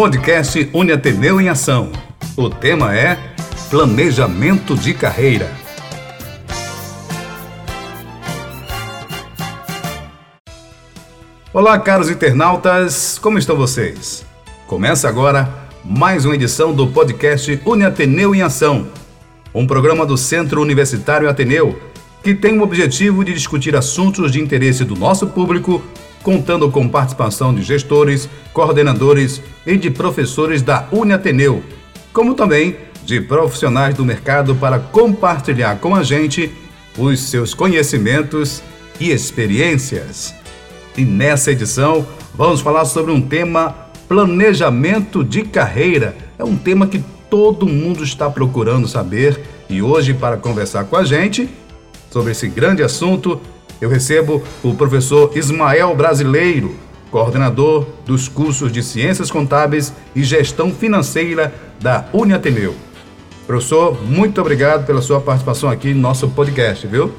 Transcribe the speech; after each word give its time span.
podcast 0.00 0.70
Uniateneu 0.72 1.38
em 1.42 1.50
Ação. 1.50 1.92
O 2.34 2.48
tema 2.48 2.96
é 2.96 3.18
Planejamento 3.68 4.74
de 4.74 4.94
Carreira. 4.94 5.52
Olá, 11.52 11.78
caros 11.78 12.08
internautas, 12.08 13.18
como 13.18 13.38
estão 13.38 13.54
vocês? 13.54 14.24
Começa 14.66 15.06
agora 15.06 15.52
mais 15.84 16.24
uma 16.24 16.34
edição 16.34 16.72
do 16.72 16.86
podcast 16.86 17.60
Uniateneu 17.66 18.34
em 18.34 18.40
Ação, 18.40 18.88
um 19.54 19.66
programa 19.66 20.06
do 20.06 20.16
Centro 20.16 20.62
Universitário 20.62 21.28
Ateneu 21.28 21.78
que 22.22 22.34
tem 22.34 22.58
o 22.58 22.62
objetivo 22.62 23.24
de 23.24 23.32
discutir 23.32 23.74
assuntos 23.74 24.30
de 24.30 24.40
interesse 24.40 24.84
do 24.84 24.94
nosso 24.94 25.26
público 25.26 25.82
contando 26.22 26.70
com 26.70 26.88
participação 26.88 27.54
de 27.54 27.62
gestores, 27.62 28.28
coordenadores 28.52 29.42
e 29.66 29.76
de 29.76 29.90
professores 29.90 30.62
da 30.62 30.86
Uniateneu, 30.92 31.62
como 32.12 32.34
também 32.34 32.76
de 33.04 33.20
profissionais 33.20 33.94
do 33.94 34.04
mercado 34.04 34.54
para 34.54 34.78
compartilhar 34.78 35.78
com 35.78 35.94
a 35.94 36.02
gente 36.02 36.52
os 36.98 37.20
seus 37.20 37.54
conhecimentos 37.54 38.62
e 38.98 39.10
experiências. 39.10 40.34
E 40.96 41.04
nessa 41.04 41.52
edição 41.52 42.06
vamos 42.34 42.60
falar 42.60 42.84
sobre 42.84 43.12
um 43.12 43.20
tema 43.20 43.74
planejamento 44.08 45.24
de 45.24 45.42
carreira. 45.42 46.16
É 46.38 46.44
um 46.44 46.56
tema 46.56 46.86
que 46.86 47.02
todo 47.30 47.66
mundo 47.66 48.02
está 48.02 48.28
procurando 48.28 48.88
saber 48.88 49.40
e 49.68 49.80
hoje 49.80 50.12
para 50.12 50.36
conversar 50.36 50.84
com 50.84 50.96
a 50.96 51.04
gente 51.04 51.48
sobre 52.10 52.32
esse 52.32 52.48
grande 52.48 52.82
assunto 52.82 53.40
eu 53.80 53.88
recebo 53.88 54.42
o 54.62 54.74
professor 54.74 55.32
Ismael 55.34 55.96
Brasileiro, 55.96 56.76
coordenador 57.10 57.86
dos 58.04 58.28
cursos 58.28 58.70
de 58.70 58.82
Ciências 58.82 59.30
Contábeis 59.30 59.92
e 60.14 60.22
Gestão 60.22 60.72
Financeira 60.72 61.52
da 61.80 62.04
Uniateneu. 62.12 62.74
Professor, 63.46 64.00
muito 64.04 64.40
obrigado 64.40 64.86
pela 64.86 65.02
sua 65.02 65.20
participação 65.20 65.70
aqui 65.70 65.94
no 65.94 66.00
nosso 66.00 66.28
podcast, 66.28 66.86
viu? 66.86 67.12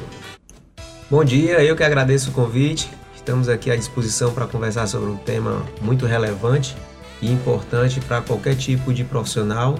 Bom 1.09 1.23
dia, 1.25 1.61
eu 1.63 1.75
que 1.75 1.83
agradeço 1.83 2.29
o 2.29 2.33
convite. 2.33 2.89
Estamos 3.15 3.49
aqui 3.49 3.69
à 3.69 3.75
disposição 3.75 4.31
para 4.31 4.47
conversar 4.47 4.87
sobre 4.87 5.09
um 5.09 5.17
tema 5.17 5.63
muito 5.81 6.05
relevante 6.05 6.75
e 7.21 7.29
importante 7.31 7.99
para 7.99 8.21
qualquer 8.21 8.55
tipo 8.55 8.93
de 8.93 9.03
profissional 9.03 9.77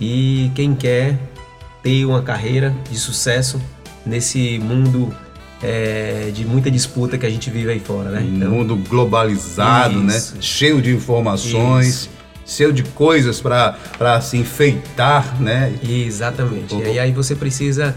e 0.00 0.50
quem 0.54 0.74
quer 0.74 1.18
ter 1.82 2.04
uma 2.04 2.22
carreira 2.22 2.74
de 2.88 2.98
sucesso 2.98 3.60
nesse 4.06 4.58
mundo 4.58 5.14
é, 5.62 6.30
de 6.32 6.44
muita 6.44 6.70
disputa 6.70 7.18
que 7.18 7.26
a 7.26 7.30
gente 7.30 7.50
vive 7.50 7.70
aí 7.70 7.80
fora, 7.80 8.10
né? 8.10 8.26
Então, 8.26 8.48
um 8.48 8.56
mundo 8.56 8.76
globalizado, 8.76 10.00
né? 10.00 10.16
isso. 10.16 10.34
né? 10.34 10.42
Cheio 10.42 10.80
de 10.80 10.94
informações. 10.94 11.88
Isso. 11.88 12.10
Cheio 12.46 12.72
de 12.72 12.82
coisas 12.82 13.40
para 13.40 14.20
se 14.20 14.36
enfeitar, 14.36 15.40
né? 15.40 15.72
Exatamente. 15.88 16.74
E 16.74 16.98
aí 16.98 17.12
você 17.12 17.36
precisa 17.36 17.94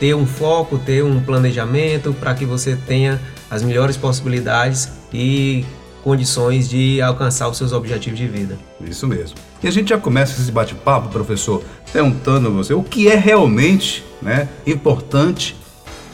ter 0.00 0.14
um 0.14 0.26
foco, 0.26 0.76
ter 0.76 1.04
um 1.04 1.20
planejamento 1.20 2.12
para 2.12 2.34
que 2.34 2.44
você 2.44 2.74
tenha 2.74 3.20
as 3.48 3.62
melhores 3.62 3.96
possibilidades 3.96 4.88
e 5.14 5.64
condições 6.02 6.68
de 6.68 7.00
alcançar 7.00 7.48
os 7.48 7.56
seus 7.56 7.72
objetivos 7.72 8.18
de 8.18 8.26
vida. 8.26 8.58
Isso 8.84 9.06
mesmo. 9.06 9.36
E 9.62 9.68
a 9.68 9.70
gente 9.70 9.90
já 9.90 9.98
começa 9.98 10.40
esse 10.40 10.50
bate-papo, 10.50 11.08
professor, 11.08 11.62
perguntando 11.92 12.48
a 12.48 12.50
você 12.50 12.74
o 12.74 12.82
que 12.82 13.06
é 13.06 13.14
realmente 13.14 14.04
né, 14.20 14.48
importante 14.66 15.54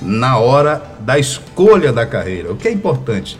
na 0.00 0.38
hora 0.38 0.82
da 1.00 1.18
escolha 1.18 1.92
da 1.92 2.06
carreira. 2.06 2.52
O 2.52 2.56
que 2.56 2.68
é 2.68 2.72
importante 2.72 3.38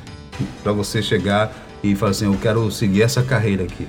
para 0.63 0.73
você 0.73 1.03
chegar 1.03 1.53
e 1.83 1.95
falar 1.95 2.11
assim, 2.11 2.27
eu 2.27 2.39
quero 2.41 2.71
seguir 2.71 3.03
essa 3.03 3.23
carreira 3.23 3.65
aqui? 3.65 3.87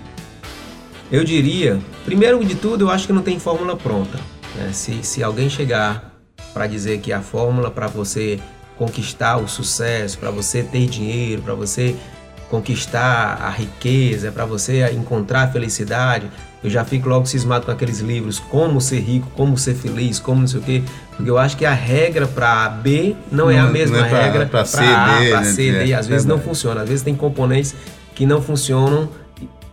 Eu 1.11 1.23
diria, 1.23 1.79
primeiro 2.05 2.43
de 2.45 2.55
tudo, 2.55 2.85
eu 2.85 2.89
acho 2.91 3.07
que 3.07 3.13
não 3.13 3.23
tem 3.23 3.39
fórmula 3.39 3.75
pronta. 3.75 4.19
Né? 4.55 4.71
Se, 4.71 5.03
se 5.03 5.23
alguém 5.23 5.49
chegar 5.49 6.13
para 6.53 6.67
dizer 6.67 6.99
que 6.99 7.11
a 7.11 7.21
fórmula 7.21 7.71
para 7.71 7.87
você 7.87 8.39
conquistar 8.77 9.37
o 9.37 9.47
sucesso, 9.47 10.17
para 10.17 10.31
você 10.31 10.63
ter 10.63 10.87
dinheiro, 10.87 11.41
para 11.41 11.53
você 11.53 11.95
conquistar 12.49 13.39
a 13.41 13.49
riqueza, 13.49 14.31
para 14.31 14.45
você 14.45 14.89
encontrar 14.91 15.43
a 15.43 15.47
felicidade, 15.47 16.29
eu 16.63 16.69
já 16.69 16.83
fico 16.83 17.07
logo 17.07 17.25
cismado 17.25 17.65
com 17.65 17.71
aqueles 17.71 17.99
livros 17.99 18.39
Como 18.39 18.81
Ser 18.81 18.99
Rico, 18.99 19.27
Como 19.35 19.57
Ser 19.57 19.75
Feliz, 19.75 20.19
Como 20.19 20.41
não 20.41 20.47
sei 20.47 20.59
o 20.59 20.63
quê, 20.63 20.83
porque 21.15 21.29
eu 21.29 21.37
acho 21.37 21.55
que 21.55 21.65
a 21.65 21.73
regra 21.73 22.27
para 22.27 22.67
B 22.69 23.15
não, 23.31 23.45
não, 23.45 23.51
é 23.51 23.59
a 23.59 23.65
mesma 23.65 23.99
é 23.99 24.09
pra, 24.09 24.21
regra 24.21 24.45
para 24.45 24.65
C, 24.65 24.77
D, 24.77 24.85
para 24.85 25.41
né? 25.41 25.43
C, 25.43 25.71
D. 25.71 25.93
Às 25.93 26.07
é, 26.07 26.09
vezes 26.09 26.25
é 26.25 26.29
não 26.29 26.39
funciona, 26.39 26.81
às 26.81 26.89
vezes 26.89 27.03
tem 27.03 27.15
componentes 27.15 27.75
que 28.13 28.25
não 28.25 28.41
funcionam, 28.41 29.09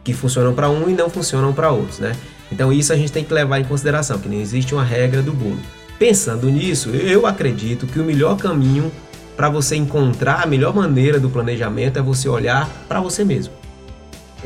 que 0.04 0.12
funcionam 0.12 0.54
para 0.54 0.70
um 0.70 0.88
e 0.88 0.92
não 0.92 1.10
funcionam 1.10 1.52
para 1.52 1.70
outros, 1.70 1.98
né? 1.98 2.12
Então 2.50 2.72
isso 2.72 2.92
a 2.92 2.96
gente 2.96 3.10
tem 3.10 3.25
que 3.25 3.34
levar 3.34 3.58
em 3.58 3.64
consideração, 3.64 4.19
que 4.19 4.28
não 4.28 4.36
existe 4.36 4.72
uma 4.72 4.84
regra 4.84 5.20
do 5.22 5.32
bolo. 5.32 5.58
Pensando 5.98 6.48
nisso, 6.48 6.91
eu 6.91 7.26
acredito 7.26 7.86
que 7.86 7.98
o 7.98 8.04
melhor 8.04 8.36
caminho 8.36 8.92
para 9.36 9.48
você 9.48 9.76
encontrar 9.76 10.42
a 10.42 10.46
melhor 10.46 10.75
maneira 10.75 11.19
do 11.19 11.28
planejamento 11.28 11.98
é 11.98 12.02
você 12.02 12.28
olhar 12.28 12.69
para 12.88 13.00
você 13.00 13.25
mesmo. 13.25 13.52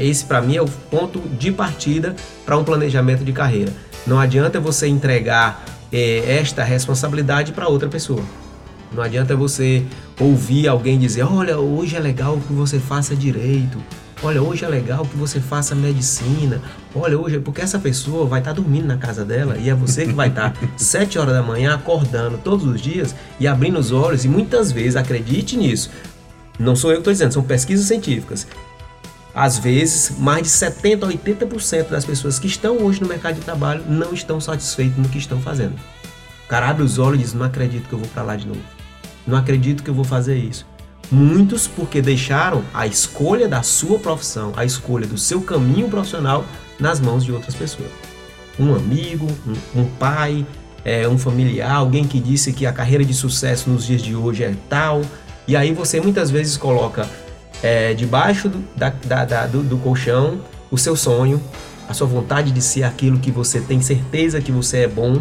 Esse, 0.00 0.24
para 0.24 0.40
mim, 0.40 0.56
é 0.56 0.62
o 0.62 0.66
ponto 0.66 1.20
de 1.20 1.52
partida 1.52 2.16
para 2.44 2.56
um 2.56 2.64
planejamento 2.64 3.24
de 3.24 3.32
carreira. 3.32 3.72
Não 4.06 4.18
adianta 4.18 4.58
você 4.58 4.88
entregar 4.88 5.64
é, 5.92 6.38
esta 6.38 6.64
responsabilidade 6.64 7.52
para 7.52 7.68
outra 7.68 7.88
pessoa. 7.88 8.22
Não 8.92 9.02
adianta 9.02 9.36
você 9.36 9.84
ouvir 10.18 10.66
alguém 10.66 10.98
dizer: 10.98 11.22
Olha, 11.22 11.58
hoje 11.58 11.96
é 11.96 12.00
legal 12.00 12.38
que 12.46 12.52
você 12.52 12.78
faça 12.78 13.14
direito. 13.14 13.78
Olha, 14.22 14.42
hoje 14.42 14.66
é 14.66 14.68
legal 14.68 15.06
que 15.06 15.16
você 15.16 15.40
faça 15.40 15.74
medicina. 15.74 16.60
Olha, 16.94 17.18
hoje, 17.18 17.36
é 17.36 17.40
porque 17.40 17.62
essa 17.62 17.78
pessoa 17.78 18.26
vai 18.26 18.40
estar 18.40 18.50
tá 18.50 18.60
dormindo 18.60 18.86
na 18.86 18.98
casa 18.98 19.24
dela 19.24 19.56
e 19.56 19.70
é 19.70 19.74
você 19.74 20.04
que 20.04 20.12
vai 20.12 20.28
estar 20.28 20.52
tá 20.52 20.68
7 20.76 21.18
horas 21.18 21.34
da 21.34 21.42
manhã 21.42 21.74
acordando 21.74 22.36
todos 22.36 22.66
os 22.66 22.80
dias 22.80 23.14
e 23.38 23.46
abrindo 23.46 23.78
os 23.78 23.92
olhos. 23.92 24.24
E 24.24 24.28
muitas 24.28 24.72
vezes, 24.72 24.96
acredite 24.96 25.56
nisso, 25.56 25.90
não 26.58 26.76
sou 26.76 26.90
eu 26.90 26.96
que 26.96 27.00
estou 27.00 27.12
dizendo, 27.12 27.32
são 27.32 27.42
pesquisas 27.42 27.86
científicas. 27.86 28.46
Às 29.34 29.58
vezes, 29.58 30.18
mais 30.18 30.42
de 30.42 30.48
70% 30.48 31.04
a 31.04 31.06
80% 31.06 31.88
das 31.88 32.04
pessoas 32.04 32.38
que 32.38 32.46
estão 32.46 32.78
hoje 32.78 33.00
no 33.00 33.08
mercado 33.08 33.36
de 33.36 33.42
trabalho 33.42 33.84
não 33.88 34.12
estão 34.12 34.40
satisfeitos 34.40 34.98
no 34.98 35.08
que 35.08 35.18
estão 35.18 35.40
fazendo. 35.40 35.74
O 36.44 36.48
cara 36.48 36.68
abre 36.68 36.82
os 36.82 36.98
olhos 36.98 37.20
e 37.20 37.22
diz: 37.22 37.34
Não 37.34 37.46
acredito 37.46 37.88
que 37.88 37.92
eu 37.92 37.98
vou 37.98 38.08
para 38.08 38.22
lá 38.22 38.36
de 38.36 38.46
novo. 38.46 38.60
Não 39.26 39.38
acredito 39.38 39.82
que 39.82 39.90
eu 39.90 39.94
vou 39.94 40.04
fazer 40.04 40.36
isso. 40.36 40.66
Muitos 41.10 41.66
porque 41.66 42.00
deixaram 42.00 42.64
a 42.72 42.86
escolha 42.86 43.48
da 43.48 43.62
sua 43.62 43.98
profissão, 43.98 44.52
a 44.56 44.64
escolha 44.64 45.06
do 45.06 45.18
seu 45.18 45.40
caminho 45.42 45.88
profissional 45.88 46.44
nas 46.78 47.00
mãos 47.00 47.24
de 47.24 47.32
outras 47.32 47.54
pessoas. 47.54 47.90
Um 48.58 48.74
amigo, 48.74 49.26
um, 49.46 49.80
um 49.80 49.84
pai, 49.98 50.46
é, 50.84 51.08
um 51.08 51.18
familiar, 51.18 51.72
alguém 51.72 52.04
que 52.04 52.20
disse 52.20 52.52
que 52.52 52.66
a 52.66 52.72
carreira 52.72 53.04
de 53.04 53.14
sucesso 53.14 53.70
nos 53.70 53.84
dias 53.84 54.02
de 54.02 54.14
hoje 54.14 54.44
é 54.44 54.54
tal. 54.68 55.02
E 55.46 55.56
aí 55.56 55.72
você 55.72 56.00
muitas 56.00 56.30
vezes 56.30 56.56
coloca 56.56 57.08
é, 57.62 57.94
debaixo 57.94 58.48
do, 58.48 58.64
da, 58.76 58.90
da, 58.90 59.24
da, 59.24 59.46
do, 59.46 59.62
do 59.62 59.78
colchão 59.78 60.40
o 60.70 60.78
seu 60.78 60.94
sonho, 60.94 61.40
a 61.88 61.94
sua 61.94 62.06
vontade 62.06 62.52
de 62.52 62.62
ser 62.62 62.84
aquilo 62.84 63.18
que 63.18 63.30
você 63.30 63.60
tem 63.60 63.80
certeza 63.80 64.40
que 64.40 64.52
você 64.52 64.78
é 64.78 64.88
bom 64.88 65.20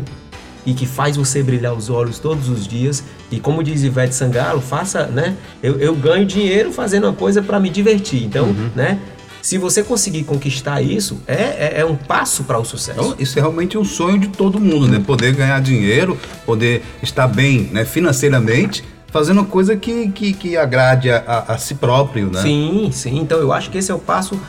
e 0.66 0.74
que 0.74 0.86
faz 0.86 1.18
você 1.18 1.42
brilhar 1.42 1.74
os 1.74 1.90
olhos 1.90 2.20
todos 2.20 2.48
os 2.48 2.68
dias. 2.68 3.04
E 3.32 3.40
como 3.40 3.64
diz 3.64 3.84
Ivete 3.84 4.14
Sangalo, 4.14 4.62
faça, 4.62 5.08
né? 5.08 5.36
Eu, 5.64 5.80
eu 5.80 5.96
ganho 5.96 6.26
dinheiro 6.26 6.72
fazendo 6.72 7.06
uma 7.06 7.14
coisa 7.14 7.42
para 7.42 7.60
me 7.60 7.70
divertir. 7.70 8.24
Então, 8.24 8.46
uhum. 8.46 8.70
né? 8.76 9.00
Se 9.42 9.58
você 9.58 9.82
conseguir 9.82 10.26
conquistar 10.26 10.82
isso, 10.82 11.22
é, 11.26 11.34
é, 11.34 11.74
é 11.78 11.86
um 11.86 11.96
passo 11.96 12.44
para 12.44 12.60
o 12.60 12.66
sucesso. 12.66 13.00
Então, 13.00 13.16
isso 13.18 13.40
é 13.40 13.42
realmente 13.42 13.78
um 13.78 13.86
sonho 13.86 14.20
de 14.20 14.28
todo 14.28 14.60
mundo, 14.60 14.88
né? 14.88 15.02
Poder 15.04 15.34
ganhar 15.34 15.60
dinheiro, 15.62 16.20
poder 16.46 16.84
estar 17.02 17.28
bem 17.28 17.70
né, 17.72 17.86
financeiramente 17.86 18.84
fazendo 19.12 19.44
coisa 19.46 19.76
que, 19.76 20.10
que, 20.10 20.34
que 20.34 20.58
agrade 20.58 21.10
a, 21.12 21.46
a, 21.48 21.58
si 21.58 21.76
próprio, 21.76 22.32
né? 22.32 22.42
Sim, 22.42 22.90
sim. 22.92 23.20
Então 23.20 23.40
eu 23.40 23.52
acho 23.52 23.70
que 23.70 23.78
esse 23.78 23.92
é 23.92 23.96
o 23.96 24.00
passo 24.00 24.40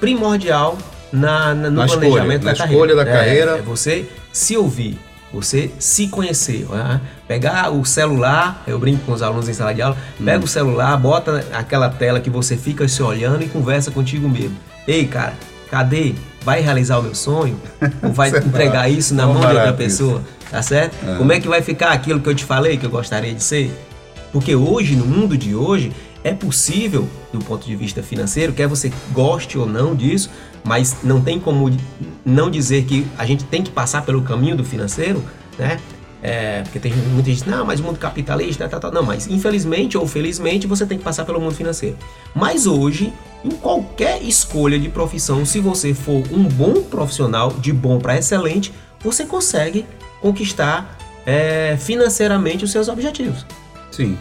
primordial 0.00 0.76
na, 1.12 1.54
na 1.54 1.70
no 1.70 1.80
na 1.80 1.86
planejamento 1.86 2.20
escolha, 2.20 2.38
da 2.38 2.50
na 2.50 2.56
carreira. 2.56 2.72
escolha 2.72 2.96
da 2.96 3.02
é, 3.02 3.14
carreira. 3.14 3.50
É 3.58 3.62
você 3.62 4.08
se 4.32 4.56
ouvir, 4.56 4.98
você 5.32 5.70
se 5.78 6.08
conhecer. 6.08 6.66
Né? 6.68 7.00
Pegar 7.26 7.70
o 7.70 7.84
celular, 7.84 8.62
eu 8.66 8.78
brinco 8.78 9.04
com 9.04 9.12
os 9.12 9.22
alunos 9.22 9.48
em 9.48 9.52
sala 9.52 9.74
de 9.74 9.82
aula, 9.82 9.96
pega 10.22 10.40
hum. 10.40 10.44
o 10.44 10.48
celular, 10.48 10.96
bota 10.96 11.44
aquela 11.52 11.88
tela 11.88 12.20
que 12.20 12.30
você 12.30 12.56
fica 12.56 12.86
se 12.88 13.02
olhando 13.02 13.42
e 13.42 13.48
conversa 13.48 13.90
contigo 13.90 14.28
mesmo. 14.28 14.56
Ei, 14.86 15.06
cara, 15.06 15.34
cadê? 15.70 16.14
Vai 16.42 16.60
realizar 16.60 16.98
o 16.98 17.02
meu 17.02 17.14
sonho? 17.14 17.60
Ou 18.02 18.12
vai 18.12 18.30
entregar 18.38 18.88
isso 18.88 19.14
na 19.14 19.26
mão 19.26 19.40
de 19.40 19.46
outra 19.46 19.72
pessoa? 19.72 20.22
Tá 20.50 20.62
certo? 20.62 20.96
É. 21.06 21.16
Como 21.16 21.30
é 21.30 21.40
que 21.40 21.46
vai 21.46 21.60
ficar 21.60 21.90
aquilo 21.90 22.20
que 22.20 22.28
eu 22.28 22.34
te 22.34 22.44
falei 22.44 22.78
que 22.78 22.86
eu 22.86 22.90
gostaria 22.90 23.34
de 23.34 23.42
ser? 23.42 23.70
Porque 24.32 24.54
hoje, 24.54 24.94
no 24.94 25.06
mundo 25.06 25.36
de 25.36 25.54
hoje, 25.54 25.92
é 26.24 26.34
possível, 26.34 27.08
do 27.32 27.38
ponto 27.38 27.66
de 27.66 27.74
vista 27.76 28.02
financeiro, 28.02 28.52
quer 28.52 28.66
você 28.66 28.92
goste 29.12 29.56
ou 29.56 29.66
não 29.66 29.94
disso, 29.94 30.30
mas 30.64 30.96
não 31.02 31.20
tem 31.20 31.38
como 31.38 31.70
não 32.24 32.50
dizer 32.50 32.84
que 32.84 33.06
a 33.16 33.24
gente 33.24 33.44
tem 33.44 33.62
que 33.62 33.70
passar 33.70 34.04
pelo 34.04 34.22
caminho 34.22 34.56
do 34.56 34.64
financeiro, 34.64 35.24
né? 35.58 35.78
É, 36.20 36.62
porque 36.62 36.80
tem 36.80 36.92
muita 36.92 37.30
gente, 37.30 37.48
não, 37.48 37.64
mas 37.64 37.78
o 37.78 37.84
mundo 37.84 37.98
capitalista, 37.98 38.68
tá, 38.68 38.80
tá, 38.80 38.90
não, 38.90 39.04
mas 39.04 39.28
infelizmente 39.28 39.96
ou 39.96 40.04
felizmente 40.04 40.66
você 40.66 40.84
tem 40.84 40.98
que 40.98 41.04
passar 41.04 41.24
pelo 41.24 41.40
mundo 41.40 41.54
financeiro. 41.54 41.96
Mas 42.34 42.66
hoje, 42.66 43.12
em 43.44 43.50
qualquer 43.50 44.20
escolha 44.22 44.78
de 44.80 44.88
profissão, 44.88 45.44
se 45.44 45.60
você 45.60 45.94
for 45.94 46.24
um 46.32 46.42
bom 46.42 46.82
profissional, 46.82 47.52
de 47.52 47.72
bom 47.72 48.00
para 48.00 48.18
excelente, 48.18 48.72
você 49.00 49.24
consegue 49.24 49.86
conquistar 50.20 50.98
é, 51.24 51.76
financeiramente 51.78 52.64
os 52.64 52.72
seus 52.72 52.88
objetivos. 52.88 53.46
Sim. 53.90 54.18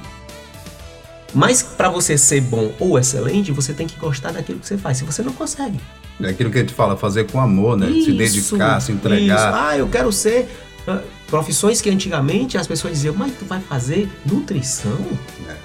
Mas 1.33 1.61
para 1.61 1.89
você 1.89 2.17
ser 2.17 2.41
bom 2.41 2.71
ou 2.79 2.97
excelente, 2.97 3.51
você 3.51 3.73
tem 3.73 3.85
que 3.85 3.97
gostar 3.99 4.31
daquilo 4.31 4.59
que 4.59 4.67
você 4.67 4.77
faz. 4.77 4.97
Se 4.97 5.03
você 5.03 5.21
não 5.21 5.33
consegue. 5.33 5.79
É 6.21 6.29
aquilo 6.29 6.49
que 6.49 6.57
a 6.57 6.61
gente 6.61 6.73
fala, 6.73 6.97
fazer 6.97 7.29
com 7.29 7.39
amor, 7.39 7.77
né? 7.77 7.89
Isso, 7.89 8.11
se 8.11 8.17
dedicar, 8.17 8.79
se 8.81 8.91
entregar. 8.91 9.35
Isso. 9.35 9.59
Ah, 9.61 9.77
eu 9.77 9.87
quero 9.87 10.11
ser 10.11 10.49
ah, 10.87 11.01
profissões 11.27 11.81
que 11.81 11.89
antigamente 11.89 12.57
as 12.57 12.65
pessoas 12.65 12.93
diziam, 12.93 13.13
mas 13.13 13.33
tu 13.37 13.45
vai 13.45 13.59
fazer 13.59 14.09
nutrição, 14.25 14.97
É. 15.47 15.55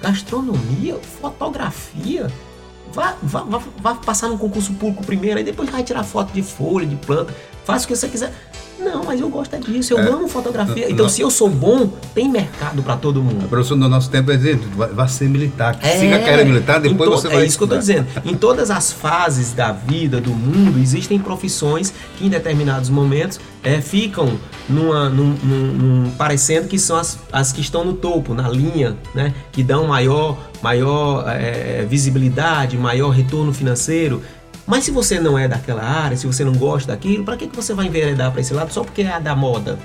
gastronomia, 0.00 0.96
fotografia. 1.20 2.28
Vá, 2.92 3.16
vá, 3.22 3.42
vá, 3.42 3.62
vá 3.78 3.94
passar 3.94 4.28
num 4.28 4.38
concurso 4.38 4.72
público 4.74 5.04
primeiro, 5.04 5.38
aí 5.38 5.44
depois 5.44 5.68
vai 5.68 5.82
tirar 5.82 6.04
foto 6.04 6.32
de 6.32 6.42
folha, 6.42 6.86
de 6.86 6.96
planta, 6.96 7.34
faça 7.64 7.84
o 7.84 7.88
que 7.88 7.96
você 7.96 8.08
quiser. 8.08 8.32
Não, 8.82 9.04
mas 9.04 9.20
eu 9.20 9.28
gosto 9.28 9.54
é 9.54 9.58
disso, 9.58 9.92
eu 9.94 9.98
É. 9.98 10.08
amo 10.08 10.28
fotografia. 10.28 10.90
Então, 10.90 11.08
se 11.08 11.20
eu 11.20 11.30
sou 11.30 11.48
bom, 11.48 11.88
tem 12.14 12.28
mercado 12.28 12.82
para 12.82 12.96
todo 12.96 13.22
mundo. 13.22 13.44
A 13.44 13.48
professor 13.48 13.76
do 13.76 13.88
nosso 13.88 14.10
tempo 14.10 14.30
é 14.30 14.36
dizer, 14.36 14.56
vai, 14.76 15.08
ser 15.08 15.28
militar, 15.28 15.78
É, 15.82 15.98
siga 15.98 16.16
a 16.16 16.18
carreira 16.18 16.44
militar, 16.44 16.80
depois 16.80 17.08
to- 17.10 17.16
você 17.16 17.28
vai 17.28 17.42
É 17.42 17.46
isso 17.46 17.56
que 17.56 17.62
eu 17.62 17.66
estou 17.66 17.78
dizendo. 17.78 18.06
Em 18.24 18.34
todas 18.34 18.70
as 18.70 18.92
fases 18.92 19.52
da 19.52 19.72
vida, 19.72 20.20
do 20.20 20.30
mundo, 20.30 20.78
existem 20.78 21.18
profissões 21.18 21.92
que 22.18 22.26
em 22.26 22.28
determinados 22.28 22.88
momentos 22.90 23.38
é, 23.64 23.80
ficam 23.80 24.38
numa, 24.68 25.08
num, 25.08 25.34
num- 25.42 25.72
num- 25.72 26.10
parecendo 26.18 26.66
que 26.66 26.78
são 26.78 26.96
as, 26.96 27.18
as 27.32 27.52
que 27.52 27.60
estão 27.60 27.84
no 27.84 27.92
topo, 27.92 28.34
na 28.34 28.48
linha, 28.48 28.96
né? 29.14 29.32
Que 29.52 29.62
dão 29.62 29.86
maior, 29.86 30.36
maior 30.60 31.24
é, 31.28 31.86
visibilidade, 31.88 32.76
maior 32.76 33.10
retorno 33.10 33.52
financeiro. 33.52 34.22
Mas 34.66 34.84
se 34.84 34.90
você 34.90 35.18
não 35.18 35.38
é 35.38 35.48
daquela 35.48 35.82
área, 35.82 36.16
se 36.16 36.26
você 36.26 36.44
não 36.44 36.52
gosta 36.54 36.92
daquilo, 36.92 37.24
para 37.24 37.36
que, 37.36 37.46
que 37.46 37.56
você 37.56 37.74
vai 37.74 37.86
enveredar 37.86 38.30
para 38.30 38.40
esse 38.40 38.54
lado 38.54 38.72
só 38.72 38.82
porque 38.84 39.02
é 39.02 39.12
a 39.12 39.18
da 39.18 39.34
moda? 39.34 39.78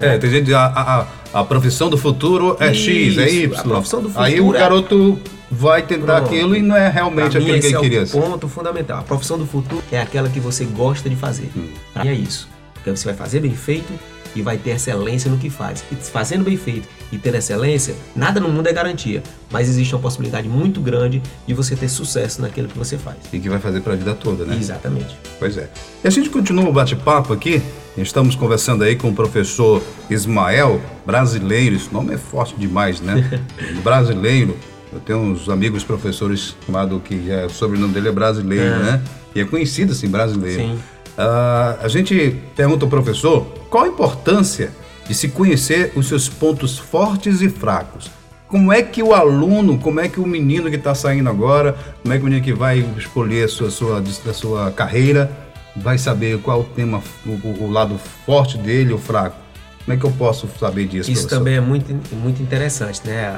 É, 0.00 0.18
tem 0.18 0.28
gente 0.28 0.40
que 0.40 0.46
diz, 0.46 0.54
a, 0.54 1.06
a, 1.32 1.40
a- 1.40 1.44
profissão 1.44 1.88
do 1.88 1.96
futuro 1.96 2.56
é 2.58 2.74
X, 2.74 3.16
é 3.16 3.28
Isso, 3.30 3.44
Y. 3.44 3.60
a 3.60 3.62
profissão 3.62 4.02
do 4.02 4.10
Aí 4.16 4.32
futuro 4.32 4.48
o 4.52 4.56
é- 4.56 4.58
garoto 4.58 5.18
vai 5.50 5.82
tentar 5.82 6.16
Pronto. 6.20 6.26
aquilo 6.34 6.56
e 6.56 6.62
não 6.62 6.76
é 6.76 6.88
realmente 6.88 7.36
aquilo 7.36 7.52
que 7.52 7.58
esse 7.58 7.68
ele 7.68 7.76
é 7.76 7.80
queria 7.80 8.02
o 8.02 8.06
ser. 8.06 8.20
ponto 8.20 8.48
fundamental. 8.48 8.98
A 8.98 9.02
profissão 9.02 9.38
do 9.38 9.46
futuro 9.46 9.80
é 9.92 10.00
aquela 10.00 10.28
que 10.28 10.40
você 10.40 10.64
gosta 10.64 11.08
de 11.08 11.14
fazer. 11.14 11.48
Hum. 11.56 11.68
Mim 12.02 12.08
é 12.08 12.12
isso. 12.14 12.48
Porque 12.74 12.90
você 12.90 13.04
vai 13.04 13.14
fazer 13.14 13.38
bem 13.40 13.54
feito 13.54 13.92
e 14.34 14.42
vai 14.42 14.56
ter 14.58 14.70
excelência 14.70 15.30
no 15.30 15.38
que 15.38 15.48
faz. 15.48 15.84
E 15.92 15.94
fazendo 15.94 16.42
bem 16.42 16.56
feito 16.56 16.88
e 17.14 17.18
ter 17.18 17.32
excelência, 17.34 17.94
nada 18.16 18.40
no 18.40 18.48
mundo 18.48 18.66
é 18.68 18.72
garantia. 18.72 19.22
Mas 19.50 19.68
existe 19.68 19.94
uma 19.94 20.00
possibilidade 20.02 20.48
muito 20.48 20.80
grande 20.80 21.22
de 21.46 21.54
você 21.54 21.76
ter 21.76 21.88
sucesso 21.88 22.42
naquilo 22.42 22.66
que 22.66 22.76
você 22.76 22.98
faz. 22.98 23.18
E 23.32 23.38
que 23.38 23.48
vai 23.48 23.60
fazer 23.60 23.80
para 23.82 23.92
a 23.92 23.96
vida 23.96 24.14
toda, 24.14 24.44
né? 24.44 24.56
Exatamente. 24.58 25.16
Pois 25.38 25.56
é. 25.56 25.68
E 26.02 26.08
a 26.08 26.10
gente 26.10 26.28
continua 26.28 26.68
o 26.68 26.72
bate-papo 26.72 27.32
aqui. 27.32 27.62
Estamos 27.96 28.34
conversando 28.34 28.82
aí 28.82 28.96
com 28.96 29.10
o 29.10 29.14
professor 29.14 29.80
Ismael, 30.10 30.80
brasileiro. 31.06 31.76
Esse 31.76 31.92
nome 31.94 32.14
é 32.14 32.18
forte 32.18 32.56
demais, 32.58 33.00
né? 33.00 33.40
brasileiro. 33.84 34.56
Eu 34.92 34.98
tenho 34.98 35.20
uns 35.20 35.48
amigos 35.48 35.84
professores 35.84 36.56
chamado 36.66 36.98
que 37.00 37.30
é, 37.30 37.46
o 37.46 37.50
sobrenome 37.50 37.94
dele 37.94 38.08
é 38.08 38.12
brasileiro, 38.12 38.64
É. 38.74 38.78
né? 38.78 39.02
E 39.36 39.40
é 39.40 39.44
conhecido 39.44 39.92
assim, 39.92 40.08
brasileiro. 40.08 40.62
Sim. 40.62 40.78
Ah, 41.16 41.76
a 41.80 41.86
gente 41.88 42.36
pergunta 42.56 42.84
ao 42.84 42.88
professor 42.90 43.46
qual 43.70 43.84
a 43.84 43.88
importância 43.88 44.72
de 45.06 45.14
se 45.14 45.28
conhecer 45.28 45.92
os 45.96 46.08
seus 46.08 46.28
pontos 46.28 46.78
fortes 46.78 47.40
e 47.40 47.48
fracos. 47.48 48.10
Como 48.48 48.72
é 48.72 48.82
que 48.82 49.02
o 49.02 49.12
aluno, 49.14 49.78
como 49.78 50.00
é 50.00 50.08
que 50.08 50.20
o 50.20 50.26
menino 50.26 50.70
que 50.70 50.76
está 50.76 50.94
saindo 50.94 51.28
agora, 51.28 51.74
como 52.02 52.14
é 52.14 52.16
que 52.18 52.22
o 52.22 52.24
menino 52.26 52.44
que 52.44 52.52
vai 52.52 52.78
escolher 52.96 53.44
a 53.44 53.48
sua, 53.48 53.70
sua, 53.70 54.00
a 54.28 54.32
sua 54.32 54.70
carreira, 54.70 55.30
vai 55.76 55.98
saber 55.98 56.38
qual 56.40 56.60
o 56.60 56.64
tema, 56.64 57.02
o, 57.26 57.64
o- 57.64 57.70
lado 57.70 57.98
forte 58.24 58.56
dele 58.56 58.92
ou 58.92 58.98
fraco? 58.98 59.36
Como 59.84 59.96
é 59.96 60.00
que 60.00 60.06
eu 60.06 60.10
posso 60.12 60.48
saber 60.58 60.86
disso, 60.86 61.10
Isso 61.10 61.22
professor? 61.22 61.38
também 61.38 61.56
é 61.56 61.60
muito, 61.60 61.92
muito 62.14 62.40
interessante, 62.42 63.00
né? 63.04 63.36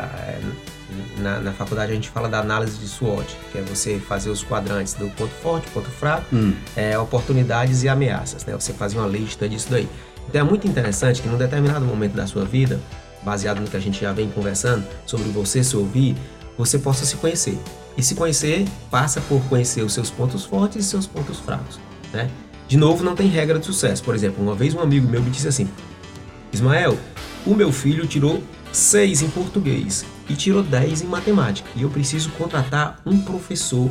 Na, 1.19 1.41
na 1.41 1.53
faculdade 1.53 1.93
a 1.93 1.95
gente 1.95 2.09
fala 2.11 2.29
da 2.29 2.41
análise 2.41 2.79
de 2.79 2.87
SWOT, 2.89 3.27
que 3.53 3.59
é 3.59 3.63
você 3.63 3.99
fazer 3.99 4.31
os 4.31 4.43
quadrantes 4.43 4.95
do 4.95 5.09
ponto 5.11 5.33
forte, 5.43 5.69
ponto 5.71 5.91
fraco, 5.91 6.27
Hum. 6.35 6.55
é, 6.77 6.99
oportunidades 6.99 7.83
e 7.83 7.89
ameaças, 7.89 8.45
né? 8.45 8.55
Você 8.55 8.73
fazer 8.73 8.99
uma 8.99 9.07
lista 9.09 9.49
disso 9.49 9.69
daí. 9.71 9.89
Então 10.29 10.41
é 10.41 10.45
muito 10.45 10.67
interessante 10.67 11.23
que 11.23 11.29
num 11.29 11.39
determinado 11.39 11.85
momento 11.85 12.15
da 12.15 12.27
sua 12.27 12.45
vida, 12.45 12.81
baseado 13.23 13.61
no 13.61 13.67
que 13.69 13.77
a 13.77 13.81
gente 13.81 14.01
já 14.01 14.13
vem 14.13 14.29
conversando 14.29 14.85
sobre 15.07 15.29
você 15.29 15.63
se 15.63 15.77
ouvir, 15.77 16.17
você 16.59 16.79
possa 16.79 17.05
se 17.05 17.17
conhecer. 17.17 17.59
E 17.97 18.03
se 18.03 18.15
conhecer 18.15 18.67
passa 18.91 19.21
por 19.23 19.41
conhecer 19.45 19.83
os 19.83 19.93
seus 19.95 20.11
pontos 20.11 20.45
fortes 20.45 20.85
e 20.85 20.89
seus 20.89 21.07
pontos 21.07 21.39
fracos, 21.39 21.79
né? 22.13 22.31
De 22.69 22.77
novo, 22.77 23.05
não 23.05 23.15
tem 23.15 23.29
regra 23.29 23.59
de 23.59 23.65
sucesso. 23.67 24.03
Por 24.03 24.15
exemplo, 24.15 24.43
uma 24.43 24.55
vez 24.55 24.75
um 24.75 24.81
amigo 24.81 25.09
meu 25.09 25.23
me 25.23 25.31
disse 25.31 25.49
assim: 25.49 25.69
Ismael, 26.53 26.99
o 27.47 27.55
meu 27.55 27.71
filho 27.73 28.07
tirou 28.07 28.43
6 28.73 29.23
em 29.23 29.31
português 29.31 30.05
e 30.29 30.35
tirou 30.35 30.63
10 30.63 31.03
em 31.03 31.07
matemática. 31.07 31.69
E 31.75 31.83
eu 31.83 31.91
preciso 31.91 32.31
contratar 32.31 33.01
um 33.05 33.19
professor 33.21 33.91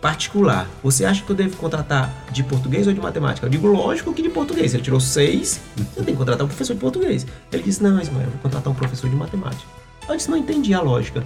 particular. 0.00 0.68
Você 0.82 1.04
acha 1.04 1.22
que 1.24 1.30
eu 1.30 1.36
devo 1.36 1.56
contratar 1.56 2.12
de 2.30 2.42
português 2.44 2.86
ou 2.86 2.92
de 2.92 3.00
matemática? 3.00 3.46
Eu 3.46 3.50
digo, 3.50 3.66
lógico 3.66 4.12
que 4.14 4.22
de 4.22 4.28
português. 4.28 4.74
Ele 4.74 4.82
tirou 4.82 5.00
6, 5.00 5.60
você 5.76 6.02
tem 6.02 6.14
que 6.14 6.18
contratar 6.18 6.44
um 6.44 6.48
professor 6.48 6.74
de 6.74 6.80
português. 6.80 7.26
Ele 7.52 7.62
disse, 7.62 7.82
não, 7.82 8.00
Ismael, 8.00 8.26
eu 8.26 8.30
vou 8.30 8.40
contratar 8.40 8.72
um 8.72 8.76
professor 8.76 9.10
de 9.10 9.16
matemática. 9.16 9.64
Eu 10.08 10.16
disse, 10.16 10.30
não 10.30 10.38
entendi 10.38 10.72
a 10.72 10.80
lógica. 10.80 11.22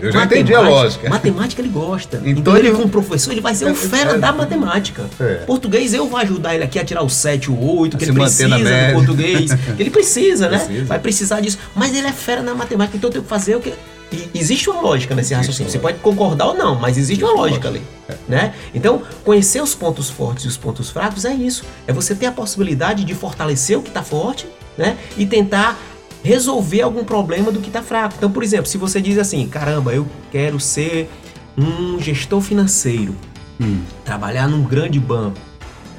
Eu 0.00 0.12
já 0.12 0.24
entendi 0.24 0.54
a 0.54 0.60
lógica. 0.60 1.08
Matemática 1.08 1.60
ele 1.60 1.68
gosta. 1.68 2.18
Então 2.18 2.30
Então, 2.30 2.56
ele, 2.56 2.70
como 2.70 2.88
professor, 2.88 3.32
ele 3.32 3.40
vai 3.40 3.54
ser 3.54 3.66
um 3.66 3.74
fera 3.74 4.16
da 4.18 4.32
matemática. 4.32 5.04
É. 5.20 5.34
Português, 5.46 5.92
eu 5.92 6.06
vou 6.06 6.18
ajudar 6.18 6.54
ele 6.54 6.64
aqui 6.64 6.78
a 6.78 6.84
tirar 6.84 7.02
o 7.02 7.08
7, 7.08 7.50
o 7.50 7.78
8, 7.78 7.96
que 7.96 8.04
ele 8.04 8.12
precisa 8.12 8.58
do 8.58 8.94
português. 8.94 9.52
que 9.76 9.82
ele 9.82 9.90
precisa, 9.90 10.48
né? 10.48 10.58
Precisa. 10.58 10.84
Vai 10.84 10.98
precisar 10.98 11.40
disso. 11.40 11.58
Mas 11.74 11.94
ele 11.94 12.06
é 12.06 12.12
fera 12.12 12.42
na 12.42 12.54
matemática, 12.54 12.96
então 12.96 13.08
eu 13.08 13.12
tenho 13.12 13.24
que 13.24 13.28
fazer 13.28 13.56
o 13.56 13.60
que. 13.60 13.72
E 14.10 14.30
existe 14.34 14.70
uma 14.70 14.80
lógica 14.80 15.14
nesse 15.14 15.34
raciocínio. 15.34 15.70
Você 15.70 15.78
pode 15.78 15.98
concordar 15.98 16.46
ou 16.46 16.54
não, 16.54 16.76
mas 16.76 16.96
existe 16.96 17.22
uma 17.22 17.34
lógica 17.34 17.68
ali. 17.68 17.82
Né? 18.26 18.54
Então, 18.74 19.02
conhecer 19.22 19.62
os 19.62 19.74
pontos 19.74 20.08
fortes 20.08 20.44
e 20.44 20.48
os 20.48 20.56
pontos 20.56 20.88
fracos 20.88 21.26
é 21.26 21.34
isso. 21.34 21.64
É 21.86 21.92
você 21.92 22.14
ter 22.14 22.26
a 22.26 22.32
possibilidade 22.32 23.04
de 23.04 23.14
fortalecer 23.14 23.78
o 23.78 23.82
que 23.82 23.88
está 23.88 24.02
forte 24.02 24.46
né? 24.78 24.96
e 25.18 25.26
tentar 25.26 25.78
resolver 26.22 26.82
algum 26.82 27.04
problema 27.04 27.50
do 27.52 27.60
que 27.60 27.68
está 27.68 27.82
fraco. 27.82 28.14
Então, 28.18 28.30
por 28.30 28.42
exemplo, 28.42 28.66
se 28.66 28.76
você 28.78 29.00
diz 29.00 29.18
assim, 29.18 29.46
caramba, 29.48 29.92
eu 29.94 30.06
quero 30.30 30.58
ser 30.60 31.08
um 31.56 31.98
gestor 32.00 32.40
financeiro, 32.40 33.14
Hum. 33.60 33.80
trabalhar 34.04 34.46
num 34.48 34.62
grande 34.62 35.00
banco. 35.00 35.38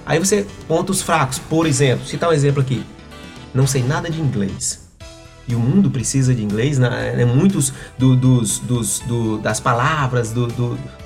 Aí 0.05 0.17
você, 0.17 0.45
pontos 0.67 1.01
fracos, 1.01 1.37
por 1.39 1.65
exemplo, 1.67 2.05
citar 2.05 2.29
um 2.29 2.33
exemplo 2.33 2.61
aqui. 2.61 2.83
Não 3.53 3.67
sei 3.67 3.83
nada 3.83 4.09
de 4.09 4.19
inglês. 4.21 4.87
E 5.47 5.55
o 5.55 5.59
mundo 5.59 5.89
precisa 5.89 6.33
de 6.33 6.43
inglês, 6.43 6.77
né? 6.77 7.15
né? 7.17 7.25
muitos 7.25 7.73
do- 7.97 8.15
dos, 8.15 8.59
dos- 8.59 8.99
do- 8.99 9.39
das 9.39 9.59
palavras, 9.59 10.31
do- 10.31 10.47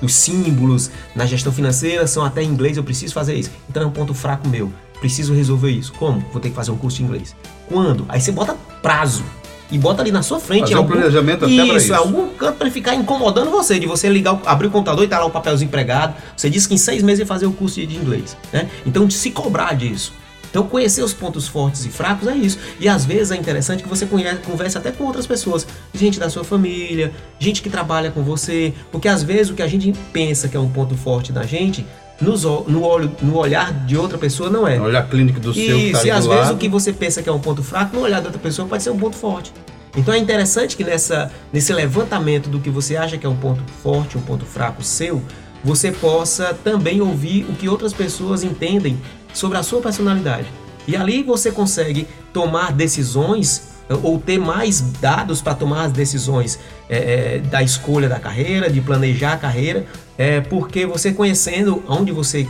dos 0.00 0.14
símbolos 0.14 0.90
na 1.16 1.24
gestão 1.24 1.50
financeira 1.52 2.06
são 2.06 2.22
até 2.24 2.42
em 2.42 2.48
inglês, 2.48 2.76
eu 2.76 2.84
preciso 2.84 3.14
fazer 3.14 3.34
isso. 3.34 3.50
Então 3.70 3.82
é 3.82 3.86
um 3.86 3.90
ponto 3.90 4.12
fraco 4.14 4.46
meu. 4.46 4.70
Preciso 5.04 5.34
resolver 5.34 5.70
isso. 5.70 5.92
Como? 5.98 6.24
Vou 6.32 6.40
ter 6.40 6.48
que 6.48 6.54
fazer 6.56 6.70
um 6.70 6.78
curso 6.78 6.96
de 6.96 7.02
inglês. 7.04 7.36
Quando? 7.68 8.06
Aí 8.08 8.18
você 8.22 8.32
bota 8.32 8.56
prazo. 8.80 9.22
E 9.70 9.76
bota 9.76 10.00
ali 10.00 10.10
na 10.10 10.22
sua 10.22 10.40
frente. 10.40 10.60
Fazer 10.62 10.72
em 10.72 10.76
um 10.76 10.78
algum- 10.78 10.92
planejamento 10.94 11.44
até 11.44 11.66
pra 11.66 11.76
isso. 11.76 11.92
algum 11.94 12.28
canto 12.30 12.56
para 12.56 12.70
ficar 12.70 12.94
incomodando 12.94 13.50
você, 13.50 13.78
de 13.78 13.86
você 13.86 14.08
ligar, 14.08 14.40
abrir 14.46 14.68
o 14.68 14.70
computador 14.70 15.04
e 15.04 15.08
tá 15.08 15.18
lá 15.18 15.26
o 15.26 15.30
papelzinho 15.30 15.68
empregado. 15.68 16.14
Você 16.34 16.48
disse 16.48 16.66
que 16.66 16.72
em 16.72 16.78
seis 16.78 17.02
meses 17.02 17.20
ia 17.20 17.26
fazer 17.26 17.44
o 17.44 17.52
curso 17.52 17.86
de 17.86 17.94
inglês, 17.94 18.34
né? 18.50 18.70
Então, 18.86 19.06
de 19.06 19.12
se 19.12 19.30
cobrar 19.30 19.74
disso. 19.74 20.14
Então, 20.50 20.66
conhecer 20.66 21.02
os 21.02 21.12
pontos 21.12 21.46
fortes 21.46 21.84
e 21.84 21.90
fracos 21.90 22.26
é 22.26 22.34
isso. 22.34 22.56
E 22.80 22.88
às 22.88 23.04
vezes 23.04 23.30
é 23.30 23.36
interessante 23.36 23.82
que 23.82 23.88
você 23.90 24.06
conhece, 24.06 24.38
converse 24.40 24.78
até 24.78 24.90
com 24.90 25.04
outras 25.04 25.26
pessoas, 25.26 25.66
gente 25.92 26.18
da 26.18 26.30
sua 26.30 26.44
família, 26.44 27.12
gente 27.38 27.60
que 27.60 27.68
trabalha 27.68 28.10
com 28.10 28.22
você, 28.22 28.72
porque 28.90 29.06
às 29.08 29.22
vezes 29.22 29.50
o 29.50 29.54
que 29.54 29.62
a 29.62 29.68
gente 29.68 29.92
pensa 30.14 30.48
que 30.48 30.56
é 30.56 30.60
um 30.60 30.68
ponto 30.70 30.96
forte 30.96 31.30
da 31.30 31.42
gente, 31.42 31.84
nos, 32.20 32.44
no, 32.44 32.82
olho, 32.82 33.10
no 33.22 33.36
olhar 33.36 33.72
de 33.86 33.96
outra 33.96 34.16
pessoa 34.16 34.48
não 34.48 34.66
é. 34.66 34.80
Olhar 34.80 35.00
a 35.00 35.06
clínica 35.06 35.40
do 35.40 35.52
seu 35.52 35.62
que 35.62 35.70
tá 35.70 35.76
Isso, 35.76 35.98
ali 35.98 36.08
e 36.08 36.10
às 36.10 36.24
do 36.24 36.30
vezes 36.30 36.44
lado. 36.46 36.54
o 36.54 36.58
que 36.58 36.68
você 36.68 36.92
pensa 36.92 37.22
que 37.22 37.28
é 37.28 37.32
um 37.32 37.40
ponto 37.40 37.62
fraco, 37.62 37.96
no 37.96 38.02
olhar 38.02 38.20
da 38.20 38.26
outra 38.26 38.40
pessoa 38.40 38.68
pode 38.68 38.82
ser 38.82 38.90
um 38.90 38.98
ponto 38.98 39.16
forte. 39.16 39.52
Então 39.96 40.12
é 40.12 40.18
interessante 40.18 40.76
que 40.76 40.84
nessa, 40.84 41.30
nesse 41.52 41.72
levantamento 41.72 42.48
do 42.48 42.58
que 42.58 42.70
você 42.70 42.96
acha 42.96 43.16
que 43.16 43.26
é 43.26 43.28
um 43.28 43.36
ponto 43.36 43.62
forte, 43.82 44.18
um 44.18 44.20
ponto 44.20 44.44
fraco 44.44 44.82
seu, 44.82 45.22
você 45.62 45.90
possa 45.92 46.52
também 46.52 47.00
ouvir 47.00 47.44
o 47.48 47.54
que 47.54 47.68
outras 47.68 47.92
pessoas 47.92 48.42
entendem 48.42 48.98
sobre 49.32 49.56
a 49.56 49.62
sua 49.62 49.80
personalidade. 49.80 50.46
E 50.86 50.96
ali 50.96 51.22
você 51.22 51.50
consegue 51.50 52.06
tomar 52.32 52.72
decisões 52.72 53.73
ou 54.02 54.18
ter 54.18 54.38
mais 54.38 54.80
dados 55.00 55.42
para 55.42 55.54
tomar 55.54 55.84
as 55.84 55.92
decisões 55.92 56.58
eh, 56.88 57.36
eh, 57.44 57.48
da 57.48 57.62
escolha 57.62 58.08
da 58.08 58.18
carreira, 58.18 58.70
de 58.70 58.80
planejar 58.80 59.34
a 59.34 59.36
carreira, 59.36 59.84
eh, 60.16 60.40
porque 60.40 60.86
você 60.86 61.12
conhecendo 61.12 61.82
onde 61.88 62.10
você 62.12 62.46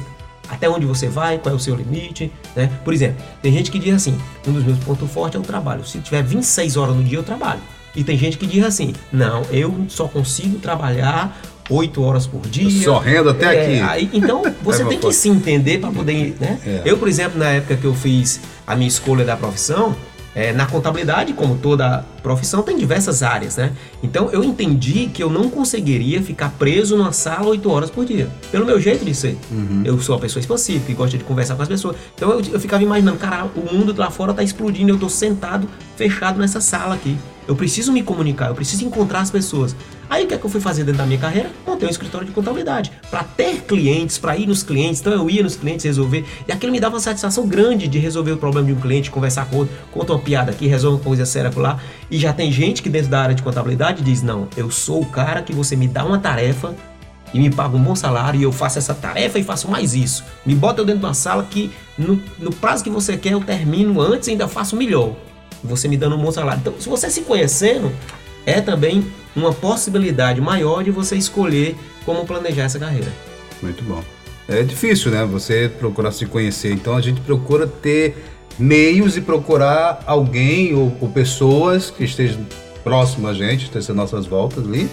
até 0.49 0.69
onde 0.69 0.85
você 0.85 1.09
vai, 1.09 1.39
qual 1.39 1.55
é 1.55 1.57
o 1.57 1.59
seu 1.59 1.75
limite, 1.75 2.31
né? 2.55 2.71
Por 2.85 2.93
exemplo, 2.93 3.17
tem 3.43 3.51
gente 3.51 3.71
que 3.71 3.79
diz 3.79 3.95
assim, 3.95 4.17
um 4.47 4.53
dos 4.53 4.63
meus 4.63 4.79
pontos 4.81 5.11
fortes 5.11 5.37
é 5.37 5.39
o 5.39 5.43
trabalho. 5.43 5.85
Se 5.87 5.99
tiver 6.01 6.23
26 6.23 6.77
horas 6.77 6.95
no 6.95 7.03
dia, 7.03 7.17
eu 7.19 7.23
trabalho. 7.23 7.61
E 7.97 8.05
tem 8.05 8.19
gente 8.19 8.37
que 8.37 8.47
diz 8.47 8.63
assim, 8.65 8.93
não, 9.11 9.43
eu 9.51 9.75
só 9.89 10.07
consigo 10.07 10.59
trabalhar 10.59 11.41
8 11.71 12.03
horas 12.03 12.27
por 12.27 12.43
dia. 12.43 12.85
Só 12.85 12.99
renda 12.99 13.31
até 13.31 13.47
É, 13.47 13.63
aqui. 13.63 13.81
aí- 13.81 14.11
então, 14.13 14.43
você 14.63 14.83
É, 14.83 14.87
tem 14.87 14.99
que 14.99 15.13
se 15.15 15.31
entender 15.31 15.79
para 15.79 15.91
poder, 15.91 16.37
né? 16.39 16.59
É. 16.67 16.83
Eu, 16.85 16.99
por 16.99 17.09
exemplo, 17.09 17.39
na 17.39 17.49
época 17.49 17.77
que 17.77 17.85
eu 17.87 17.95
fiz 17.95 18.41
a 18.67 18.77
minha 18.77 18.89
escolha 18.89 19.25
da 19.25 19.37
profissão, 19.39 19.97
é, 20.35 20.53
na 20.53 20.67
contabilidade, 20.67 21.33
como 21.33 21.57
toda 21.57 22.05
profissão, 22.23 22.63
tem 22.63 22.77
diversas 22.77 23.23
áreas, 23.23 23.57
né? 23.57 23.73
Então 24.03 24.31
eu 24.31 24.43
entendi 24.43 25.07
que 25.13 25.23
eu 25.23 25.31
não 25.31 25.49
conseguiria 25.49 26.23
ficar 26.23 26.51
preso 26.59 26.97
numa 26.97 27.13
sala 27.13 27.49
8 27.49 27.71
horas 27.71 27.91
por 27.91 28.05
dia, 28.05 28.29
pelo 28.51 28.67
meu 28.67 28.81
jeito 28.81 29.05
de 29.05 29.15
ser. 29.15 29.39
Uhum. 29.51 29.83
Eu 29.85 30.01
sou 30.01 30.15
uma 30.15 30.21
pessoa 30.21 30.41
expansiva, 30.41 30.85
que 30.85 30.95
gosta 30.95 31.17
de 31.17 31.25
conversar 31.25 31.55
com 31.55 31.63
as 31.63 31.69
pessoas. 31.69 31.97
Então 32.15 32.31
eu, 32.31 32.43
eu 32.53 32.61
ficava 32.61 32.83
imaginando, 32.83 33.19
cara, 33.19 33.45
o 33.55 33.75
mundo 33.75 33.95
lá 33.97 34.11
fora 34.11 34.33
tá 34.35 34.43
explodindo, 34.43 34.91
eu 34.91 34.99
tô 34.99 35.09
sentado, 35.09 35.69
fechado 35.97 36.39
nessa 36.39 36.61
sala 36.61 36.95
aqui. 36.95 37.17
Eu 37.47 37.55
preciso 37.55 37.93
me 37.93 38.03
comunicar, 38.03 38.49
eu 38.49 38.55
preciso 38.55 38.85
encontrar 38.85 39.21
as 39.21 39.31
pessoas. 39.31 39.77
Aí 40.09 40.25
o 40.25 40.29
que 40.29 40.35
é 40.35 40.39
que 40.39 40.45
eu 40.45 40.51
fui 40.51 40.61
fazer 40.61 40.85
dentro 40.85 40.99
da 40.99 41.07
minha 41.07 41.19
carreira? 41.19 41.51
Montei 41.67 41.89
um 41.89 41.91
escritório 41.91 42.27
de 42.27 42.33
contabilidade. 42.33 42.93
Para 43.11 43.25
ter 43.25 43.63
clientes, 43.63 44.19
para 44.19 44.37
ir 44.37 44.47
nos 44.47 44.63
clientes. 44.63 45.01
Então 45.01 45.13
eu 45.13 45.29
ia 45.29 45.43
nos 45.43 45.57
clientes 45.57 45.85
resolver. 45.85 46.25
E 46.47 46.53
aquilo 46.53 46.73
me 46.73 46.81
dava 46.81 46.95
uma 46.95 47.01
satisfação 47.01 47.47
grande 47.47 47.89
de 47.89 47.99
resolver 47.99 48.33
o 48.33 48.37
problema 48.37 48.67
de 48.67 48.73
um 48.73 48.81
cliente, 48.81 49.11
conversar 49.11 49.47
com 49.47 49.59
outro, 49.59 49.75
conta 49.91 50.13
uma 50.13 50.19
piada 50.19 50.51
aqui, 50.51 50.67
resolve 50.67 50.99
uma 50.99 51.05
coisa 51.05 51.25
séria 51.25 51.51
lá. 51.57 51.79
E 52.11 52.19
já 52.19 52.33
tem 52.33 52.53
gente 52.53 52.83
que 52.83 52.89
dentro 52.89 53.11
da 53.11 53.21
área 53.21 53.35
de 53.35 53.43
contabilidade 53.43 54.03
diz: 54.03 54.23
não, 54.23 54.49
eu 54.57 54.71
sou 54.71 55.03
o 55.03 55.07
cara 55.07 55.43
que 55.43 55.53
você 55.53 55.77
me 55.77 55.89
dá 55.89 56.05
uma 56.05 56.19
tarefa 56.19 56.75
e 57.33 57.39
me 57.41 57.51
paga 57.51 57.77
um 57.77 57.83
bom 57.83 57.97
salário 57.97 58.41
e 58.41 58.45
eu 58.45 58.53
faço 58.53 58.79
essa 58.79 58.95
tarefa 58.95 59.39
e 59.39 59.43
faço 59.43 59.69
mais 59.69 59.95
isso. 59.95 60.25
Me 60.47 60.55
bota 60.55 60.81
eu 60.81 60.85
dentro 60.85 61.01
de 61.01 61.07
uma 61.07 61.15
sala 61.15 61.43
que 61.43 61.71
no, 61.99 62.23
no 62.39 62.53
prazo 62.53 62.85
que 62.85 62.91
você 62.91 63.17
quer 63.17 63.33
eu 63.33 63.41
termino 63.41 64.01
antes 64.01 64.29
e 64.29 64.31
ainda 64.31 64.47
faço 64.47 64.77
melhor. 64.77 65.15
Você 65.63 65.89
me 65.89 65.97
dando 65.97 66.15
um 66.15 66.23
bom 66.23 66.31
salário. 66.31 66.61
Então, 66.61 66.75
se 66.79 66.89
você 66.89 67.11
se 67.11 67.23
conhecendo, 67.23 67.91
é 68.47 68.61
também 68.61 69.05
uma 69.35 69.53
possibilidade 69.53 70.41
maior 70.41 70.83
de 70.85 70.91
você 70.91 71.17
escolher 71.17 71.77
como 72.05 72.25
planejar 72.25 72.65
essa 72.65 72.79
carreira. 72.79 73.13
Muito 73.63 73.83
bom. 73.85 74.03
É 74.49 74.63
difícil, 74.63 75.11
né? 75.11 75.25
Você 75.25 75.71
procurar 75.79 76.13
se 76.13 76.27
conhecer. 76.27 76.73
Então 76.73 76.97
a 76.97 77.01
gente 77.01 77.21
procura 77.21 77.67
ter 77.67 78.17
meios 78.59 79.17
e 79.17 79.21
procurar 79.21 80.03
alguém 80.07 80.75
ou, 80.75 80.97
ou 81.01 81.09
pessoas 81.09 81.91
que 81.91 82.05
estejam 82.05 82.45
próximo 82.83 83.27
a 83.27 83.33
gente, 83.33 83.71
ter 83.71 83.93
nossas 83.93 84.27
voltas 84.27 84.65
ali, 84.65 84.89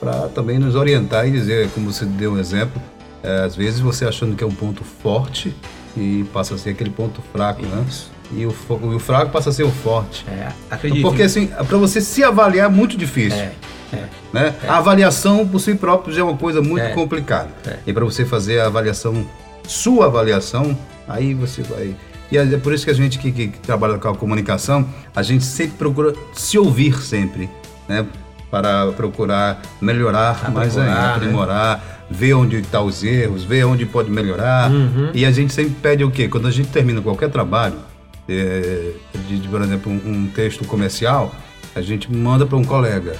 para 0.00 0.28
também 0.28 0.58
nos 0.58 0.74
orientar 0.74 1.26
e 1.26 1.30
dizer, 1.30 1.70
como 1.70 1.92
você 1.92 2.04
deu 2.04 2.32
um 2.32 2.38
exemplo, 2.38 2.82
é, 3.22 3.44
às 3.44 3.54
vezes 3.56 3.80
você 3.80 4.04
achando 4.04 4.36
que 4.36 4.42
é 4.42 4.46
um 4.46 4.54
ponto 4.54 4.84
forte 4.84 5.54
e 5.96 6.24
passa 6.32 6.54
a 6.54 6.58
ser 6.58 6.70
aquele 6.70 6.90
ponto 6.90 7.22
fraco, 7.32 7.62
né? 7.62 7.86
E 8.32 8.44
o, 8.44 8.54
e 8.70 8.94
o 8.94 8.98
fraco 8.98 9.30
passa 9.30 9.50
a 9.50 9.52
ser 9.52 9.62
o 9.62 9.70
forte. 9.70 10.24
É, 10.28 10.48
acredite. 10.70 11.02
Porque 11.02 11.22
assim, 11.22 11.46
para 11.46 11.78
você 11.78 12.00
se 12.00 12.24
avaliar 12.24 12.66
é 12.66 12.72
muito 12.72 12.96
difícil 12.96 13.38
É, 13.38 13.52
é. 13.92 14.04
né? 14.32 14.54
A 14.68 14.78
avaliação 14.78 15.46
por 15.46 15.60
si 15.60 15.74
próprio 15.74 16.12
já 16.14 16.20
é 16.22 16.24
uma 16.24 16.36
coisa 16.36 16.60
muito 16.60 16.82
É. 16.84 16.88
complicada. 16.90 17.48
É. 17.66 17.76
E 17.86 17.92
para 17.92 18.04
você 18.04 18.24
fazer 18.24 18.60
a 18.60 18.66
avaliação, 18.66 19.24
sua 19.66 20.06
avaliação, 20.06 20.76
aí 21.08 21.34
você 21.34 21.62
vai. 21.62 21.94
E 22.32 22.36
é 22.36 22.44
por 22.58 22.72
isso 22.74 22.84
que 22.84 22.90
a 22.90 22.94
gente 22.94 23.18
que, 23.18 23.30
que- 23.30 23.48
trabalha 23.60 23.96
com 23.98 24.08
a 24.08 24.14
comunicação, 24.16 24.84
a 25.14 25.22
gente 25.22 25.44
sempre 25.44 25.76
procura 25.78 26.12
se 26.32 26.58
ouvir 26.58 27.00
sempre, 27.00 27.48
né? 27.88 28.04
Para 28.50 28.88
procurar 28.92 29.60
melhorar 29.80 30.50
mais 30.52 30.76
ainda, 30.76 30.90
Aprimorar, 30.92 31.08
né? 31.08 31.14
aprimorar, 31.16 32.06
ver 32.10 32.34
onde 32.34 32.56
estão 32.56 32.86
os 32.86 33.02
erros, 33.04 33.44
ver 33.44 33.64
onde 33.64 33.86
pode 33.86 34.10
melhorar. 34.10 34.70
Uhum. 34.70 35.10
E 35.14 35.24
a 35.24 35.30
gente 35.30 35.52
sempre 35.52 35.74
pede 35.80 36.02
o 36.04 36.10
quê? 36.10 36.26
Quando 36.28 36.48
a 36.48 36.50
gente 36.50 36.68
termina 36.70 37.00
qualquer 37.00 37.28
trabalho, 37.30 37.74
é, 38.28 38.92
de, 39.28 39.38
de, 39.38 39.48
por 39.48 39.60
exemplo, 39.62 39.90
um, 39.92 40.10
um 40.12 40.26
texto 40.28 40.64
comercial, 40.64 41.34
a 41.74 41.80
gente 41.80 42.12
manda 42.12 42.44
para 42.46 42.56
um 42.56 42.64
colega. 42.64 43.14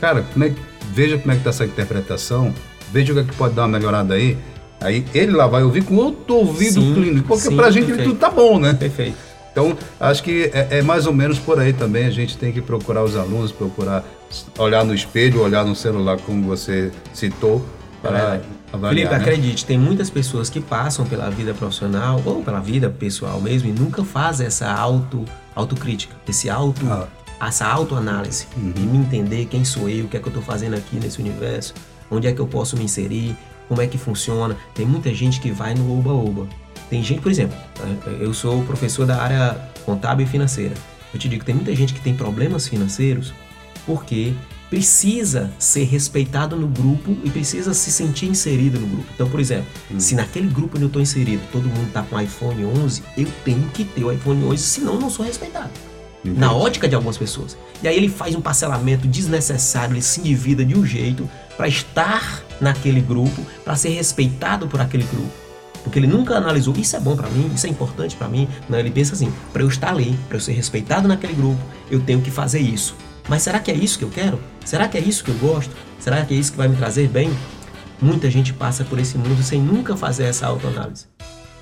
Cara, 0.00 0.22
como 0.32 0.44
é 0.44 0.50
que- 0.50 0.56
veja 0.92 1.18
como 1.18 1.30
é 1.32 1.34
que 1.34 1.40
está 1.40 1.50
essa 1.50 1.64
interpretação, 1.64 2.52
veja 2.92 3.12
o 3.12 3.16
que, 3.16 3.22
é 3.22 3.24
que 3.24 3.34
pode 3.36 3.54
dar 3.54 3.62
uma 3.62 3.78
melhorada 3.78 4.14
aí. 4.14 4.36
Aí 4.80 5.04
ele 5.14 5.32
lá 5.32 5.46
vai 5.46 5.62
ouvir 5.62 5.82
com 5.84 5.94
outro 5.96 6.34
ouvido 6.34 6.74
Sim, 6.80 6.94
clínico, 6.94 7.28
porque 7.28 7.48
sim, 7.48 7.56
pra 7.56 7.70
gente 7.70 7.86
perfeito. 7.86 8.10
tudo 8.10 8.18
tá 8.18 8.28
bom, 8.28 8.58
né? 8.58 8.74
Perfeito. 8.74 9.16
Então, 9.50 9.76
acho 10.00 10.22
que 10.22 10.50
é, 10.52 10.78
é 10.78 10.82
mais 10.82 11.06
ou 11.06 11.12
menos 11.12 11.38
por 11.38 11.58
aí 11.60 11.72
também. 11.72 12.06
A 12.06 12.10
gente 12.10 12.36
tem 12.36 12.52
que 12.52 12.60
procurar 12.60 13.04
os 13.04 13.16
alunos, 13.16 13.52
procurar 13.52 14.04
olhar 14.58 14.84
no 14.84 14.92
espelho, 14.92 15.40
olhar 15.42 15.64
no 15.64 15.76
celular, 15.76 16.18
como 16.18 16.42
você 16.44 16.90
citou, 17.14 17.64
para 18.02 18.10
verdade. 18.18 18.42
Avaliar. 18.74 19.10
Felipe, 19.10 19.14
né? 19.14 19.32
acredite, 19.34 19.64
tem 19.64 19.78
muitas 19.78 20.10
pessoas 20.10 20.50
que 20.50 20.60
passam 20.60 21.04
pela 21.06 21.30
vida 21.30 21.54
profissional 21.54 22.20
ou 22.24 22.42
pela 22.42 22.60
vida 22.60 22.90
pessoal 22.90 23.40
mesmo 23.40 23.68
e 23.68 23.72
nunca 23.72 24.04
fazem 24.04 24.46
essa 24.46 24.70
auto, 24.70 25.24
autocrítica, 25.54 26.14
esse 26.28 26.50
auto, 26.50 26.84
Ah. 26.90 27.06
essa 27.46 27.66
autoanálise 27.66 28.46
de 28.56 28.80
me 28.82 28.98
entender 28.98 29.46
quem 29.46 29.64
sou 29.64 29.88
eu, 29.88 30.04
o 30.04 30.08
que 30.08 30.16
é 30.16 30.20
que 30.20 30.26
eu 30.26 30.30
estou 30.30 30.42
fazendo 30.42 30.74
aqui 30.74 30.96
nesse 30.96 31.20
universo, 31.20 31.74
onde 32.10 32.26
é 32.26 32.32
que 32.32 32.40
eu 32.40 32.46
posso 32.46 32.76
me 32.76 32.84
inserir, 32.84 33.36
como 33.68 33.80
é 33.80 33.86
que 33.86 33.96
funciona. 33.96 34.56
Tem 34.74 34.84
muita 34.86 35.12
gente 35.14 35.40
que 35.40 35.50
vai 35.50 35.74
no 35.74 35.98
oba-oba. 35.98 36.46
Tem 36.90 37.02
gente, 37.02 37.20
por 37.20 37.30
exemplo, 37.30 37.56
eh, 37.80 38.18
eu 38.20 38.34
sou 38.34 38.62
professor 38.64 39.06
da 39.06 39.20
área 39.22 39.56
contábil 39.86 40.26
e 40.26 40.28
financeira. 40.28 40.74
Eu 41.12 41.18
te 41.18 41.28
digo, 41.28 41.44
tem 41.44 41.54
muita 41.54 41.74
gente 41.74 41.94
que 41.94 42.00
tem 42.00 42.14
problemas 42.14 42.68
financeiros 42.68 43.32
porque 43.86 44.34
precisa 44.74 45.52
ser 45.56 45.84
respeitado 45.84 46.56
no 46.56 46.66
grupo 46.66 47.16
e 47.22 47.30
precisa 47.30 47.72
se 47.72 47.92
sentir 47.92 48.26
inserido 48.26 48.80
no 48.80 48.88
grupo. 48.88 49.06
Então, 49.14 49.30
por 49.30 49.38
exemplo, 49.38 49.66
se 49.98 50.16
naquele 50.16 50.48
grupo 50.48 50.74
onde 50.74 50.82
eu 50.84 50.88
estou 50.88 51.00
inserido 51.00 51.40
todo 51.52 51.68
mundo 51.68 51.86
está 51.86 52.02
com 52.02 52.20
iPhone 52.20 52.64
11, 52.64 53.04
eu 53.16 53.28
tenho 53.44 53.62
que 53.68 53.84
ter 53.84 54.02
o 54.02 54.10
iPhone 54.10 54.42
11, 54.46 54.60
senão 54.60 54.94
eu 54.94 55.00
não 55.00 55.08
sou 55.08 55.24
respeitado. 55.24 55.70
Na 56.24 56.52
ótica 56.52 56.88
de 56.88 56.94
algumas 56.96 57.16
pessoas. 57.16 57.56
E 57.84 57.86
aí 57.86 57.96
ele 57.96 58.08
faz 58.08 58.34
um 58.34 58.40
parcelamento 58.40 59.06
desnecessário, 59.06 59.94
ele 59.94 60.02
se 60.02 60.18
endivida 60.18 60.64
de 60.64 60.76
um 60.76 60.84
jeito 60.84 61.30
para 61.56 61.68
estar 61.68 62.42
naquele 62.60 63.00
grupo, 63.00 63.46
para 63.64 63.76
ser 63.76 63.90
respeitado 63.90 64.66
por 64.66 64.80
aquele 64.80 65.04
grupo. 65.04 65.30
Porque 65.84 66.00
ele 66.00 66.08
nunca 66.08 66.34
analisou, 66.34 66.74
isso 66.76 66.96
é 66.96 67.00
bom 67.00 67.14
pra 67.14 67.28
mim, 67.28 67.48
isso 67.54 67.66
é 67.66 67.70
importante 67.70 68.16
pra 68.16 68.26
mim. 68.26 68.48
Não, 68.68 68.76
ele 68.76 68.90
pensa 68.90 69.14
assim, 69.14 69.32
para 69.52 69.62
eu 69.62 69.68
estar 69.68 69.90
ali, 69.90 70.18
para 70.26 70.38
eu 70.38 70.40
ser 70.40 70.52
respeitado 70.52 71.06
naquele 71.06 71.34
grupo, 71.34 71.62
eu 71.88 72.00
tenho 72.00 72.20
que 72.20 72.30
fazer 72.32 72.58
isso. 72.58 72.96
Mas 73.28 73.42
será 73.42 73.58
que 73.58 73.70
é 73.70 73.74
isso 73.74 73.98
que 73.98 74.04
eu 74.04 74.10
quero? 74.10 74.38
Será 74.64 74.86
que 74.88 74.98
é 74.98 75.00
isso 75.00 75.24
que 75.24 75.30
eu 75.30 75.36
gosto? 75.36 75.70
Será 75.98 76.22
que 76.24 76.34
é 76.34 76.36
isso 76.36 76.52
que 76.52 76.58
vai 76.58 76.68
me 76.68 76.76
trazer 76.76 77.08
bem? 77.08 77.30
Muita 78.00 78.30
gente 78.30 78.52
passa 78.52 78.84
por 78.84 78.98
esse 78.98 79.16
mundo 79.16 79.42
sem 79.42 79.60
nunca 79.60 79.96
fazer 79.96 80.24
essa 80.24 80.46
autoanálise. 80.46 81.06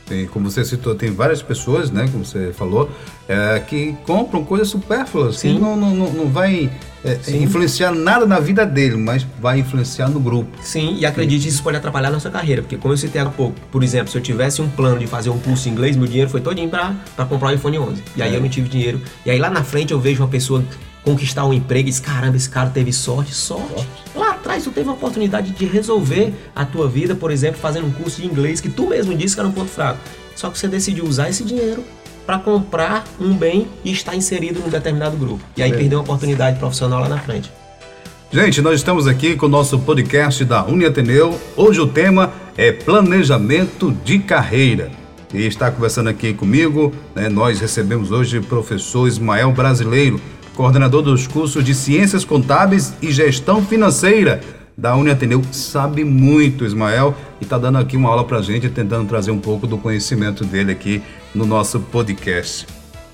Tem, 0.04 0.26
como 0.26 0.50
você 0.50 0.64
citou, 0.64 0.97
tem 0.97 1.12
várias 1.12 1.40
pessoas, 1.40 1.88
né, 1.90 2.09
como 2.11 2.25
você 2.25 2.52
falou, 2.52 2.90
é, 3.28 3.61
que 3.61 3.95
compram 4.04 4.45
coisas 4.45 4.69
supérfluas, 4.69 5.37
que 5.37 5.42
Sim. 5.42 5.59
não, 5.61 5.76
não, 5.76 5.95
não 5.95 6.12
não 6.12 6.28
vai 6.28 6.69
é, 7.04 7.14
Sim. 7.23 7.45
influenciar 7.45 7.92
nada 7.92 8.26
na 8.26 8.40
vida 8.40 8.66
dele, 8.66 8.97
mas 8.97 9.25
vai 9.40 9.61
influenciar 9.61 10.09
no 10.09 10.19
grupo. 10.19 10.50
Sim, 10.61 10.97
e 10.99 11.07
acredite, 11.07 11.47
isso 11.49 11.62
pode 11.62 11.76
atrapalhar 11.76 12.09
a 12.09 12.12
nossa 12.12 12.28
carreira, 12.31 12.62
porque 12.62 12.76
como 12.76 12.92
eu 12.92 12.99
citei 12.99 13.21
há 13.23 13.26
pouco, 13.26 13.54
por 13.71 13.85
exemplo, 13.85 14.11
se 14.11 14.19
eu 14.19 14.23
tivesse 14.23 14.61
um 14.61 14.69
plano 14.69 14.99
de 14.99 15.07
fazer 15.07 15.31
um 15.31 15.38
curso 15.38 15.69
em 15.69 15.73
inglês, 15.73 15.97
meu 15.97 16.09
dinheiro 16.09 16.28
foi 16.28 16.40
todinho 16.40 16.69
pra 16.69 16.97
comprar 17.28 17.50
o 17.50 17.54
iPhone 17.54 17.78
11. 17.78 18.02
E 18.16 18.23
aí 18.23 18.33
É. 18.35 18.37
eu 18.37 18.40
não 18.40 18.49
tive 18.49 18.69
dinheiro. 18.69 19.00
E 19.25 19.31
aí 19.31 19.38
lá 19.38 19.49
na 19.49 19.62
frente 19.62 19.92
eu 19.92 20.00
vejo 20.00 20.21
uma 20.21 20.28
pessoa 20.28 20.64
conquistar 21.04 21.44
um 21.44 21.52
emprego 21.52 21.88
e 21.88 21.90
diz, 21.90 22.00
caramba, 22.00 22.37
esse 22.37 22.49
cara 22.49 22.71
teve 22.71 22.92
sorte, 22.92 23.35
sorte. 23.35 23.87
Lá 24.14 24.30
atrás 24.32 24.64
tu 24.64 24.71
teve 24.71 24.88
a 24.88 24.92
oportunidade 24.92 25.50
de 25.50 25.64
resolver 25.64 26.32
a 26.54 26.64
tua 26.64 26.88
vida, 26.88 27.14
por 27.14 27.30
exemplo, 27.30 27.61
fazendo 27.61 27.87
um 27.87 27.92
curso 27.92 28.21
de 28.21 28.26
inglês 28.26 28.61
que 28.61 28.68
tu 28.68 28.88
mesmo 28.88 29.14
disse 29.14 29.35
que 29.35 29.40
era 29.40 29.49
um 29.49 29.52
ponto 29.52 29.71
fraco. 29.71 29.99
Só 30.37 30.49
que 30.50 30.59
você 30.59 30.68
decidiu 30.68 31.04
usar 31.04 31.28
esse 31.28 31.44
dinheiro 31.44 31.85
para 32.25 32.38
comprar 32.38 33.04
um 33.21 33.35
bem 33.35 33.66
e 33.85 33.92
estar 33.92 34.14
inserido 34.14 34.61
num 34.61 34.68
determinado 34.68 35.16
grupo. 35.16 35.42
E 35.56 35.62
aí 35.62 35.73
É. 35.73 35.76
perdeu 35.76 35.99
uma 35.99 36.04
oportunidade 36.04 36.59
profissional 36.59 37.00
lá 37.00 37.09
na 37.09 37.18
frente. 37.18 37.50
Gente, 38.32 38.62
nós 38.62 38.76
estamos 38.76 39.06
aqui 39.06 39.37
com 39.37 39.47
o 39.47 39.49
nosso 39.49 39.78
podcast 39.80 40.42
da 40.44 40.64
Uniateneu. 40.64 41.38
Hoje 41.56 41.80
o 41.80 41.87
tema 41.87 42.32
é 42.56 42.73
planejamento 42.73 43.90
de 44.04 44.21
carreira. 44.21 44.90
E 45.35 45.47
está 45.47 45.71
conversando 45.71 46.09
aqui 46.09 46.32
comigo, 46.32 46.92
né, 47.14 47.28
nós 47.28 47.59
recebemos 47.61 48.11
hoje 48.11 48.38
o 48.38 48.42
professor 48.42 49.09
Ismael 49.09 49.50
Brasileiro, 49.52 50.21
coordenador 50.54 51.02
dos 51.02 51.26
cursos 51.26 51.64
de 51.64 51.75
Ciências 51.75 52.25
Contábeis 52.25 52.94
e 53.00 53.11
Gestão 53.11 53.64
Financeira 53.64 54.40
da 54.76 54.97
Uniateneu. 54.97 55.42
Sabe 55.52 56.04
muito, 56.04 56.64
Ismael, 56.64 57.14
e 57.40 57.44
está 57.44 57.59
dando 57.59 57.78
aqui 57.78 57.97
uma 57.97 58.09
aula 58.09 58.25
para 58.25 58.38
a 58.38 58.42
gente, 58.42 58.68
tentando 58.68 59.09
trazer 59.09 59.30
um 59.30 59.38
pouco 59.38 59.66
do 59.66 59.78
conhecimento 59.78 60.44
dele 60.44 60.73
aqui 60.73 61.02
no 61.35 61.47
nosso 61.47 61.80
podcast. 61.80 62.66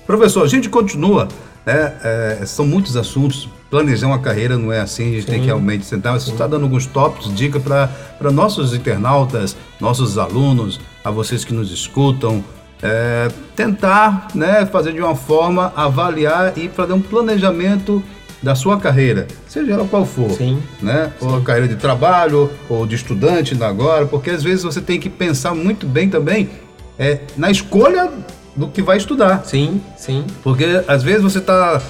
Professor, 0.05 0.43
a 0.43 0.47
gente 0.47 0.69
continua, 0.69 1.27
né? 1.65 1.93
é, 2.03 2.45
são 2.45 2.65
muitos 2.65 2.97
assuntos. 2.97 3.47
Planejar 3.69 4.07
uma 4.07 4.17
carreira 4.17 4.57
não 4.57 4.73
é 4.73 4.79
assim, 4.79 5.09
a 5.09 5.11
gente 5.11 5.27
tem 5.27 5.35
Sim. 5.35 5.41
que 5.41 5.45
realmente 5.45 5.85
sentar. 5.85 6.13
Mas 6.13 6.23
você 6.23 6.31
está 6.31 6.47
dando 6.47 6.63
alguns 6.63 6.87
tópicos, 6.87 7.33
dicas 7.35 7.61
para 7.61 8.31
nossos 8.31 8.73
internautas, 8.73 9.55
nossos 9.79 10.17
alunos, 10.17 10.79
a 11.03 11.11
vocês 11.11 11.45
que 11.45 11.53
nos 11.53 11.71
escutam, 11.71 12.43
é, 12.81 13.27
tentar 13.55 14.27
né, 14.33 14.65
fazer 14.65 14.93
de 14.93 15.01
uma 15.01 15.15
forma, 15.15 15.73
avaliar 15.75 16.57
e 16.57 16.69
fazer 16.69 16.93
um 16.93 17.01
planejamento 17.01 18.03
da 18.41 18.55
sua 18.55 18.79
carreira, 18.79 19.27
seja 19.47 19.73
ela 19.73 19.85
qual 19.85 20.05
for, 20.05 20.31
Sim. 20.31 20.63
né? 20.81 21.11
Sim. 21.19 21.27
Ou 21.27 21.37
a 21.37 21.41
carreira 21.41 21.67
de 21.67 21.75
trabalho, 21.75 22.49
ou 22.69 22.87
de 22.87 22.95
estudante 22.95 23.53
ainda 23.53 23.67
agora, 23.67 24.05
porque 24.05 24.29
às 24.29 24.41
vezes 24.41 24.63
você 24.63 24.79
tem 24.79 24.97
que 24.97 25.09
pensar 25.09 25.53
muito 25.53 25.85
bem 25.85 26.09
também 26.09 26.49
é, 26.97 27.19
na 27.35 27.51
escolha 27.51 28.09
do 28.55 28.69
que 28.69 28.81
vai 28.81 28.97
estudar. 28.97 29.43
Sim, 29.45 29.81
sim. 29.97 30.25
Porque 30.41 30.65
às 30.87 31.03
vezes 31.03 31.21
você 31.21 31.39
está 31.39 31.81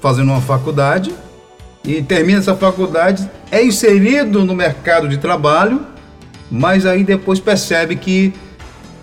fazendo 0.00 0.30
uma 0.30 0.40
faculdade 0.42 1.14
e 1.84 2.02
termina 2.02 2.38
essa 2.38 2.54
faculdade, 2.54 3.28
é 3.50 3.64
inserido 3.64 4.44
no 4.44 4.54
mercado 4.54 5.08
de 5.08 5.16
trabalho, 5.16 5.86
mas 6.50 6.84
aí 6.84 7.02
depois 7.04 7.40
percebe 7.40 7.96
que, 7.96 8.34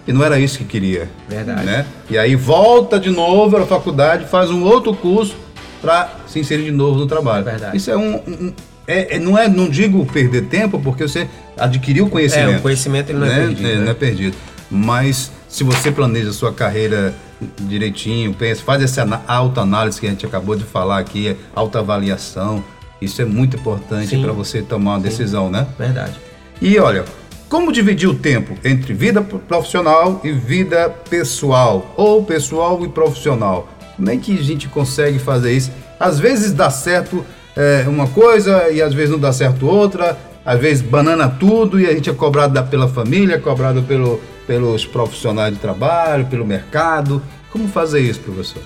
que 0.07 0.13
não 0.13 0.23
era 0.23 0.39
isso 0.39 0.57
que 0.59 0.63
queria. 0.63 1.09
Verdade. 1.27 1.65
Né? 1.65 1.85
E 2.09 2.17
aí 2.17 2.33
volta 2.33 2.97
de 2.97 3.09
novo 3.09 3.57
à 3.57 3.65
faculdade, 3.65 4.23
faz 4.25 4.49
um 4.49 4.63
outro 4.63 4.93
curso 4.95 5.35
para 5.81 6.09
se 6.25 6.39
inserir 6.39 6.63
de 6.63 6.71
novo 6.71 6.97
no 6.97 7.05
trabalho. 7.05 7.43
Verdade. 7.43 7.75
Isso 7.75 7.91
é 7.91 7.97
um. 7.97 8.15
um- 8.15 8.53
é, 8.87 9.17
é- 9.17 9.19
não 9.19 9.37
é, 9.37 9.49
não 9.49 9.67
digo 9.69 10.05
perder 10.05 10.43
tempo, 10.45 10.79
porque 10.79 11.05
você 11.05 11.27
adquiriu 11.57 12.09
conhecimento. 12.09 12.53
É, 12.53 12.57
o 12.57 12.61
conhecimento 12.61 13.09
ele 13.09 13.19
não 13.19 13.27
é 13.27 13.35
perdido, 13.35 13.67
É, 13.67 13.75
né? 13.75 13.81
não 13.83 13.91
é 13.91 13.93
perdido. 13.93 14.37
Mas 14.71 15.29
se 15.49 15.65
você 15.65 15.91
planeja 15.91 16.29
a 16.29 16.33
sua 16.33 16.53
carreira 16.53 17.13
direitinho, 17.59 18.33
pensa, 18.33 18.61
faz 18.63 18.81
essa 18.81 19.01
ana- 19.03 19.21
autoanálise 19.27 19.99
que 19.99 20.07
a 20.07 20.09
gente 20.09 20.25
acabou 20.25 20.55
de 20.55 20.63
falar 20.63 20.99
aqui, 20.99 21.27
é 21.29 21.35
autoavaliação, 21.53 22.63
isso 23.01 23.21
é 23.21 23.25
muito 23.25 23.57
importante 23.57 24.07
Sim. 24.07 24.21
para 24.21 24.31
você 24.31 24.61
tomar 24.61 24.91
uma 24.93 24.99
decisão, 25.01 25.49
né? 25.49 25.67
Verdade. 25.77 26.13
E 26.61 26.79
olha, 26.79 27.03
como 27.49 27.71
dividir 27.71 28.09
o 28.09 28.15
tempo 28.15 28.57
entre 28.63 28.93
vida 28.93 29.21
profissional 29.21 30.19
e 30.23 30.31
vida 30.31 30.89
pessoal, 31.09 31.93
ou 31.95 32.23
pessoal 32.23 32.83
e 32.83 32.89
profissional? 32.89 33.69
Como 33.95 34.09
é 34.09 34.17
que 34.17 34.37
a 34.37 34.43
gente 34.43 34.67
consegue 34.67 35.17
fazer 35.17 35.53
isso? 35.53 35.71
Às 35.99 36.19
vezes 36.19 36.51
dá 36.51 36.69
certo 36.69 37.25
é, 37.55 37.85
uma 37.87 38.07
coisa 38.07 38.69
e 38.69 38.81
às 38.81 38.93
vezes 38.93 39.11
não 39.11 39.19
dá 39.19 39.31
certo 39.31 39.65
outra, 39.65 40.17
às 40.45 40.59
vezes 40.59 40.81
banana 40.81 41.29
tudo 41.29 41.79
e 41.79 41.85
a 41.87 41.93
gente 41.93 42.09
é 42.09 42.13
cobrado 42.13 42.61
pela 42.65 42.87
família, 42.87 43.39
cobrado 43.39 43.81
pelo, 43.83 44.21
pelos 44.45 44.85
profissionais 44.85 45.53
de 45.53 45.59
trabalho, 45.59 46.25
pelo 46.25 46.45
mercado. 46.45 47.23
Como 47.49 47.67
fazer 47.69 48.01
isso, 48.01 48.19
professor? 48.19 48.61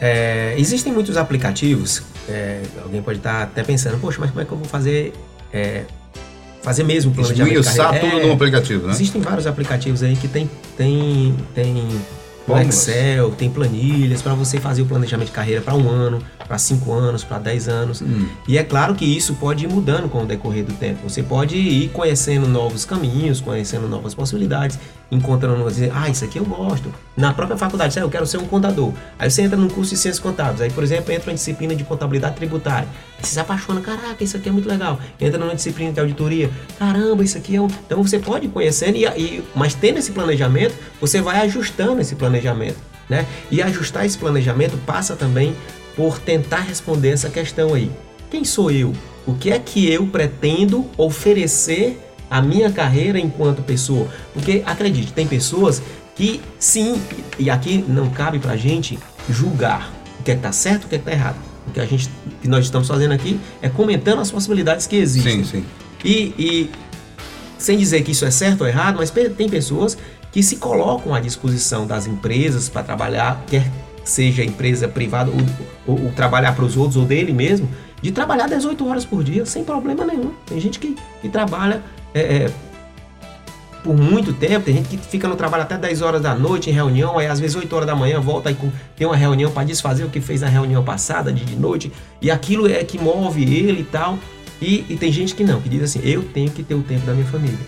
É, 0.00 0.54
existem 0.56 0.92
muitos 0.92 1.16
aplicativos. 1.16 2.02
é, 2.28 2.62
alguém 2.82 3.02
pode 3.02 3.18
estar 3.18 3.42
até 3.42 3.64
pensando, 3.64 3.98
poxa, 3.98 4.18
mas 4.20 4.30
como 4.30 4.42
é 4.42 4.44
que 4.44 4.52
eu 4.52 4.58
vou 4.58 4.68
fazer 4.68 5.12
é, 5.52 5.84
fazer 6.66 6.82
mesmo 6.82 7.12
o 7.12 7.14
planejamento 7.14 7.52
de 7.52 7.60
Esmiuçar 7.60 7.92
carreira? 7.92 8.10
tudo 8.10 8.22
É, 8.22 8.26
num 8.26 8.32
aplicativo, 8.32 8.86
né? 8.88 8.92
Existem 8.92 9.20
vários 9.20 9.46
aplicativos 9.46 10.02
aí 10.02 10.16
que 10.16 10.26
tem 10.26 10.50
tem 10.76 11.32
tem 11.54 11.88
Fórmulas. 12.44 12.88
Excel, 12.88 13.30
tem 13.32 13.50
planilhas 13.50 14.22
para 14.22 14.34
você 14.34 14.60
fazer 14.60 14.82
o 14.82 14.86
planejamento 14.86 15.28
de 15.28 15.32
carreira 15.32 15.60
para 15.60 15.74
um 15.74 15.88
ano, 15.88 16.22
para 16.46 16.56
cinco 16.58 16.92
anos, 16.92 17.24
para 17.24 17.38
10 17.38 17.68
anos. 17.68 18.00
Hum. 18.00 18.28
E 18.46 18.56
é 18.56 18.62
claro 18.62 18.94
que 18.94 19.04
isso 19.04 19.34
pode 19.34 19.64
ir 19.64 19.68
mudando 19.68 20.08
com 20.08 20.22
o 20.22 20.26
decorrer 20.26 20.64
do 20.64 20.72
tempo. 20.72 21.08
Você 21.08 21.24
pode 21.24 21.56
ir 21.56 21.88
conhecendo 21.88 22.46
novos 22.46 22.84
caminhos, 22.84 23.40
conhecendo 23.40 23.88
novas 23.88 24.14
possibilidades, 24.14 24.78
encontrando, 25.10 25.68
dizer, 25.68 25.90
ah, 25.92 26.08
isso 26.08 26.24
aqui 26.24 26.38
eu 26.38 26.44
gosto. 26.44 26.92
Na 27.16 27.32
própria 27.32 27.56
faculdade, 27.56 27.98
ah, 27.98 28.02
eu 28.02 28.10
quero 28.10 28.26
ser 28.26 28.36
um 28.36 28.46
contador. 28.46 28.92
Aí 29.18 29.30
você 29.30 29.40
entra 29.40 29.56
num 29.56 29.68
curso 29.68 29.94
de 29.94 30.00
ciências 30.00 30.18
contábeis. 30.18 30.60
Aí, 30.60 30.70
por 30.70 30.84
exemplo, 30.84 31.10
entra 31.12 31.30
uma 31.30 31.34
disciplina 31.34 31.74
de 31.74 31.82
contabilidade 31.82 32.36
tributária. 32.36 32.86
Aí 33.16 33.24
você 33.24 33.32
se 33.32 33.40
apaixona, 33.40 33.80
caraca, 33.80 34.22
isso 34.22 34.36
aqui 34.36 34.50
é 34.50 34.52
muito 34.52 34.68
legal. 34.68 35.00
Entra 35.18 35.38
numa 35.38 35.54
disciplina 35.54 35.92
de 35.92 35.98
auditoria, 35.98 36.50
caramba, 36.78 37.24
isso 37.24 37.38
aqui 37.38 37.56
é 37.56 37.60
um. 37.60 37.68
Então 37.86 38.02
você 38.02 38.18
pode 38.18 38.48
conhecendo, 38.48 38.98
e, 38.98 39.06
e, 39.06 39.42
mas 39.54 39.72
tendo 39.72 39.98
esse 39.98 40.12
planejamento, 40.12 40.74
você 41.00 41.22
vai 41.22 41.40
ajustando 41.40 42.02
esse 42.02 42.14
planejamento. 42.14 42.76
Né? 43.08 43.24
E 43.50 43.62
ajustar 43.62 44.04
esse 44.04 44.18
planejamento 44.18 44.76
passa 44.84 45.16
também 45.16 45.56
por 45.94 46.18
tentar 46.18 46.60
responder 46.60 47.10
essa 47.10 47.30
questão 47.30 47.72
aí. 47.72 47.90
Quem 48.30 48.44
sou 48.44 48.70
eu? 48.70 48.92
O 49.26 49.34
que 49.34 49.50
é 49.50 49.58
que 49.58 49.90
eu 49.90 50.06
pretendo 50.06 50.84
oferecer 50.98 51.98
à 52.28 52.42
minha 52.42 52.70
carreira 52.70 53.18
enquanto 53.18 53.62
pessoa? 53.62 54.08
Porque 54.34 54.62
acredite, 54.66 55.12
tem 55.12 55.26
pessoas 55.26 55.80
que 56.16 56.40
sim, 56.58 57.00
e 57.38 57.48
aqui 57.50 57.84
não 57.86 58.08
cabe 58.10 58.38
pra 58.38 58.56
gente 58.56 58.98
julgar 59.28 59.92
o 60.18 60.22
que 60.22 60.30
é 60.32 60.34
que 60.34 60.40
tá 60.42 60.50
certo 60.52 60.82
e 60.84 60.86
o 60.86 60.88
que 60.88 60.94
é 60.96 60.98
que 60.98 61.04
tá 61.04 61.12
errado. 61.12 61.36
O 61.68 61.70
que 61.72 61.80
a 61.80 61.84
gente 61.86 62.08
que 62.40 62.48
nós 62.48 62.64
estamos 62.64 62.88
fazendo 62.88 63.12
aqui 63.12 63.38
é 63.60 63.68
comentando 63.68 64.20
as 64.20 64.30
possibilidades 64.30 64.86
que 64.86 64.96
existem. 64.96 65.44
Sim, 65.44 65.60
sim. 65.60 65.64
E, 66.04 66.34
e 66.38 66.70
sem 67.58 67.76
dizer 67.76 68.02
que 68.02 68.12
isso 68.12 68.24
é 68.24 68.30
certo 68.30 68.62
ou 68.62 68.66
errado, 68.68 68.96
mas 68.98 69.10
tem 69.10 69.48
pessoas 69.48 69.96
que 70.32 70.42
se 70.42 70.56
colocam 70.56 71.14
à 71.14 71.20
disposição 71.20 71.86
das 71.86 72.06
empresas 72.06 72.68
para 72.68 72.82
trabalhar, 72.82 73.42
quer 73.46 73.70
seja 74.04 74.44
empresa 74.44 74.86
privada 74.86 75.30
ou, 75.30 75.94
ou- 75.94 76.04
ou 76.06 76.12
trabalhar 76.12 76.54
para 76.54 76.64
os 76.64 76.76
outros 76.76 76.96
ou 76.96 77.04
dele 77.04 77.32
mesmo, 77.32 77.68
de 78.00 78.12
trabalhar 78.12 78.46
18 78.48 78.86
horas 78.88 79.04
por 79.04 79.24
dia 79.24 79.44
sem 79.44 79.64
problema 79.64 80.04
nenhum. 80.04 80.30
Tem 80.46 80.60
gente 80.60 80.78
que, 80.78 80.94
que 81.20 81.28
trabalha 81.28 81.82
é, 82.14 82.20
é, 82.20 82.50
por 83.86 83.96
muito 83.96 84.32
tempo, 84.32 84.64
tem 84.66 84.74
gente 84.74 84.88
que 84.88 84.96
fica 84.98 85.28
no 85.28 85.36
trabalho 85.36 85.62
até 85.62 85.78
10 85.78 86.02
horas 86.02 86.20
da 86.20 86.34
noite 86.34 86.68
em 86.68 86.72
reunião, 86.72 87.18
aí 87.18 87.26
às 87.28 87.38
vezes 87.38 87.54
8 87.56 87.72
horas 87.74 87.86
da 87.86 87.94
manhã 87.94 88.20
volta 88.20 88.50
e 88.50 88.56
tem 88.96 89.06
uma 89.06 89.16
reunião 89.16 89.50
para 89.52 89.62
desfazer 89.64 90.04
o 90.04 90.08
que 90.10 90.20
fez 90.20 90.40
na 90.40 90.48
reunião 90.48 90.82
passada, 90.82 91.32
de, 91.32 91.44
de 91.44 91.54
noite, 91.56 91.92
e 92.20 92.30
aquilo 92.30 92.68
é 92.68 92.82
que 92.82 92.98
move 92.98 93.42
ele 93.42 93.80
e 93.82 93.84
tal. 93.84 94.18
E, 94.60 94.84
e 94.88 94.96
tem 94.96 95.12
gente 95.12 95.34
que 95.34 95.44
não, 95.44 95.60
que 95.60 95.68
diz 95.68 95.82
assim: 95.82 96.00
eu 96.02 96.22
tenho 96.24 96.50
que 96.50 96.62
ter 96.62 96.74
o 96.74 96.82
tempo 96.82 97.06
da 97.06 97.12
minha 97.14 97.26
família. 97.26 97.58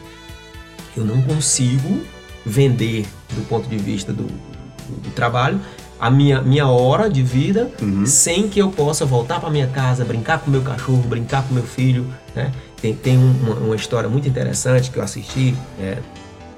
Eu 0.97 1.05
não 1.05 1.21
consigo 1.23 2.01
vender, 2.45 3.07
do 3.35 3.43
ponto 3.49 3.69
de 3.69 3.77
vista 3.77 4.13
do, 4.13 4.25
do- 4.25 5.01
do 5.03 5.11
trabalho, 5.11 5.61
a 6.01 6.11
minha, 6.11 6.41
minha 6.41 6.67
hora 6.67 7.11
de 7.11 7.23
vida 7.23 7.71
Uhum. 7.83 8.07
sem 8.07 8.49
que 8.49 8.59
eu 8.61 8.71
possa 8.71 9.05
voltar 9.05 9.39
para 9.41 9.51
minha 9.51 9.67
casa, 9.67 10.05
brincar 10.05 10.39
com 10.39 10.51
meu 10.51 10.63
cachorro, 10.63 11.03
brincar 11.07 11.43
com 11.47 11.53
meu 11.55 11.63
filho. 11.65 12.07
Né? 12.35 12.51
Tem, 12.81 12.95
tem 12.95 13.19
um- 13.19 13.33
uma, 13.43 13.55
uma 13.57 13.77
história 13.77 14.09
muito 14.09 14.29
interessante 14.29 14.91
que 14.91 14.99
eu 14.99 15.03
assisti. 15.03 15.55
é, 15.81 15.99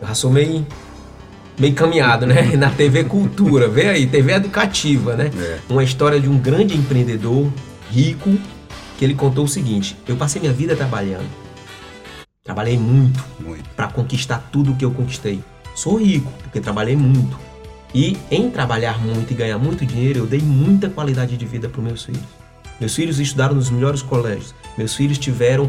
eu 0.00 0.08
já 0.08 0.14
sou 0.14 0.30
meio, 0.30 0.66
meio 1.58 1.74
caminhado, 1.74 2.26
né? 2.26 2.42
Na 2.56 2.70
TV 2.70 3.04
Cultura, 3.04 3.68
vê 3.68 3.88
aí, 3.88 4.06
TV 4.06 4.32
educativa, 4.32 5.14
né? 5.16 5.30
É. 5.38 5.58
Uma 5.68 5.82
história 5.84 6.20
de 6.20 6.28
um 6.28 6.38
grande 6.38 6.76
empreendedor 6.76 7.50
rico 7.90 8.36
que 8.98 9.04
ele 9.04 9.14
contou 9.14 9.44
o 9.44 9.48
seguinte: 9.48 9.96
eu 10.06 10.16
passei 10.16 10.40
minha 10.40 10.52
vida 10.52 10.76
trabalhando. 10.76 11.28
Trabalhei 12.42 12.76
muito 12.78 13.22
Muito. 13.38 13.68
para 13.76 13.86
conquistar 13.86 14.48
tudo 14.50 14.74
que 14.74 14.84
eu 14.84 14.90
conquistei. 14.90 15.40
Sou 15.74 15.96
rico 15.96 16.30
porque 16.42 16.58
trabalhei 16.60 16.96
muito. 16.96 17.38
E 17.94 18.16
em 18.30 18.50
trabalhar 18.50 18.98
muito 19.00 19.32
e 19.32 19.34
ganhar 19.34 19.58
muito 19.58 19.84
dinheiro, 19.86 20.20
eu 20.20 20.26
dei 20.26 20.40
muita 20.40 20.88
qualidade 20.88 21.36
de 21.36 21.44
vida 21.44 21.68
para 21.68 21.80
meus 21.82 22.04
filhos. 22.04 22.22
Meus 22.80 22.94
filhos 22.94 23.20
estudaram 23.20 23.54
nos 23.54 23.68
melhores 23.70 24.00
colégios. 24.02 24.54
Meus 24.78 24.94
filhos 24.94 25.18
tiveram 25.18 25.68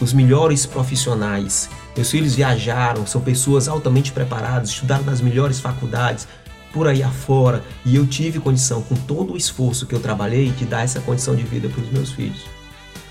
os 0.00 0.12
melhores 0.12 0.66
profissionais. 0.66 1.68
Meus 1.96 2.10
filhos 2.10 2.34
viajaram, 2.34 3.06
são 3.06 3.20
pessoas 3.20 3.68
altamente 3.68 4.12
preparadas, 4.12 4.70
estudaram 4.70 5.04
nas 5.04 5.20
melhores 5.20 5.60
faculdades, 5.60 6.26
por 6.72 6.88
aí 6.88 7.02
afora. 7.02 7.62
E 7.84 7.96
eu 7.96 8.06
tive 8.06 8.40
condição, 8.40 8.82
com 8.82 8.94
todo 8.94 9.34
o 9.34 9.36
esforço 9.36 9.86
que 9.86 9.94
eu 9.94 10.00
trabalhei, 10.00 10.50
de 10.50 10.64
dar 10.64 10.82
essa 10.82 11.00
condição 11.00 11.36
de 11.36 11.42
vida 11.42 11.68
para 11.68 11.82
os 11.82 11.90
meus 11.90 12.12
filhos. 12.12 12.42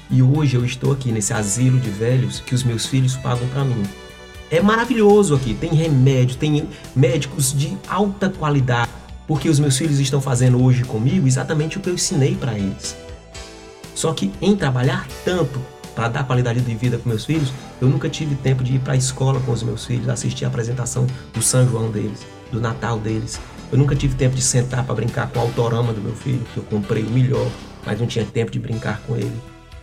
E 0.09 0.21
hoje 0.21 0.57
eu 0.57 0.65
estou 0.65 0.91
aqui 0.91 1.11
nesse 1.11 1.31
asilo 1.31 1.79
de 1.79 1.89
velhos 1.89 2.41
que 2.41 2.53
os 2.53 2.63
meus 2.63 2.85
filhos 2.85 3.15
pagam 3.15 3.47
para 3.49 3.63
mim. 3.63 3.83
É 4.49 4.61
maravilhoso 4.61 5.33
aqui, 5.33 5.53
tem 5.53 5.73
remédio, 5.73 6.35
tem 6.35 6.67
médicos 6.93 7.53
de 7.53 7.77
alta 7.87 8.29
qualidade, 8.29 8.91
porque 9.25 9.47
os 9.47 9.57
meus 9.57 9.77
filhos 9.77 9.99
estão 9.99 10.19
fazendo 10.19 10.61
hoje 10.61 10.83
comigo 10.83 11.25
exatamente 11.25 11.77
o 11.77 11.79
que 11.79 11.89
eu 11.89 11.93
ensinei 11.93 12.35
para 12.35 12.59
eles. 12.59 12.97
Só 13.95 14.11
que 14.11 14.29
em 14.41 14.53
trabalhar 14.57 15.07
tanto 15.23 15.61
para 15.95 16.07
dar 16.07 16.23
qualidade 16.23 16.61
de 16.61 16.75
vida 16.75 16.97
para 16.97 17.09
meus 17.09 17.25
filhos, 17.25 17.51
eu 17.81 17.87
nunca 17.87 18.09
tive 18.09 18.35
tempo 18.35 18.63
de 18.63 18.75
ir 18.75 18.79
para 18.79 18.93
a 18.93 18.95
escola 18.95 19.39
com 19.41 19.51
os 19.51 19.63
meus 19.63 19.85
filhos, 19.85 20.09
assistir 20.09 20.45
a 20.45 20.47
apresentação 20.47 21.05
do 21.33 21.41
São 21.41 21.67
João 21.67 21.91
deles, 21.91 22.25
do 22.51 22.61
Natal 22.61 22.97
deles. 22.97 23.39
Eu 23.71 23.77
nunca 23.77 23.95
tive 23.95 24.15
tempo 24.15 24.35
de 24.35 24.41
sentar 24.41 24.83
para 24.83 24.95
brincar 24.95 25.29
com 25.29 25.39
o 25.39 25.41
autorama 25.41 25.93
do 25.93 26.01
meu 26.01 26.15
filho, 26.15 26.45
que 26.53 26.57
eu 26.57 26.63
comprei 26.63 27.03
o 27.03 27.09
melhor, 27.09 27.47
mas 27.85 27.99
não 27.99 28.07
tinha 28.07 28.25
tempo 28.25 28.51
de 28.51 28.59
brincar 28.59 29.01
com 29.07 29.15
ele. 29.15 29.39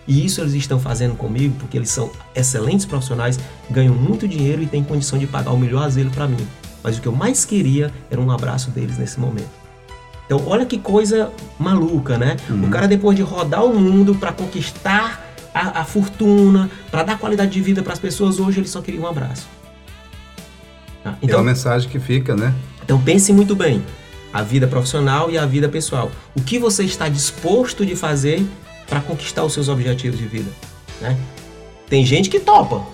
E 0.07 0.25
isso 0.25 0.41
eles 0.41 0.55
estão 0.55 0.81
fazendo 0.81 1.15
comigo 1.15 1.55
porque 1.59 1.77
eles 1.77 1.91
são 1.91 2.11
excelentes 2.35 2.87
profissionais, 2.87 3.39
ganham 3.71 3.95
muito 3.95 4.27
dinheiro 4.27 4.63
e 4.63 4.67
têm 4.67 4.83
condição 4.83 5.19
de 5.19 5.27
pagar 5.27 5.53
o 5.53 5.59
melhor 5.59 5.85
asilo 5.85 6.11
para 6.11 6.27
mim. 6.27 6.49
Mas 6.83 6.97
o 6.97 7.03
que 7.03 7.09
eu 7.09 7.13
mais 7.13 7.45
queria 7.45 7.93
era 8.11 8.21
um 8.21 8.31
abraço 8.31 8.71
deles 8.71 8.97
nesse 8.97 9.21
momento. 9.21 9.51
Então, 10.25 10.43
olha 10.47 10.65
que 10.65 10.79
coisa 10.79 11.31
maluca, 11.59 12.17
né? 12.19 12.37
O 12.51 12.69
cara, 12.71 12.87
depois 12.87 13.17
de 13.17 13.23
rodar 13.23 13.65
o 13.65 13.75
mundo 13.79 14.15
para 14.15 14.33
conquistar 14.33 15.28
a, 15.55 15.81
a 15.81 15.85
fortuna, 15.85 16.71
para 16.91 17.03
dar 17.03 17.19
qualidade 17.19 17.51
de 17.51 17.61
vida 17.61 17.83
para 17.83 17.93
as 17.93 17.99
pessoas, 17.99 18.39
hoje 18.39 18.61
ele 18.61 18.69
só 18.69 18.81
queria 18.81 19.01
um 19.01 19.07
abraço. 19.07 19.49
Tá? 21.03 21.13
é 21.13 21.17
Então, 21.23 21.39
uma 21.39 21.45
mensagem 21.45 21.89
que 21.89 21.99
fica, 21.99 22.35
né? 22.35 22.55
então 22.85 23.01
pense 23.01 23.33
muito 23.33 23.55
bem 23.55 23.83
a 24.33 24.43
vida 24.43 24.67
profissional 24.67 25.31
e 25.31 25.39
a 25.39 25.47
vida 25.47 25.69
pessoal. 25.69 26.11
O 26.37 26.43
que 26.43 26.59
você 26.59 26.85
está 26.85 27.09
disposto 27.09 27.85
de 27.85 27.97
fazer 27.97 28.47
para 28.87 29.01
conquistar 29.01 29.45
os 29.45 29.53
seus 29.53 29.69
objetivos 29.69 30.19
de 30.19 30.27
vida? 30.27 30.51
né? 31.01 31.17
Tem 31.89 32.05
gente 32.05 32.29
que 32.29 32.39
topa 32.39 32.85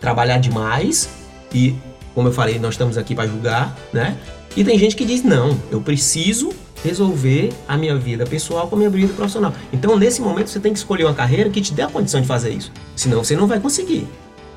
trabalhar 0.00 0.38
demais 0.38 1.08
e, 1.54 1.74
como 2.14 2.28
eu 2.28 2.32
falei, 2.32 2.58
nós 2.58 2.74
estamos 2.74 2.98
aqui 2.98 3.14
para 3.14 3.28
julgar, 3.28 3.76
né? 3.92 4.16
E 4.56 4.64
tem 4.64 4.78
gente 4.78 4.96
que 4.96 5.04
diz 5.04 5.22
não, 5.22 5.58
eu 5.70 5.80
preciso 5.80 6.52
resolver 6.82 7.52
a 7.66 7.76
minha 7.76 7.96
vida 7.96 8.24
pessoal 8.24 8.68
com 8.68 8.76
a 8.76 8.78
minha 8.78 8.90
vida 8.90 9.12
profissional. 9.14 9.54
Então, 9.72 9.96
nesse 9.96 10.20
momento, 10.20 10.48
você 10.48 10.60
tem 10.60 10.72
que 10.72 10.78
escolher 10.78 11.04
uma 11.04 11.14
carreira 11.14 11.48
que 11.50 11.60
te 11.60 11.72
dê 11.72 11.82
a 11.82 11.88
condição 11.88 12.20
de 12.20 12.26
fazer 12.26 12.50
isso. 12.50 12.72
Senão, 12.96 13.22
você 13.22 13.36
não 13.36 13.46
vai 13.46 13.60
conseguir 13.60 14.06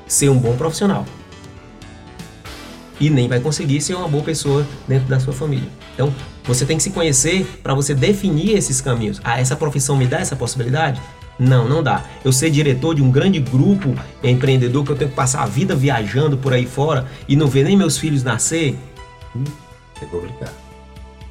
ser 0.06 0.28
um 0.28 0.38
bom 0.38 0.56
profissional. 0.56 1.04
E 2.98 3.10
nem 3.10 3.28
vai 3.28 3.40
conseguir 3.40 3.80
ser 3.80 3.94
uma 3.94 4.08
boa 4.08 4.24
pessoa 4.24 4.66
dentro 4.88 5.06
da 5.06 5.20
sua 5.20 5.32
família. 5.32 5.68
Então, 5.94 6.12
você 6.44 6.64
tem 6.64 6.76
que 6.76 6.82
se 6.82 6.90
conhecer 6.90 7.46
para 7.62 7.74
você 7.74 7.94
definir 7.94 8.56
esses 8.56 8.80
caminhos. 8.80 9.20
Ah, 9.22 9.38
essa 9.38 9.54
profissão 9.56 9.96
me 9.96 10.06
dá 10.06 10.18
essa 10.18 10.34
possibilidade? 10.34 11.00
Não, 11.38 11.68
não 11.68 11.82
dá. 11.82 12.04
Eu 12.24 12.32
ser 12.32 12.50
diretor 12.50 12.94
de 12.94 13.02
um 13.02 13.10
grande 13.10 13.38
grupo 13.38 13.94
empreendedor 14.22 14.84
que 14.84 14.92
eu 14.92 14.96
tenho 14.96 15.10
que 15.10 15.16
passar 15.16 15.42
a 15.42 15.46
vida 15.46 15.74
viajando 15.74 16.38
por 16.38 16.52
aí 16.52 16.64
fora 16.64 17.06
e 17.28 17.36
não 17.36 17.46
ver 17.46 17.64
nem 17.64 17.76
meus 17.76 17.98
filhos 17.98 18.22
nascer. 18.22 18.78
Hum, 19.34 19.44
é 20.00 20.06
complicado. 20.06 20.65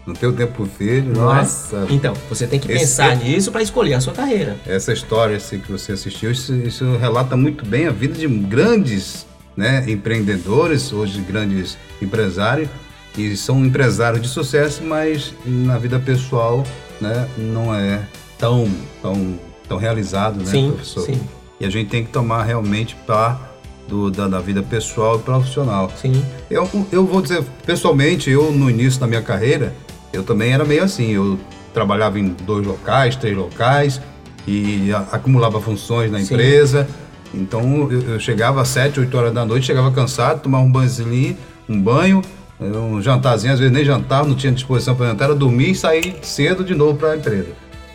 Não 0.05 0.13
tem 0.13 0.29
o 0.29 0.33
tempo 0.33 0.53
pro 0.53 0.65
filho, 0.65 1.13
não 1.13 1.31
é? 1.31 1.37
nossa. 1.37 1.87
Então, 1.89 2.13
você 2.29 2.45
tem 2.45 2.59
que 2.59 2.71
esse, 2.71 2.79
pensar 2.79 3.13
é, 3.13 3.15
nisso 3.15 3.51
para 3.51 3.63
escolher 3.63 3.95
a 3.95 4.01
sua 4.01 4.13
carreira. 4.13 4.55
Essa 4.65 4.93
história 4.93 5.37
assim, 5.37 5.59
que 5.59 5.71
você 5.71 5.93
assistiu, 5.93 6.31
isso, 6.31 6.53
isso 6.53 6.95
relata 6.97 7.35
muito 7.35 7.65
bem 7.65 7.87
a 7.87 7.91
vida 7.91 8.13
de 8.13 8.27
grandes 8.27 9.25
né, 9.57 9.83
empreendedores, 9.87 10.93
hoje 10.93 11.19
grandes 11.21 11.77
empresários, 12.01 12.69
e 13.17 13.35
são 13.35 13.65
empresários 13.65 14.21
de 14.21 14.27
sucesso, 14.27 14.83
mas 14.83 15.33
na 15.45 15.77
vida 15.77 15.97
pessoal 15.99 16.63
né, 16.99 17.27
não 17.37 17.73
é 17.73 18.05
tão, 18.37 18.69
tão, 19.01 19.39
tão 19.67 19.77
realizado, 19.77 20.37
né, 20.37 20.45
sim, 20.45 20.71
professor? 20.71 21.05
Sim. 21.05 21.21
E 21.59 21.65
a 21.65 21.69
gente 21.69 21.89
tem 21.89 22.03
que 22.03 22.11
tomar 22.11 22.43
realmente 22.43 22.95
para 23.07 23.39
do, 23.87 24.11
da, 24.11 24.27
da, 24.27 24.39
vida 24.39 24.61
pessoal 24.61 25.17
e 25.17 25.19
profissional. 25.19 25.91
Sim. 25.95 26.23
Eu, 26.49 26.69
eu 26.91 27.05
vou 27.05 27.21
dizer, 27.21 27.43
pessoalmente, 27.65 28.29
eu 28.29 28.51
no 28.51 28.69
início 28.69 28.99
da 28.99 29.07
minha 29.07 29.21
carreira, 29.21 29.73
eu 30.15 30.23
também 30.23 30.53
era 30.53 30.65
meio 30.65 30.83
assim. 30.83 31.11
Eu 31.11 31.39
trabalhava 31.73 32.19
em 32.19 32.29
dois 32.29 32.65
locais, 32.65 33.15
três 33.15 33.35
locais 33.35 34.01
e 34.47 34.91
acumulava 35.11 35.59
funções 35.59 36.11
na 36.11 36.21
empresa. 36.21 36.85
Sim. 36.85 37.41
Então 37.41 37.91
eu, 37.91 38.01
eu, 38.01 38.19
chegava 38.19 38.61
às 38.61 38.69
sete, 38.69 38.99
oito 38.99 39.17
horas 39.17 39.33
da 39.33 39.45
noite, 39.45 39.65
chegava 39.65 39.91
cansado, 39.91 40.41
tomava 40.41 40.63
um 40.63 40.71
banhozinho, 40.71 41.37
um 41.67 41.81
banho, 41.81 42.21
um 42.59 43.01
jantarzinho, 43.01 43.53
às 43.53 43.59
vezes 43.59 43.73
nem 43.73 43.83
jantar, 43.83 44.25
não 44.25 44.35
tinha 44.35 44.53
disposição 44.53 44.95
para 44.95 45.07
jantar, 45.07 45.25
era 45.25 45.35
dormir 45.35 45.71
e 45.71 45.75
sair 45.75 46.15
cedo 46.21 46.63
de 46.63 46.73
novo 46.73 46.97
para 46.97 47.11
a 47.11 47.17
empresa. 47.17 47.49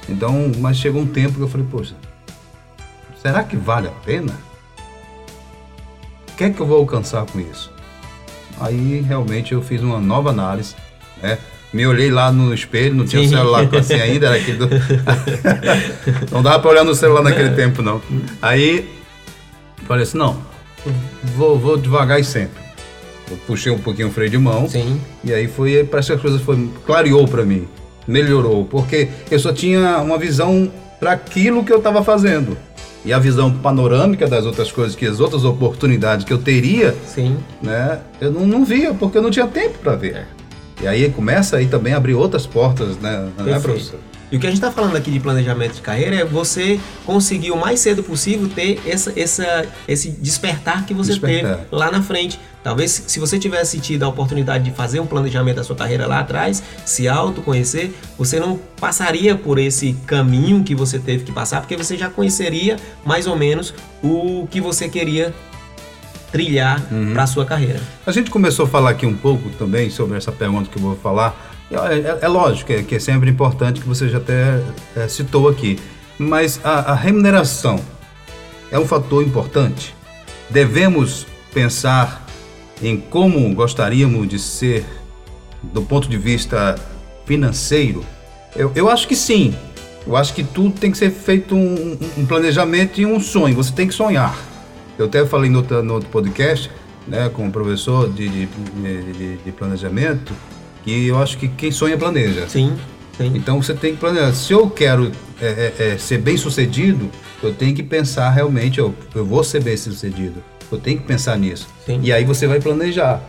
Então, 0.09 0.53
mas 0.59 0.77
chegou 0.77 1.01
um 1.01 1.07
tempo 1.07 1.37
que 1.37 1.41
eu 1.41 1.49
falei, 1.49 1.67
poxa, 1.71 1.95
será 3.23 3.43
que 3.43 3.57
vale 3.57 3.89
a 3.89 3.93
pena? 4.05 4.33
O 6.33 6.37
que 6.37 6.45
é 6.45 6.51
que 6.51 6.61
eu 6.61 6.67
vou 6.67 6.79
alcançar 6.79 7.25
com 7.27 7.41
isso? 7.41 7.73
Aí 8.61 9.01
realmente 9.01 9.53
eu 9.53 9.63
fiz 9.63 9.81
uma 9.81 9.99
nova 9.99 10.31
análise, 10.31 10.75
né? 11.23 11.39
Me 11.73 11.87
olhei 11.87 12.11
lá 12.11 12.33
no 12.33 12.53
espelho, 12.53 12.95
não 12.95 13.05
tinha 13.05 13.23
Sim. 13.23 13.29
celular 13.29 13.69
assim 13.77 13.95
ainda, 13.95 14.27
era 14.27 14.37
aquele 14.37 14.59
do... 14.59 14.69
não 16.33 16.43
dava 16.43 16.59
para 16.59 16.71
olhar 16.71 16.85
no 16.85 16.95
celular 16.95 17.23
naquele 17.23 17.51
tempo, 17.51 17.81
não. 17.81 18.03
Aí 18.43 18.91
falei 19.87 20.03
assim, 20.03 20.19
não, 20.19 20.37
vou, 21.37 21.59
vou 21.59 21.77
devagar 21.77 22.21
e 22.21 22.25
sempre. 22.25 22.61
Eu 23.31 23.37
puxei 23.47 23.71
um 23.71 23.79
pouquinho 23.79 24.09
o 24.09 24.11
freio 24.11 24.31
de 24.31 24.39
mão. 24.39 24.69
Sim. 24.69 25.01
E 25.23 25.33
aí 25.33 25.47
foi, 25.47 25.85
parece 25.85 26.09
que 26.09 26.15
as 26.15 26.21
coisas 26.21 26.43
foi, 26.43 26.69
clareou 26.85 27.27
para 27.29 27.45
mim, 27.45 27.69
melhorou, 28.07 28.65
porque 28.65 29.09
eu 29.31 29.39
só 29.39 29.53
tinha 29.53 29.99
uma 29.99 30.19
visão 30.19 30.71
para 30.99 31.13
aquilo 31.13 31.65
que 31.65 31.73
eu 31.73 31.79
estava 31.79 32.03
fazendo. 32.03 32.57
E 33.05 33.13
a 33.13 33.19
visão 33.19 33.51
panorâmica 33.51 34.27
das 34.27 34.45
outras 34.45 34.71
coisas, 34.71 34.95
que 34.95 35.07
as 35.07 35.21
outras 35.21 35.45
oportunidades 35.45 36.25
que 36.25 36.33
eu 36.33 36.39
teria, 36.39 36.95
Sim. 37.07 37.39
né, 37.63 38.01
eu 38.21 38.31
não, 38.31 38.47
não 38.47 38.65
via, 38.65 38.93
porque 38.93 39.17
eu 39.17 39.23
não 39.23 39.31
tinha 39.31 39.47
tempo 39.47 39.79
para 39.79 39.97
ver. 39.97 40.17
É. 40.17 40.40
E 40.83 40.87
aí 40.87 41.11
começa 41.11 41.57
aí 41.57 41.67
também 41.67 41.93
a 41.93 41.97
abrir 41.97 42.15
outras 42.15 42.47
portas, 42.47 42.97
né, 42.99 43.29
né 43.39 43.61
professor? 43.61 43.99
E 44.33 44.37
o 44.37 44.41
que 44.41 44.47
a 44.47 44.51
gente 44.51 44.59
está 44.59 44.71
falando 44.71 44.95
aqui 44.95 45.11
de 45.11 45.19
planejamento 45.19 45.75
de 45.75 45.81
carreira 45.81 46.15
é 46.15 46.25
você 46.25 46.79
conseguir 47.05 47.51
o 47.51 47.57
mais 47.57 47.81
cedo 47.81 48.03
possível 48.03 48.49
ter 48.49 48.81
essa, 48.87 49.13
essa, 49.19 49.67
esse 49.89 50.11
despertar 50.13 50.87
que 50.87 50.95
você 50.95 51.13
despertar. 51.13 51.57
teve 51.57 51.69
lá 51.73 51.91
na 51.91 52.01
frente. 52.01 52.39
Talvez 52.63 53.05
se 53.07 53.19
você 53.19 53.39
tivesse 53.39 53.81
tido 53.81 54.05
a 54.05 54.09
oportunidade 54.09 54.65
de 54.65 54.71
fazer 54.71 55.01
um 55.01 55.07
planejamento 55.07 55.57
da 55.57 55.65
sua 55.65 55.75
carreira 55.75 56.07
lá 56.07 56.21
atrás, 56.21 56.63
se 56.85 57.09
autoconhecer, 57.09 57.91
você 58.17 58.39
não 58.39 58.61
passaria 58.79 59.35
por 59.35 59.59
esse 59.59 59.95
caminho 60.07 60.63
que 60.63 60.75
você 60.77 60.99
teve 60.99 61.25
que 61.25 61.33
passar, 61.33 61.61
porque 61.61 61.77
você 61.77 61.97
já 61.97 62.09
conheceria 62.09 62.77
mais 63.05 63.27
ou 63.27 63.35
menos 63.35 63.75
o 64.03 64.47
que 64.49 64.61
você 64.61 64.89
queria 64.89 65.35
trilhar 66.31 66.83
uhum. 66.91 67.13
para 67.13 67.25
a 67.25 67.27
sua 67.27 67.45
carreira. 67.45 67.81
A 68.07 68.13
gente 68.13 68.31
começou 68.31 68.67
a 68.67 68.69
falar 68.69 68.91
aqui 68.91 69.07
um 69.07 69.17
pouco 69.17 69.49
também 69.51 69.91
sobre 69.91 70.17
essa 70.17 70.33
pergunta 70.33 70.71
que 70.71 70.77
eu 70.77 70.83
vou 70.83 70.97
falar. 70.97 71.55
É, 71.71 71.77
é, 71.77 72.19
é 72.23 72.29
lógico 72.29 72.73
é, 72.73 72.83
que 72.83 72.97
é 72.97 72.99
sempre 72.99 73.31
importante 73.31 73.81
que 73.81 73.87
você 73.87 74.09
já 74.09 74.19
até 74.19 74.61
é, 74.97 75.07
citou 75.09 75.49
aqui, 75.49 75.79
mas 76.19 76.61
a, 76.65 76.93
a 76.93 76.95
remuneração 76.95 77.81
é 78.71 78.79
um 78.79 78.87
fator 78.87 79.23
importante. 79.23 79.95
Devemos 80.49 81.27
pensar 81.53 82.27
em 82.83 82.97
como 82.97 83.53
gostaríamos 83.55 84.29
de 84.29 84.39
ser 84.39 84.85
do 85.63 85.83
ponto 85.83 86.09
de 86.09 86.17
vista 86.17 86.77
financeiro? 87.27 88.05
Eu, 88.57 88.73
eu 88.75 88.91
acho 88.91 89.07
que 89.07 89.15
sim. 89.15 89.55
Eu 90.07 90.17
acho 90.17 90.35
que 90.35 90.43
tudo 90.43 90.73
tem 90.73 90.91
que 90.91 90.99
ser 90.99 91.11
feito 91.11 91.55
um, 91.55 91.99
um 92.17 92.27
planejamento 92.27 93.01
e 93.01 93.07
um 93.07 93.21
sonho. 93.21 93.55
Você 93.55 93.73
tem 93.73 93.87
que 93.87 93.95
sonhar. 93.95 94.37
Eu 95.01 95.07
até 95.07 95.25
falei 95.25 95.49
no 95.49 95.59
outro, 95.59 95.83
no 95.83 95.95
outro 95.95 96.11
podcast, 96.11 96.71
né, 97.09 97.31
com 97.31 97.49
o 97.49 97.51
professor 97.51 98.11
de, 98.13 98.29
de, 98.29 98.47
de, 98.47 99.37
de, 99.39 99.53
planejamento, 99.53 100.35
que 100.85 101.07
eu 101.07 101.19
acho 101.19 101.39
que 101.39 101.49
quem 101.49 101.71
sonha 101.71 101.97
planeja. 101.97 102.47
Sim, 102.49 102.77
sim. 103.17 103.33
Então 103.35 103.63
você 103.63 103.73
tem 103.73 103.95
que 103.95 103.99
planejar. 103.99 104.33
Se 104.35 104.53
eu 104.53 104.69
quero 104.69 105.11
é, 105.41 105.47
é, 105.47 105.75
é, 105.93 105.99
ser 105.99 106.19
bem 106.19 106.37
sucedido, 106.37 107.11
eu 107.43 107.55
tenho 107.55 107.75
que 107.75 107.83
pensar 107.83 108.29
realmente, 108.31 108.79
eu, 108.79 108.95
eu 109.15 109.25
vou 109.25 109.43
ser 109.43 109.63
bem 109.63 109.77
sucedido. 109.77 110.43
Eu 110.71 110.79
tenho 110.79 110.99
que 110.99 111.05
pensar 111.05 111.39
nisso. 111.39 111.67
Sim. 111.87 112.01
E 112.03 112.13
aí 112.13 112.25
você 112.25 112.47
vai 112.47 112.61
planejar. 112.61 113.23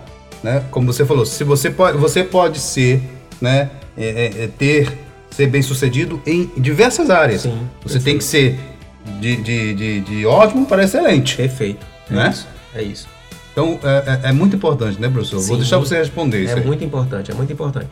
Né? 0.44 0.64
Como 0.72 0.92
você 0.92 1.06
falou, 1.06 1.26
se 1.26 1.44
você 1.44 1.70
pode, 1.70 1.98
você 1.98 2.24
pode 2.24 2.60
ser, 2.60 3.02
né, 3.40 3.70
é, 3.98 4.06
é, 4.06 4.44
é 4.44 4.48
ter, 4.48 4.92
ser 5.30 5.48
bem 5.48 5.62
sucedido 5.62 6.22
em 6.26 6.52
diversas 6.58 7.10
áreas. 7.10 7.44
Sim, 7.44 7.60
você 7.84 8.00
tem 8.00 8.18
que 8.18 8.24
ser 8.24 8.60
de, 9.20 9.38
de, 9.38 9.74
de, 9.74 10.02
de 10.02 10.26
ótimo 10.26 10.66
para 10.66 10.84
excelente. 10.84 11.36
Perfeito. 11.36 11.86
É 12.10 12.14
né? 12.14 12.30
isso. 12.30 12.48
É 12.74 12.82
isso. 12.82 13.08
Então 13.52 13.80
é, 13.84 14.28
é, 14.28 14.30
é 14.30 14.32
muito 14.32 14.56
importante, 14.56 15.00
né, 15.00 15.10
professor? 15.10 15.40
Sim, 15.40 15.48
Vou 15.48 15.58
deixar 15.58 15.78
você 15.78 15.98
responder 15.98 16.44
isso. 16.44 16.54
É 16.54 16.60
aí. 16.60 16.66
muito 16.66 16.84
importante, 16.84 17.32
é 17.32 17.34
muito 17.34 17.52
importante. 17.52 17.88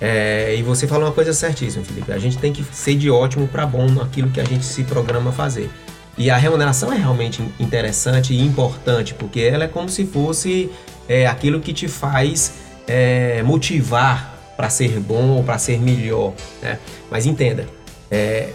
É, 0.00 0.54
e 0.56 0.62
você 0.62 0.86
falou 0.86 1.06
uma 1.06 1.12
coisa 1.12 1.32
certíssima, 1.32 1.84
Felipe. 1.84 2.12
A 2.12 2.18
gente 2.18 2.38
tem 2.38 2.52
que 2.52 2.62
ser 2.64 2.94
de 2.94 3.10
ótimo 3.10 3.48
para 3.48 3.66
bom 3.66 3.86
naquilo 3.88 4.30
que 4.30 4.40
a 4.40 4.44
gente 4.44 4.64
se 4.64 4.84
programa 4.84 5.30
a 5.30 5.32
fazer. 5.32 5.70
E 6.16 6.30
a 6.30 6.36
remuneração 6.36 6.92
é 6.92 6.96
realmente 6.96 7.42
interessante 7.58 8.34
e 8.34 8.40
importante, 8.40 9.14
porque 9.14 9.40
ela 9.40 9.64
é 9.64 9.68
como 9.68 9.88
se 9.88 10.04
fosse 10.04 10.70
é, 11.08 11.26
aquilo 11.26 11.60
que 11.60 11.72
te 11.72 11.88
faz 11.88 12.54
é, 12.86 13.42
motivar 13.44 14.36
para 14.56 14.68
ser 14.68 14.98
bom 14.98 15.28
ou 15.28 15.44
para 15.44 15.58
ser 15.58 15.78
melhor. 15.80 16.32
Né? 16.60 16.78
Mas 17.10 17.24
entenda, 17.24 17.66
é, 18.10 18.50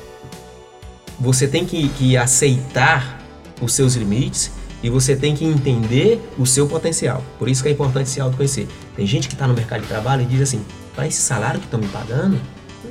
você 1.20 1.48
tem 1.48 1.66
que, 1.66 1.90
que 1.90 2.18
aceitar 2.18 3.22
os 3.62 3.74
seus 3.74 3.96
limites 3.96 4.52
e 4.82 4.90
você 4.90 5.16
tem 5.16 5.36
que 5.36 5.46
entender 5.46 6.22
o 6.38 6.46
seu 6.46 6.68
potencial. 6.68 7.24
Por 7.40 7.48
isso 7.48 7.64
que 7.64 7.70
é 7.70 7.72
importante 7.72 8.10
se 8.10 8.20
autoconhecer. 8.20 8.68
Tem 8.96 9.08
gente 9.08 9.28
que 9.28 9.34
está 9.34 9.48
no 9.48 9.54
mercado 9.54 9.82
de 9.82 9.88
trabalho 9.88 10.24
e 10.24 10.26
diz 10.26 10.42
assim: 10.42 10.64
para 10.94 11.08
esse 11.08 11.22
salário 11.22 11.60
que 11.60 11.66
estão 11.66 11.80
me 11.80 11.88
pagando, 11.88 12.40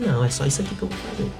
não, 0.00 0.24
é 0.24 0.30
só 0.30 0.46
isso 0.46 0.62
aqui 0.62 0.74
que 0.74 0.82
eu 0.82 0.88
vou 0.88 0.98
fazer. 1.10 1.30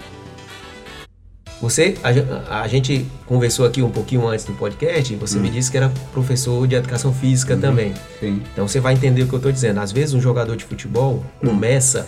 Você, 1.63 1.97
a, 2.03 2.63
a, 2.63 2.69
gente 2.69 3.07
conversou 3.25 3.65
aqui 3.65 3.83
um 3.83 3.91
pouquinho 3.91 4.27
antes 4.27 4.45
do 4.45 4.53
podcast 4.53 5.13
e 5.13 5.17
você 5.17 5.39
hum. 5.39 5.43
me 5.43 5.49
disse 5.49 5.71
que 5.71 5.77
era 5.77 5.93
professor 6.13 6.67
de 6.67 6.75
educação 6.75 7.15
física 7.15 7.55
hum, 7.55 7.61
também. 7.61 7.95
Sim. 8.19 8.43
Então 8.53 8.67
você 8.67 8.81
vai 8.81 8.95
entender 8.95 9.23
o 9.23 9.29
que 9.29 9.33
eu 9.33 9.37
estou 9.37 9.53
dizendo. 9.53 9.79
Às 9.79 9.93
vezes 9.93 10.13
um 10.13 10.21
jogador 10.21 10.57
de 10.57 10.65
futebol 10.65 11.25
hum. 11.41 11.47
começa 11.47 12.05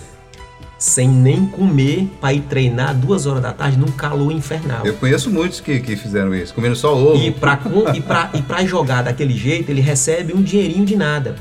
sem 0.84 1.08
nem 1.08 1.46
comer 1.46 2.10
para 2.20 2.34
ir 2.34 2.42
treinar 2.42 2.94
duas 2.94 3.24
horas 3.24 3.40
da 3.40 3.54
tarde 3.54 3.78
num 3.78 3.90
calor 3.90 4.30
infernal. 4.30 4.84
Eu 4.84 4.92
conheço 4.92 5.30
muitos 5.30 5.58
que, 5.58 5.80
que 5.80 5.96
fizeram 5.96 6.34
isso, 6.34 6.52
comendo 6.52 6.76
só 6.76 6.94
ovo. 6.94 7.16
E 7.16 7.30
para 7.30 7.58
e 7.94 8.02
pra, 8.02 8.30
e 8.34 8.42
pra 8.42 8.66
jogar 8.66 9.00
daquele 9.00 9.34
jeito, 9.34 9.70
ele 9.70 9.80
recebe 9.80 10.34
um 10.34 10.42
dinheirinho 10.42 10.84
de 10.84 10.94
nada. 10.94 11.36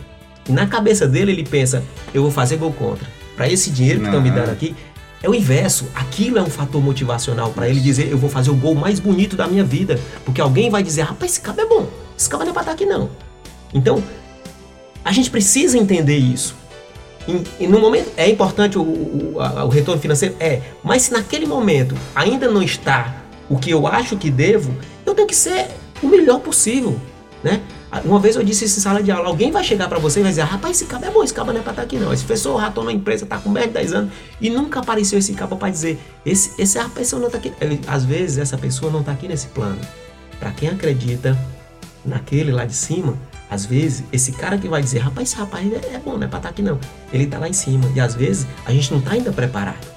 E 0.47 0.51
na 0.53 0.65
cabeça 0.65 1.05
dele, 1.05 1.33
ele 1.33 1.43
pensa: 1.43 1.83
eu 2.13 2.21
vou 2.21 2.31
fazer 2.31 2.55
gol 2.55 2.71
contra. 2.71 3.05
Para 3.35 3.49
esse 3.49 3.69
dinheiro 3.69 3.99
que 3.99 4.05
estão 4.05 4.21
me 4.21 4.31
dando 4.31 4.49
aqui, 4.49 4.73
é 5.21 5.29
o 5.29 5.35
inverso. 5.35 5.89
Aquilo 5.93 6.37
é 6.37 6.41
um 6.41 6.49
fator 6.49 6.81
motivacional 6.81 7.51
para 7.51 7.67
ele 7.67 7.81
dizer: 7.81 8.09
eu 8.09 8.17
vou 8.17 8.29
fazer 8.29 8.49
o 8.49 8.55
gol 8.55 8.75
mais 8.75 8.97
bonito 8.97 9.35
da 9.35 9.45
minha 9.45 9.65
vida. 9.65 9.99
Porque 10.23 10.39
alguém 10.39 10.69
vai 10.69 10.81
dizer: 10.81 11.01
rapaz, 11.01 11.33
esse 11.33 11.41
cabo 11.41 11.59
é 11.59 11.65
bom. 11.65 11.89
Esse 12.17 12.29
cabo 12.29 12.45
não 12.45 12.51
é 12.51 12.53
para 12.53 12.61
estar 12.61 12.71
aqui, 12.71 12.85
não. 12.85 13.09
Então, 13.73 14.01
a 15.03 15.11
gente 15.11 15.29
precisa 15.29 15.77
entender 15.77 16.15
isso. 16.15 16.62
E, 17.59 17.67
no 17.67 17.79
momento 17.79 18.11
é 18.17 18.29
importante 18.29 18.77
o, 18.77 18.81
o, 18.81 19.35
o, 19.37 19.69
retorno 19.69 20.01
financeiro 20.01 20.35
é, 20.39 20.61
mas 20.83 21.03
se 21.03 21.13
naquele 21.13 21.45
momento 21.45 21.95
ainda 22.13 22.49
não 22.49 22.61
está 22.61 23.15
o 23.49 23.57
que 23.57 23.71
eu 23.71 23.87
acho 23.87 24.17
que 24.17 24.29
devo, 24.29 24.75
eu 25.05 25.13
tenho 25.13 25.27
que 25.27 25.35
ser 25.35 25.67
o 26.01 26.07
melhor 26.07 26.39
possível, 26.39 26.99
né? 27.41 27.61
Uma 28.03 28.19
vez 28.19 28.35
eu 28.35 28.43
disse 28.43 28.65
isso 28.65 28.79
em 28.79 28.81
sala 28.81 29.03
de 29.03 29.11
aula, 29.11 29.27
alguém 29.27 29.51
vai 29.51 29.63
chegar 29.63 29.87
para 29.87 29.99
você 29.99 30.19
e 30.19 30.23
vai 30.23 30.31
dizer, 30.31 30.41
rapaz, 30.41 30.77
esse 30.77 30.85
cabo 30.85 31.05
é 31.05 31.11
bom, 31.11 31.23
esse 31.23 31.33
cabo 31.33 31.53
não 31.53 31.59
é 31.59 31.63
pra 31.63 31.73
estar 31.73 31.83
tá 31.83 31.85
aqui 31.85 31.97
não. 31.97 32.11
Esse 32.11 32.23
professor 32.23 32.55
ratou 32.55 32.83
na 32.83 32.91
empresa, 32.91 33.25
tá 33.25 33.37
com 33.37 33.49
mais 33.49 33.67
de 33.67 33.73
10 33.73 33.93
anos 33.93 34.11
e 34.41 34.49
nunca 34.49 34.79
apareceu 34.79 35.19
esse 35.19 35.33
cabo 35.33 35.57
para 35.57 35.69
dizer, 35.69 35.99
esse, 36.25 36.59
esse, 36.59 36.79
a 36.79 36.89
pessoa 36.89 37.21
não 37.21 37.29
tá 37.29 37.37
aqui. 37.37 37.53
Às 37.85 38.03
vezes 38.03 38.39
essa 38.39 38.57
pessoa 38.57 38.91
não 38.91 39.03
tá 39.03 39.11
aqui 39.11 39.27
nesse 39.27 39.47
plano. 39.47 39.79
Para 40.39 40.51
quem 40.51 40.69
acredita 40.69 41.37
naquele 42.03 42.51
lá 42.51 42.65
de 42.65 42.73
cima, 42.73 43.15
às 43.53 43.65
vezes, 43.65 44.03
esse 44.11 44.31
cara 44.31 44.57
que 44.57 44.67
vai 44.67 44.81
dizer, 44.81 44.99
rapaz, 44.99 45.29
esse 45.29 45.37
rapaz 45.37 45.71
é, 45.71 45.95
é 45.95 45.99
bom, 46.03 46.17
não 46.17 46.23
é 46.23 46.27
pra 46.27 46.39
estar 46.39 46.41
tá 46.41 46.49
aqui 46.49 46.63
não. 46.63 46.79
Ele 47.11 47.27
tá 47.27 47.37
lá 47.37 47.47
em 47.47 47.53
cima. 47.53 47.85
E 47.95 47.99
às 47.99 48.15
vezes 48.15 48.47
a 48.65 48.71
gente 48.71 48.91
não 48.91 48.99
tá 48.99 49.11
ainda 49.11 49.31
preparado. 49.31 49.87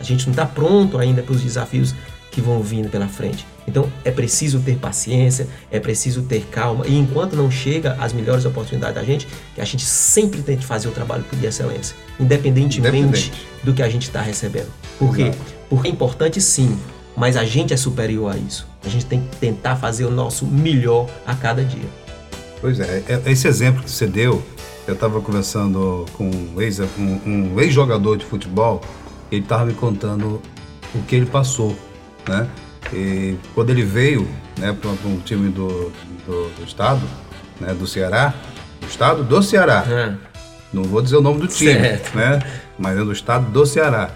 A 0.00 0.02
gente 0.02 0.26
não 0.26 0.34
tá 0.34 0.46
pronto 0.46 0.98
ainda 0.98 1.22
para 1.22 1.34
os 1.34 1.42
desafios 1.42 1.94
que 2.30 2.40
vão 2.40 2.62
vindo 2.62 2.88
pela 2.88 3.06
frente. 3.06 3.46
Então 3.68 3.90
é 4.04 4.10
preciso 4.10 4.58
ter 4.60 4.76
paciência, 4.76 5.46
é 5.70 5.78
preciso 5.78 6.22
ter 6.22 6.46
calma 6.50 6.86
e 6.86 6.98
enquanto 6.98 7.36
não 7.36 7.50
chega 7.50 7.94
as 8.00 8.12
melhores 8.12 8.44
oportunidades 8.44 8.96
da 8.96 9.04
gente, 9.04 9.28
que 9.54 9.60
a 9.60 9.64
gente 9.64 9.84
sempre 9.84 10.42
tente 10.42 10.66
fazer 10.66 10.88
o 10.88 10.90
trabalho 10.90 11.24
de 11.32 11.46
excelência, 11.46 11.96
independentemente 12.18 12.96
Independente. 12.96 13.32
do 13.62 13.72
que 13.72 13.82
a 13.82 13.88
gente 13.88 14.02
está 14.02 14.20
recebendo. 14.20 14.68
Por 14.98 15.14
quê? 15.14 15.30
Porque 15.70 15.88
é 15.88 15.90
importante 15.90 16.40
sim, 16.40 16.76
mas 17.16 17.36
a 17.36 17.44
gente 17.44 17.72
é 17.72 17.76
superior 17.76 18.34
a 18.34 18.36
isso. 18.36 18.66
A 18.84 18.88
gente 18.88 19.06
tem 19.06 19.20
que 19.20 19.36
tentar 19.36 19.76
fazer 19.76 20.04
o 20.04 20.10
nosso 20.10 20.44
melhor 20.44 21.08
a 21.24 21.34
cada 21.34 21.64
dia. 21.64 22.03
Pois 22.64 22.80
é, 22.80 23.02
é 23.06 23.30
esse 23.30 23.46
exemplo 23.46 23.82
que 23.82 23.90
você 23.90 24.06
deu, 24.06 24.42
eu 24.88 24.94
estava 24.94 25.20
conversando 25.20 26.06
com 26.14 26.30
um 26.30 26.58
ex-jogador 26.62 26.96
um, 27.28 27.50
um 27.52 27.60
ex 27.60 28.18
de 28.20 28.24
futebol, 28.24 28.80
ele 29.30 29.42
estava 29.42 29.66
me 29.66 29.74
contando 29.74 30.40
o 30.94 31.02
que 31.02 31.14
ele 31.14 31.26
passou, 31.26 31.76
né? 32.26 32.48
E 32.90 33.36
quando 33.54 33.68
ele 33.68 33.82
veio 33.82 34.26
né, 34.58 34.74
para 34.80 34.88
um 35.06 35.18
time 35.18 35.50
do, 35.50 35.92
do, 36.24 36.48
do, 36.56 36.64
estado, 36.66 37.02
né, 37.60 37.74
do 37.74 37.86
Ceará, 37.86 38.32
do 38.80 38.86
estado 38.86 39.22
do 39.22 39.42
Ceará, 39.42 39.84
é. 39.86 40.14
não 40.72 40.84
vou 40.84 41.02
dizer 41.02 41.16
o 41.16 41.20
nome 41.20 41.40
do 41.40 41.48
time, 41.48 41.74
certo. 41.74 42.16
né, 42.16 42.38
mas 42.78 42.96
é 42.96 43.04
do 43.04 43.12
estado 43.12 43.44
do 43.50 43.66
Ceará, 43.66 44.10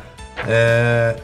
é, 0.47 1.17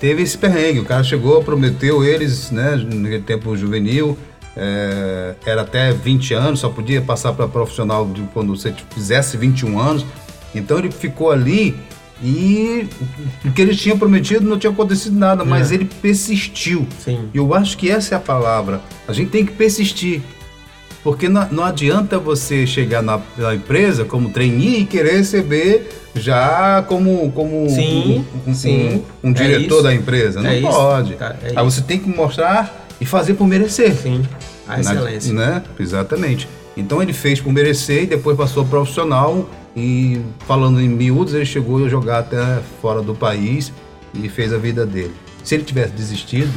teve 0.00 0.22
esse 0.22 0.38
perrengue. 0.38 0.80
O 0.80 0.86
cara 0.86 1.04
chegou, 1.04 1.44
prometeu 1.44 2.02
eles, 2.02 2.50
né, 2.50 2.76
naquele 2.76 3.24
tempo 3.24 3.54
juvenil, 3.58 4.16
é, 4.56 5.34
era 5.44 5.62
até 5.62 5.92
20 5.92 6.34
anos, 6.34 6.60
só 6.60 6.68
podia 6.68 7.00
passar 7.00 7.32
para 7.32 7.48
profissional 7.48 8.06
de 8.06 8.22
quando 8.34 8.54
você 8.54 8.74
fizesse 8.90 9.36
21 9.36 9.78
anos. 9.78 10.06
Então 10.54 10.78
ele 10.78 10.90
ficou 10.90 11.30
ali 11.30 11.74
e 12.22 12.86
o 13.44 13.50
que 13.50 13.60
ele 13.60 13.74
tinha 13.74 13.96
prometido 13.96 14.48
não 14.48 14.58
tinha 14.58 14.72
acontecido 14.72 15.18
nada, 15.18 15.44
mas 15.44 15.72
é. 15.72 15.74
ele 15.74 15.88
persistiu. 16.00 16.86
Sim. 17.02 17.28
E 17.34 17.36
eu 17.36 17.52
acho 17.54 17.76
que 17.76 17.90
essa 17.90 18.14
é 18.14 18.16
a 18.16 18.20
palavra. 18.20 18.80
A 19.08 19.12
gente 19.12 19.30
tem 19.30 19.44
que 19.44 19.52
persistir. 19.52 20.22
Porque 21.02 21.28
não, 21.28 21.48
não 21.50 21.64
adianta 21.64 22.16
você 22.16 22.64
chegar 22.64 23.02
na, 23.02 23.20
na, 23.36 23.56
empresa 23.56 24.04
como 24.04 24.30
trainee 24.30 24.82
e 24.82 24.86
querer 24.86 25.16
receber 25.16 25.88
já 26.14 26.80
como, 26.86 27.32
como 27.32 27.68
sim, 27.68 28.24
um, 28.46 28.54
sim. 28.54 29.02
um, 29.24 29.30
um 29.30 29.32
diretor 29.32 29.80
é 29.80 29.82
da 29.82 29.94
empresa. 29.94 30.40
Não 30.40 30.48
é 30.48 30.60
pode. 30.60 31.14
Tá, 31.14 31.34
é 31.42 31.54
Aí 31.56 31.64
você 31.64 31.80
tem 31.80 31.98
que 31.98 32.08
mostrar 32.08 32.81
e 33.02 33.04
fazer 33.04 33.34
por 33.34 33.48
merecer. 33.48 33.92
Sim, 33.96 34.22
a 34.66 34.78
excelência. 34.78 35.32
Na, 35.32 35.46
né? 35.46 35.62
Exatamente. 35.78 36.48
Então 36.76 37.02
ele 37.02 37.12
fez 37.12 37.40
por 37.40 37.52
merecer 37.52 38.04
e 38.04 38.06
depois 38.06 38.36
passou 38.36 38.64
profissional 38.64 39.50
e 39.76 40.20
falando 40.46 40.80
em 40.80 40.88
miúdos, 40.88 41.34
ele 41.34 41.44
chegou 41.44 41.84
a 41.84 41.88
jogar 41.88 42.20
até 42.20 42.60
fora 42.80 43.02
do 43.02 43.12
país 43.12 43.72
e 44.14 44.28
fez 44.28 44.52
a 44.52 44.56
vida 44.58 44.86
dele. 44.86 45.12
Se 45.42 45.56
ele 45.56 45.64
tivesse 45.64 45.92
desistido, 45.92 46.52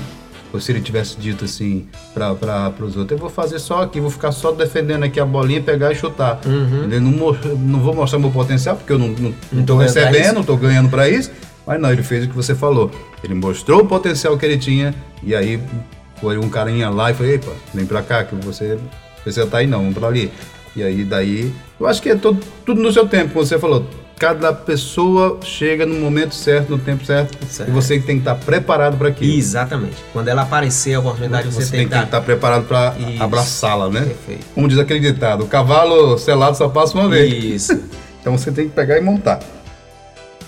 ou 0.54 0.62
se 0.62 0.72
ele 0.72 0.82
tivesse 0.82 1.20
dito 1.20 1.46
assim 1.46 1.88
para 2.14 2.72
os 2.80 2.96
outros, 2.96 3.12
eu 3.12 3.18
vou 3.18 3.30
fazer 3.30 3.58
só 3.58 3.82
aqui, 3.82 4.00
vou 4.00 4.12
ficar 4.12 4.32
só 4.32 4.52
defendendo 4.52 5.04
aqui 5.04 5.20
a 5.20 5.26
bolinha, 5.26 5.62
pegar 5.62 5.92
e 5.92 5.96
chutar. 5.96 6.40
Uhum. 6.46 6.84
Ele 6.84 7.00
não, 7.00 7.34
não 7.58 7.80
vou 7.80 7.94
mostrar 7.94 8.20
meu 8.20 8.30
potencial, 8.30 8.76
porque 8.76 8.94
eu 8.94 9.00
não 9.00 9.12
estou 9.12 9.34
não, 9.52 9.66
não 9.66 9.78
recebendo, 9.78 10.36
não 10.36 10.42
estou 10.42 10.58
ganhando 10.58 10.90
para 10.90 11.10
isso. 11.10 11.32
Mas 11.66 11.82
não, 11.82 11.92
ele 11.92 12.04
fez 12.04 12.26
o 12.26 12.30
que 12.30 12.36
você 12.36 12.54
falou. 12.54 12.92
Ele 13.24 13.34
mostrou 13.34 13.82
o 13.82 13.88
potencial 13.88 14.38
que 14.38 14.46
ele 14.46 14.58
tinha 14.58 14.94
e 15.24 15.34
aí 15.34 15.60
foi 16.20 16.38
um 16.38 16.50
carinha 16.50 16.90
lá 16.90 17.12
e 17.12 17.14
falou, 17.14 17.32
epa, 17.32 17.52
vem 17.74 17.86
pra 17.86 18.02
cá 18.02 18.24
que 18.24 18.36
você, 18.36 18.78
você 19.24 19.46
tá 19.46 19.60
aí 19.60 19.68
não, 19.68 19.80
vamos 19.80 19.94
pra 19.94 20.08
ali. 20.08 20.32
E 20.76 20.84
aí 20.84 21.04
daí, 21.06 21.54
eu 21.80 21.88
acho 21.88 22.02
que 22.02 22.10
é 22.10 22.16
todo, 22.16 22.40
tudo 22.66 22.82
no 22.82 22.92
seu 22.92 23.08
tempo, 23.08 23.34
como 23.34 23.46
você 23.46 23.58
falou. 23.58 23.88
Cada 24.18 24.54
pessoa 24.54 25.40
chega 25.44 25.86
no 25.86 25.96
momento 25.96 26.34
certo, 26.34 26.70
no 26.70 26.78
tempo 26.78 27.06
certo, 27.06 27.38
certo. 27.48 27.70
e 27.70 27.72
você 27.72 28.00
tem 28.00 28.16
que 28.16 28.22
estar 28.22 28.36
preparado 28.36 28.98
para 28.98 29.10
aquilo. 29.10 29.38
Exatamente. 29.38 29.98
Quando 30.14 30.30
ela 30.30 30.44
aparecer 30.44 30.94
a 30.94 31.00
oportunidade, 31.00 31.48
você, 31.48 31.66
você 31.66 31.72
tem, 31.78 31.88
que 31.88 31.96
estar, 31.96 32.22
preparado 32.22 32.66
para 32.66 32.96
abraçá-la, 33.20 33.90
né? 33.90 34.02
Perfeito. 34.02 34.46
Como 34.54 34.70
diz 34.70 34.80
aquele 34.80 35.02
ditado, 35.02 35.44
o 35.44 35.48
cavalo 35.48 36.18
selado 36.18 36.56
só 36.56 36.70
passa 36.70 36.98
uma 36.98 37.10
vez. 37.10 37.44
Isso. 37.44 37.74
então 38.22 38.38
você 38.38 38.52
tem 38.52 38.70
que 38.70 38.74
pegar 38.74 38.98
e 38.98 39.02
montar. 39.02 39.40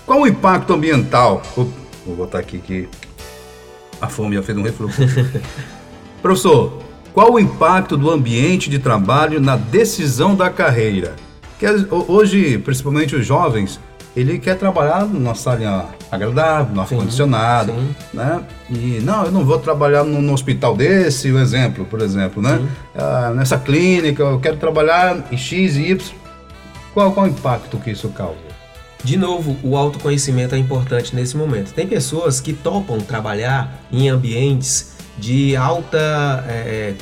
Qual 0.05 0.21
o 0.21 0.27
impacto 0.27 0.73
ambiental? 0.73 1.41
Vou 1.53 2.15
botar 2.15 2.39
aqui 2.39 2.59
que 2.59 2.87
a 4.01 4.07
fome 4.07 4.35
já 4.35 4.43
fez 4.43 4.57
um 4.57 4.61
refluxo. 4.61 5.01
Professor, 6.21 6.81
qual 7.13 7.33
o 7.33 7.39
impacto 7.39 7.97
do 7.97 8.11
ambiente 8.11 8.69
de 8.69 8.79
trabalho 8.79 9.39
na 9.39 9.55
decisão 9.55 10.35
da 10.35 10.49
carreira? 10.49 11.15
Que 11.59 11.65
hoje, 11.89 12.57
principalmente 12.59 13.15
os 13.15 13.25
jovens, 13.25 13.79
ele 14.15 14.39
quer 14.39 14.55
trabalhar 14.57 15.05
numa 15.05 15.35
sala 15.35 15.89
agradável, 16.11 16.73
no 16.73 16.81
ar-condicionado, 16.81 17.73
né? 18.13 18.43
E 18.69 18.99
não, 19.03 19.25
eu 19.25 19.31
não 19.31 19.45
vou 19.45 19.59
trabalhar 19.59 20.03
num, 20.03 20.33
hospital 20.33 20.75
desse, 20.75 21.31
um 21.31 21.39
exemplo, 21.39 21.85
por 21.85 22.01
exemplo, 22.01 22.41
né? 22.41 22.67
Ah, 22.95 23.31
nessa 23.35 23.57
clínica, 23.59 24.23
eu 24.23 24.39
quero 24.39 24.57
trabalhar 24.57 25.23
em 25.31 25.37
X 25.37 25.75
e 25.75 25.91
Y. 25.91 26.15
Qual, 26.93 27.11
qual 27.11 27.27
o 27.27 27.29
impacto 27.29 27.77
que 27.77 27.91
isso 27.91 28.09
causa? 28.09 28.46
De 29.03 29.17
novo, 29.17 29.57
o 29.63 29.77
autoconhecimento 29.77 30.55
é 30.55 30.57
importante 30.57 31.15
nesse 31.15 31.37
momento. 31.37 31.73
Tem 31.73 31.87
pessoas 31.87 32.41
que 32.41 32.53
topam 32.53 32.99
trabalhar 32.99 33.81
em 33.91 34.09
ambientes 34.09 34.93
de 35.17 35.55
alta 35.55 36.43
é, 36.47 36.93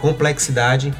complexidade 0.00 0.94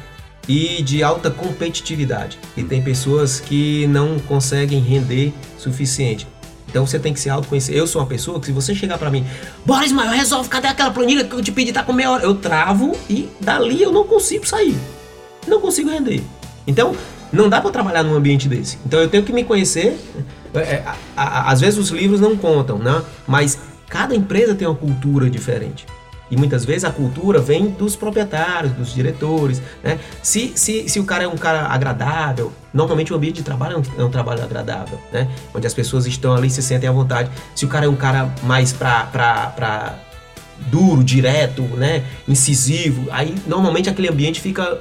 e 0.47 0.81
de 0.81 1.03
alta 1.03 1.29
competitividade. 1.29 2.39
E 2.57 2.63
tem 2.63 2.81
pessoas 2.81 3.39
que 3.39 3.87
não 3.87 4.19
conseguem 4.19 4.79
render 4.79 5.33
suficiente. 5.57 6.27
Então 6.67 6.85
você 6.85 6.97
tem 6.97 7.13
que 7.13 7.19
se 7.19 7.29
autoconhecer. 7.29 7.75
Eu 7.75 7.85
sou 7.85 8.01
uma 8.01 8.07
pessoa 8.07 8.39
que 8.39 8.45
se 8.45 8.51
você 8.51 8.73
chegar 8.73 8.97
para 8.97 9.11
mim, 9.11 9.25
bora 9.65 9.85
Ismael, 9.85 10.11
resolve, 10.11 10.49
cadê 10.49 10.67
aquela 10.67 10.89
planilha 10.89 11.25
que 11.25 11.33
eu 11.33 11.41
te 11.41 11.51
pedi, 11.51 11.71
tá 11.73 11.83
com 11.83 11.93
meia 11.93 12.11
hora? 12.11 12.23
Eu 12.23 12.35
travo 12.35 12.97
e 13.09 13.29
dali 13.39 13.81
eu 13.81 13.91
não 13.91 14.05
consigo 14.05 14.47
sair. 14.47 14.75
Não 15.47 15.59
consigo 15.59 15.89
render. 15.89 16.23
Então, 16.65 16.95
não 17.31 17.49
dá 17.49 17.61
para 17.61 17.71
trabalhar 17.71 18.03
num 18.03 18.15
ambiente 18.15 18.47
desse. 18.47 18.77
Então 18.85 18.99
eu 18.99 19.07
tenho 19.07 19.23
que 19.23 19.33
me 19.33 19.43
conhecer. 19.43 19.97
É, 20.53 20.59
é 20.59 20.83
às 21.15 21.61
vezes 21.61 21.79
os 21.79 21.89
livros 21.89 22.19
não 22.19 22.35
contam, 22.35 22.77
né? 22.77 23.01
Mas 23.27 23.59
cada 23.87 24.15
empresa 24.15 24.55
tem 24.55 24.67
uma 24.67 24.75
cultura 24.75 25.29
diferente. 25.29 25.85
E 26.31 26.37
muitas 26.37 26.63
vezes 26.63 26.85
a 26.85 26.89
cultura 26.89 27.41
vem 27.41 27.71
dos 27.71 27.97
proprietários, 27.97 28.71
dos 28.71 28.93
diretores. 28.93 29.61
Né? 29.83 29.99
Se, 30.23 30.53
se, 30.55 30.87
se 30.87 30.97
o 30.97 31.03
cara 31.03 31.25
é 31.25 31.27
um 31.27 31.35
cara 31.35 31.67
agradável, 31.67 32.53
normalmente 32.73 33.11
o 33.11 33.15
ambiente 33.17 33.35
de 33.35 33.43
trabalho 33.43 33.75
é 33.75 33.77
um, 33.79 34.01
é 34.01 34.05
um 34.05 34.09
trabalho 34.09 34.41
agradável, 34.41 34.97
né? 35.11 35.27
onde 35.53 35.67
as 35.67 35.73
pessoas 35.73 36.07
estão 36.07 36.33
ali 36.33 36.49
se 36.49 36.63
sentem 36.63 36.89
à 36.89 36.93
vontade. 36.93 37.29
Se 37.53 37.65
o 37.65 37.67
cara 37.67 37.85
é 37.85 37.89
um 37.89 37.97
cara 37.97 38.33
mais 38.43 38.71
pra, 38.71 39.03
pra, 39.07 39.47
pra 39.47 39.99
duro, 40.71 41.03
direto, 41.03 41.63
né? 41.63 42.05
incisivo, 42.25 43.07
aí 43.11 43.35
normalmente 43.45 43.89
aquele 43.89 44.07
ambiente 44.07 44.39
fica 44.39 44.79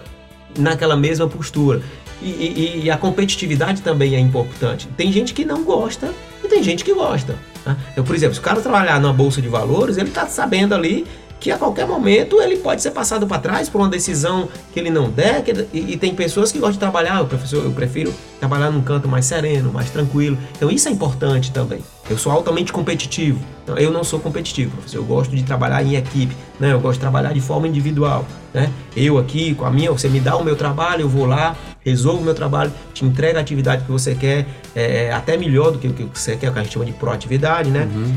naquela 0.56 0.96
mesma 0.96 1.26
postura. 1.26 1.82
E, 2.22 2.82
e, 2.84 2.90
a 2.90 2.96
competitividade 2.96 3.80
também 3.80 4.14
é 4.14 4.20
importante. 4.20 4.88
Tem 4.96 5.10
gente 5.10 5.32
que 5.32 5.44
não 5.44 5.64
gosta 5.64 6.12
e 6.44 6.48
tem 6.48 6.62
gente 6.62 6.84
que 6.84 6.92
gosta. 6.92 7.34
Né? 7.64 7.76
Eu, 7.96 8.04
por 8.04 8.14
exemplo, 8.14 8.34
se 8.34 8.40
o 8.40 8.42
cara 8.42 8.60
trabalhar 8.60 9.00
na 9.00 9.12
bolsa 9.12 9.40
de 9.40 9.48
valores, 9.48 9.96
ele 9.96 10.08
está 10.08 10.26
sabendo 10.26 10.74
ali 10.74 11.06
que 11.40 11.50
a 11.50 11.56
qualquer 11.56 11.86
momento 11.86 12.40
ele 12.40 12.58
pode 12.58 12.82
ser 12.82 12.90
passado 12.90 13.26
para 13.26 13.40
trás 13.40 13.68
por 13.68 13.80
uma 13.80 13.88
decisão 13.88 14.48
que 14.72 14.78
ele 14.78 14.90
não 14.90 15.10
der. 15.10 15.42
Que, 15.42 15.66
e, 15.72 15.94
e, 15.94 15.96
tem 15.96 16.14
pessoas 16.14 16.52
que 16.52 16.58
gostam 16.58 16.74
de 16.74 16.78
trabalhar, 16.78 17.24
professor, 17.24 17.64
eu 17.64 17.72
prefiro 17.72 18.12
trabalhar 18.38 18.70
num 18.70 18.82
canto 18.82 19.08
mais 19.08 19.24
sereno, 19.24 19.72
mais 19.72 19.90
tranquilo. 19.90 20.36
Então 20.54 20.70
isso 20.70 20.88
é 20.88 20.92
importante 20.92 21.50
também. 21.50 21.82
Eu 22.10 22.18
sou 22.18 22.32
altamente 22.32 22.72
competitivo. 22.72 23.38
Então, 23.62 23.78
eu 23.78 23.92
não 23.92 24.02
sou 24.02 24.18
competitivo, 24.18 24.72
professor. 24.72 24.96
Eu 24.96 25.04
gosto 25.04 25.34
de 25.34 25.44
trabalhar 25.44 25.80
em 25.80 25.94
equipe, 25.94 26.36
né? 26.58 26.72
Eu 26.72 26.80
gosto 26.80 26.94
de 26.94 27.00
trabalhar 27.00 27.32
de 27.32 27.40
forma 27.40 27.68
individual, 27.68 28.26
né? 28.52 28.68
Eu 28.96 29.16
aqui 29.16 29.54
com 29.54 29.64
a 29.64 29.70
minha, 29.70 29.92
você 29.92 30.08
me 30.08 30.18
dá 30.18 30.36
o 30.36 30.44
meu 30.44 30.56
trabalho, 30.56 31.02
eu 31.02 31.08
vou 31.08 31.24
lá, 31.24 31.56
resolvo 31.84 32.20
o 32.20 32.24
meu 32.24 32.34
trabalho, 32.34 32.72
te 32.92 33.04
entrego 33.04 33.38
a 33.38 33.40
atividade 33.40 33.84
que 33.84 33.92
você 33.92 34.16
quer, 34.16 34.44
é, 34.74 35.04
é 35.04 35.12
até 35.12 35.36
melhor 35.36 35.70
do 35.70 35.78
que 35.78 35.86
o 35.86 35.92
que 35.92 36.04
você 36.12 36.36
quer, 36.36 36.50
o 36.50 36.52
que 36.52 36.58
a 36.58 36.62
gente 36.64 36.72
chama 36.72 36.84
de 36.84 36.92
proatividade, 36.92 37.70
né? 37.70 37.88
Uhum. 37.94 38.12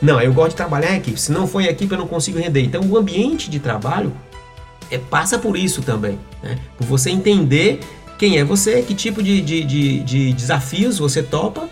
Não, 0.00 0.18
eu 0.22 0.32
gosto 0.32 0.50
de 0.50 0.56
trabalhar 0.56 0.94
em 0.94 0.96
equipe. 0.96 1.20
Se 1.20 1.30
não 1.30 1.46
for 1.46 1.60
em 1.60 1.66
equipe, 1.66 1.92
eu 1.92 1.98
não 1.98 2.06
consigo 2.06 2.38
render. 2.38 2.62
Então, 2.62 2.80
o 2.80 2.96
ambiente 2.96 3.50
de 3.50 3.58
trabalho 3.58 4.10
é, 4.90 4.96
passa 4.96 5.38
por 5.38 5.54
isso 5.54 5.82
também. 5.82 6.18
Né? 6.42 6.56
Por 6.78 6.86
você 6.86 7.10
entender 7.10 7.80
quem 8.16 8.38
é 8.38 8.44
você, 8.44 8.80
que 8.80 8.94
tipo 8.94 9.22
de, 9.22 9.42
de, 9.42 9.64
de, 9.64 10.00
de 10.00 10.32
desafios 10.32 10.98
você 10.98 11.22
topa 11.22 11.68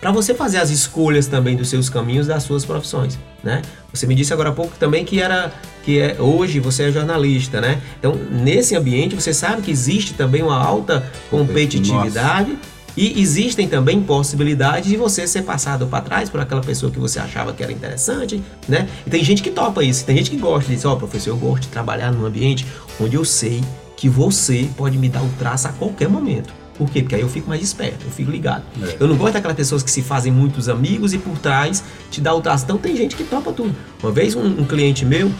para 0.00 0.10
você 0.10 0.34
fazer 0.34 0.58
as 0.58 0.70
escolhas 0.70 1.26
também 1.26 1.56
dos 1.56 1.68
seus 1.68 1.90
caminhos, 1.90 2.26
das 2.26 2.42
suas 2.42 2.64
profissões, 2.64 3.18
né? 3.44 3.60
Você 3.92 4.06
me 4.06 4.14
disse 4.14 4.32
agora 4.32 4.48
há 4.48 4.52
pouco 4.52 4.76
também 4.78 5.04
que 5.04 5.20
era 5.20 5.52
que 5.84 5.98
é, 5.98 6.16
hoje 6.18 6.58
você 6.58 6.84
é 6.84 6.92
jornalista, 6.92 7.60
né? 7.60 7.80
Então, 7.98 8.14
nesse 8.14 8.74
ambiente 8.74 9.14
você 9.14 9.34
sabe 9.34 9.62
que 9.62 9.70
existe 9.70 10.14
também 10.14 10.42
uma 10.42 10.56
alta 10.56 11.04
competitividade 11.28 12.52
Nossa. 12.52 12.62
e 12.96 13.20
existem 13.20 13.68
também 13.68 14.00
possibilidades 14.00 14.88
de 14.88 14.96
você 14.96 15.26
ser 15.26 15.42
passado 15.42 15.86
para 15.86 16.02
trás 16.02 16.30
por 16.30 16.40
aquela 16.40 16.62
pessoa 16.62 16.90
que 16.90 16.98
você 16.98 17.18
achava 17.18 17.52
que 17.52 17.62
era 17.62 17.72
interessante, 17.72 18.42
né? 18.66 18.88
E 19.06 19.10
tem 19.10 19.22
gente 19.22 19.42
que 19.42 19.50
topa 19.50 19.84
isso, 19.84 20.04
tem 20.06 20.16
gente 20.16 20.30
que 20.30 20.36
gosta 20.38 20.72
disso, 20.72 20.88
ó, 20.88 20.94
oh, 20.94 20.96
professor, 20.96 21.30
eu 21.30 21.36
gosto 21.36 21.64
de 21.64 21.68
trabalhar 21.68 22.10
num 22.10 22.24
ambiente 22.24 22.66
onde 22.98 23.16
eu 23.16 23.24
sei 23.24 23.62
que 23.96 24.08
você 24.08 24.66
pode 24.78 24.96
me 24.96 25.10
dar 25.10 25.22
o 25.22 25.28
traço 25.38 25.68
a 25.68 25.72
qualquer 25.72 26.08
momento. 26.08 26.59
Por 26.80 26.90
quê? 26.90 27.02
Porque 27.02 27.14
aí 27.14 27.20
eu 27.20 27.28
fico 27.28 27.46
mais 27.46 27.62
esperto, 27.62 28.06
eu 28.06 28.10
fico 28.10 28.30
ligado. 28.30 28.62
É. 28.82 28.96
Eu 28.98 29.06
não 29.06 29.14
gosto 29.14 29.34
daquelas 29.34 29.54
pessoas 29.54 29.82
que 29.82 29.90
se 29.90 30.00
fazem 30.00 30.32
muitos 30.32 30.66
amigos 30.66 31.12
e 31.12 31.18
por 31.18 31.36
trás 31.36 31.84
te 32.10 32.22
dá 32.22 32.34
o 32.34 32.40
traço. 32.40 32.64
Então 32.64 32.78
tem 32.78 32.96
gente 32.96 33.16
que 33.16 33.22
topa 33.22 33.52
tudo. 33.52 33.76
Uma 34.02 34.10
vez 34.10 34.34
um, 34.34 34.46
um 34.46 34.64
cliente 34.64 35.04
meu 35.04 35.30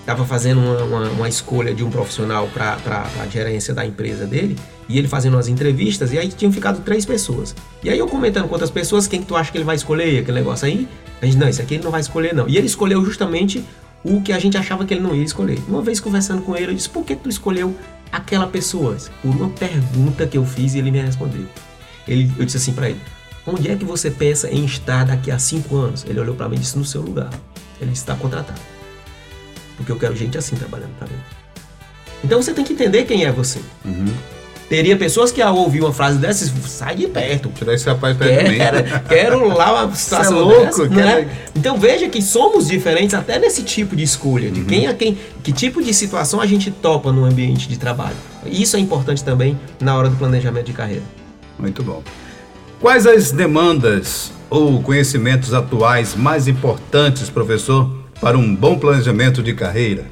estava 0.00 0.24
fazendo 0.24 0.62
uma, 0.62 0.82
uma, 0.82 1.08
uma, 1.10 1.28
escolha 1.28 1.74
de 1.74 1.84
um 1.84 1.90
profissional 1.90 2.48
para 2.54 2.78
a 3.20 3.26
gerência 3.26 3.74
da 3.74 3.84
empresa 3.84 4.24
dele 4.24 4.56
e 4.88 4.96
ele 4.96 5.08
fazendo 5.08 5.34
umas 5.34 5.46
entrevistas 5.46 6.10
e 6.10 6.18
aí 6.18 6.28
tinham 6.28 6.50
ficado 6.50 6.80
três 6.80 7.04
pessoas. 7.04 7.54
E 7.84 7.90
aí 7.90 7.98
eu 7.98 8.06
comentando 8.06 8.46
com 8.46 8.54
outras 8.54 8.70
pessoas, 8.70 9.06
quem 9.06 9.20
que 9.20 9.26
tu 9.26 9.36
acha 9.36 9.52
que 9.52 9.58
ele 9.58 9.66
vai 9.66 9.76
escolher 9.76 10.20
aquele 10.20 10.38
negócio 10.38 10.66
aí? 10.66 10.88
A 11.20 11.26
gente, 11.26 11.36
não, 11.36 11.50
isso 11.50 11.60
aqui 11.60 11.74
ele 11.74 11.84
não 11.84 11.90
vai 11.90 12.00
escolher 12.00 12.34
não. 12.34 12.48
E 12.48 12.56
ele 12.56 12.66
escolheu 12.66 13.04
justamente 13.04 13.62
o 14.02 14.22
que 14.22 14.32
a 14.32 14.38
gente 14.38 14.56
achava 14.56 14.86
que 14.86 14.94
ele 14.94 15.02
não 15.02 15.14
ia 15.14 15.22
escolher. 15.22 15.58
Uma 15.68 15.82
vez 15.82 16.00
conversando 16.00 16.40
com 16.40 16.56
ele, 16.56 16.70
eu 16.70 16.74
disse, 16.74 16.88
por 16.88 17.04
que 17.04 17.14
tu 17.14 17.28
escolheu 17.28 17.76
aquela 18.12 18.46
pessoa? 18.46 18.96
Por 19.22 19.34
uma 19.34 19.48
pergunta 19.48 20.26
que 20.26 20.36
eu 20.36 20.44
fiz 20.44 20.74
ele 20.74 20.90
me 20.90 21.00
respondeu. 21.00 21.46
Ele, 22.06 22.30
eu 22.38 22.44
disse 22.44 22.58
assim 22.58 22.72
para 22.72 22.90
ele: 22.90 23.00
Onde 23.46 23.70
é 23.70 23.76
que 23.76 23.84
você 23.84 24.10
pensa 24.10 24.50
em 24.50 24.64
estar 24.64 25.04
daqui 25.04 25.30
a 25.30 25.38
cinco 25.38 25.76
anos? 25.76 26.04
Ele 26.06 26.20
olhou 26.20 26.34
para 26.34 26.48
mim 26.48 26.56
e 26.56 26.60
disse: 26.60 26.76
No 26.76 26.84
seu 26.84 27.00
lugar. 27.00 27.30
Ele 27.80 27.92
está 27.92 28.14
contratado. 28.14 28.60
Porque 29.76 29.90
eu 29.90 29.98
quero 29.98 30.14
gente 30.14 30.38
assim 30.38 30.54
trabalhando 30.54 30.96
para 30.98 31.08
mim. 31.08 31.18
Então 32.22 32.40
você 32.40 32.54
tem 32.54 32.64
que 32.64 32.72
entender 32.72 33.04
quem 33.04 33.24
é 33.24 33.32
você. 33.32 33.60
Uhum. 33.84 34.14
Teria 34.72 34.96
pessoas 34.96 35.30
que 35.30 35.42
ao 35.42 35.54
ouvir 35.54 35.82
uma 35.82 35.92
frase 35.92 36.16
dessa, 36.16 36.50
sai 36.66 36.94
de 36.94 37.06
perto. 37.06 37.50
Tirar 37.50 37.74
esse 37.74 37.84
rapaz 37.84 38.16
perto 38.16 38.42
de 38.42 38.52
mim. 38.52 38.58
Quero 39.06 39.46
lá 39.48 39.84
uma 39.84 39.94
situação 39.94 40.38
é 40.38 40.40
louco, 40.40 40.88
dessa, 40.88 40.88
né? 40.88 41.28
Então 41.54 41.78
veja 41.78 42.08
que 42.08 42.22
somos 42.22 42.68
diferentes 42.68 43.14
até 43.14 43.38
nesse 43.38 43.64
tipo 43.64 43.94
de 43.94 44.02
escolha, 44.02 44.50
de 44.50 44.60
uhum. 44.60 44.66
quem 44.66 44.86
a 44.86 44.94
quem, 44.94 45.18
que 45.42 45.52
tipo 45.52 45.82
de 45.82 45.92
situação 45.92 46.40
a 46.40 46.46
gente 46.46 46.70
topa 46.70 47.12
no 47.12 47.22
ambiente 47.22 47.68
de 47.68 47.76
trabalho. 47.76 48.16
Isso 48.46 48.74
é 48.74 48.80
importante 48.80 49.22
também 49.22 49.60
na 49.78 49.94
hora 49.94 50.08
do 50.08 50.16
planejamento 50.16 50.64
de 50.64 50.72
carreira. 50.72 51.02
Muito 51.58 51.82
bom. 51.82 52.02
Quais 52.80 53.06
as 53.06 53.30
demandas 53.30 54.32
ou 54.48 54.82
conhecimentos 54.82 55.52
atuais 55.52 56.16
mais 56.16 56.48
importantes, 56.48 57.28
professor, 57.28 57.94
para 58.22 58.38
um 58.38 58.56
bom 58.56 58.78
planejamento 58.78 59.42
de 59.42 59.52
carreira? 59.52 60.06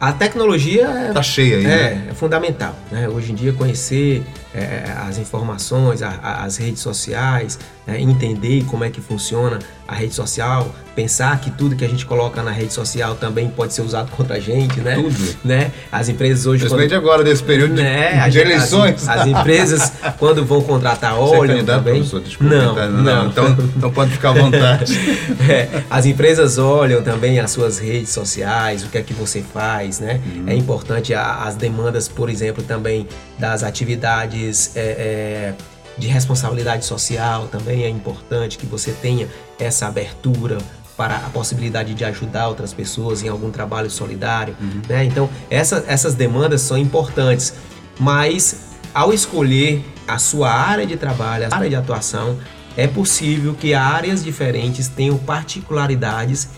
A 0.00 0.12
tecnologia 0.12 0.86
é, 0.86 1.12
tá 1.12 1.22
cheia 1.22 1.56
aí, 1.56 1.64
é, 1.64 1.68
né? 1.68 2.06
é 2.10 2.14
fundamental. 2.14 2.74
Né? 2.90 3.08
Hoje 3.08 3.32
em 3.32 3.34
dia 3.34 3.52
conhecer 3.52 4.22
é, 4.54 4.92
as 5.06 5.18
informações, 5.18 6.02
a, 6.02 6.08
a, 6.22 6.44
as 6.44 6.56
redes 6.56 6.80
sociais, 6.80 7.58
né? 7.86 8.00
entender 8.00 8.64
como 8.64 8.84
é 8.84 8.90
que 8.90 9.00
funciona 9.00 9.58
a 9.86 9.94
rede 9.94 10.14
social, 10.14 10.74
pensar 10.94 11.38
que 11.40 11.50
tudo 11.50 11.76
que 11.76 11.84
a 11.84 11.88
gente 11.88 12.04
coloca 12.04 12.42
na 12.42 12.50
rede 12.50 12.72
social 12.72 13.14
também 13.14 13.48
pode 13.48 13.72
ser 13.72 13.82
usado 13.82 14.10
contra 14.16 14.36
a 14.36 14.40
gente, 14.40 14.80
né? 14.80 14.96
Tudo. 14.96 15.36
Né? 15.44 15.70
As 15.92 16.08
empresas 16.08 16.46
hoje... 16.46 16.60
Principalmente 16.60 16.90
quando... 16.90 17.00
agora, 17.00 17.24
nesse 17.24 17.42
período 17.42 17.74
né? 17.74 18.24
de, 18.24 18.30
de 18.32 18.38
eleições. 18.38 19.08
As, 19.08 19.20
as, 19.20 19.26
empresas, 19.26 19.92
quando 20.18 20.44
vão 20.44 20.62
contratar, 20.62 21.12
é 21.12 21.14
olham 21.14 21.64
também... 21.64 22.02
Desculpa, 22.02 22.42
não, 22.42 22.74
não, 22.74 23.02
não, 23.02 23.26
Então, 23.28 23.56
então 23.76 23.90
pode 23.90 24.12
ficar 24.12 24.30
à 24.30 24.32
vontade. 24.32 24.92
é, 25.48 25.82
as 25.90 26.06
empresas 26.06 26.58
olham 26.58 27.02
também 27.02 27.38
as 27.38 27.50
suas 27.50 27.78
redes 27.78 28.10
sociais, 28.10 28.82
o 28.82 28.88
que 28.88 28.98
é 28.98 29.02
que 29.02 29.14
você 29.14 29.42
faz, 29.42 30.00
né? 30.00 30.20
Uhum. 30.26 30.44
É 30.46 30.54
importante 30.54 31.14
a, 31.14 31.44
as 31.44 31.54
demandas, 31.54 32.08
por 32.08 32.28
exemplo, 32.28 32.62
também 32.62 33.06
das 33.38 33.62
atividades... 33.62 34.76
É, 34.76 35.54
é, 35.58 35.78
de 35.98 36.06
responsabilidade 36.06 36.84
social 36.84 37.48
também 37.48 37.82
é 37.82 37.88
importante 37.88 38.56
que 38.56 38.64
você 38.64 38.92
tenha 38.92 39.28
essa 39.58 39.88
abertura 39.88 40.58
para 40.96 41.16
a 41.16 41.30
possibilidade 41.30 41.94
de 41.94 42.04
ajudar 42.04 42.48
outras 42.48 42.72
pessoas 42.72 43.22
em 43.22 43.28
algum 43.28 43.50
trabalho 43.50 43.90
solidário, 43.90 44.56
uhum. 44.60 44.82
né? 44.88 45.04
Então 45.04 45.28
essa, 45.50 45.84
essas 45.86 46.14
demandas 46.14 46.60
são 46.60 46.78
importantes, 46.78 47.54
mas 47.98 48.68
ao 48.94 49.12
escolher 49.12 49.84
a 50.06 50.18
sua 50.18 50.50
área 50.50 50.86
de 50.86 50.96
trabalho, 50.96 51.46
a 51.50 51.54
área 51.54 51.68
de 51.68 51.76
atuação, 51.76 52.38
é 52.76 52.86
possível 52.86 53.54
que 53.54 53.74
áreas 53.74 54.24
diferentes 54.24 54.88
tenham 54.88 55.18
particularidades 55.18 56.48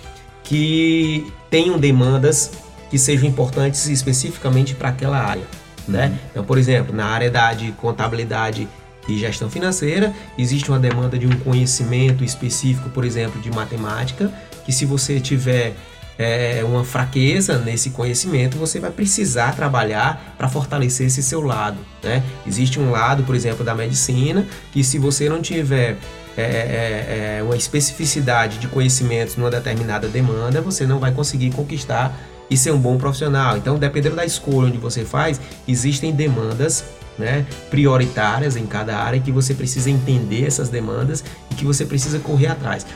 que 0.43 1.33
tenham 1.51 1.79
demandas 1.79 2.53
que 2.90 2.99
sejam 2.99 3.29
importantes 3.29 3.87
especificamente 3.88 4.75
para 4.75 4.88
aquela 4.88 5.19
área. 5.19 5.45
Né? 5.90 6.07
Uhum. 6.07 6.18
Então, 6.31 6.44
por 6.44 6.59
exemplo, 6.59 6.94
na 6.94 7.07
área 7.07 7.31
da, 7.31 7.53
de 7.53 7.72
contabilidade 7.72 8.68
e 9.09 9.18
gestão 9.18 9.50
financeira, 9.50 10.12
existe 10.38 10.70
uma 10.70 10.79
demanda 10.79 11.18
de 11.18 11.26
um 11.26 11.37
conhecimento 11.40 12.22
específico, 12.22 12.90
por 12.90 13.05
exemplo, 13.05 13.40
de 13.40 13.50
matemática, 13.50 14.33
que 14.64 14.72
se 14.72 14.85
você 14.85 15.18
tiver 15.18 15.74
é, 16.18 16.62
uma 16.64 16.85
fraqueza 16.85 17.59
nesse 17.59 17.90
conhecimento, 17.90 18.59
você 18.59 18.79
vai 18.79 18.90
precisar 18.90 19.57
trabalhar 19.57 20.35
para 20.37 20.48
fortalecer 20.48 21.07
esse 21.07 21.22
seu 21.22 21.40
lado. 21.40 21.79
Né? 22.03 22.22
Existe 22.46 22.79
um 22.79 22.90
lado, 22.90 23.22
por 23.22 23.35
exemplo, 23.35 23.64
da 23.64 23.74
medicina, 23.74 24.46
que 24.70 24.85
se 24.85 24.98
você 24.98 25.29
não 25.29 25.40
tiver 25.40 25.96
é, 26.37 26.42
é, 26.42 27.37
é 27.38 27.42
uma 27.42 27.57
especificidade 27.57 28.59
de 28.59 28.68
conhecimentos 28.68 29.37
numa 29.37 29.50
determinada 29.50 30.09
demanda, 30.09 30.61
você 30.61 30.87
não 30.87 30.98
vai 30.98 31.11
conseguir 31.11 31.50
conquistar 31.53 32.14
e 32.51 32.57
ser 32.57 32.73
um 32.73 32.79
bom 32.79 32.99
profissional. 32.99 33.57
Então, 33.57 33.79
dependendo 33.79 34.17
da 34.17 34.25
escolha 34.25 34.69
onde 34.69 34.79
você 34.79 35.05
faz, 35.05 35.41
existem 35.69 36.13
demandas 36.13 36.85
né, 37.17 37.47
prioritárias 37.71 38.57
em 38.57 38.67
cada 38.67 38.97
área 38.97 39.21
que 39.21 39.31
você 39.31 39.55
precisa 39.55 39.91
entender 39.91 40.47
essas 40.47 40.69
demandas 40.69 41.23
e 41.51 41.55
que 41.55 41.65
você 41.65 41.85
precisa 41.85 42.19
correr 42.19 42.49
atrás. 42.49 42.87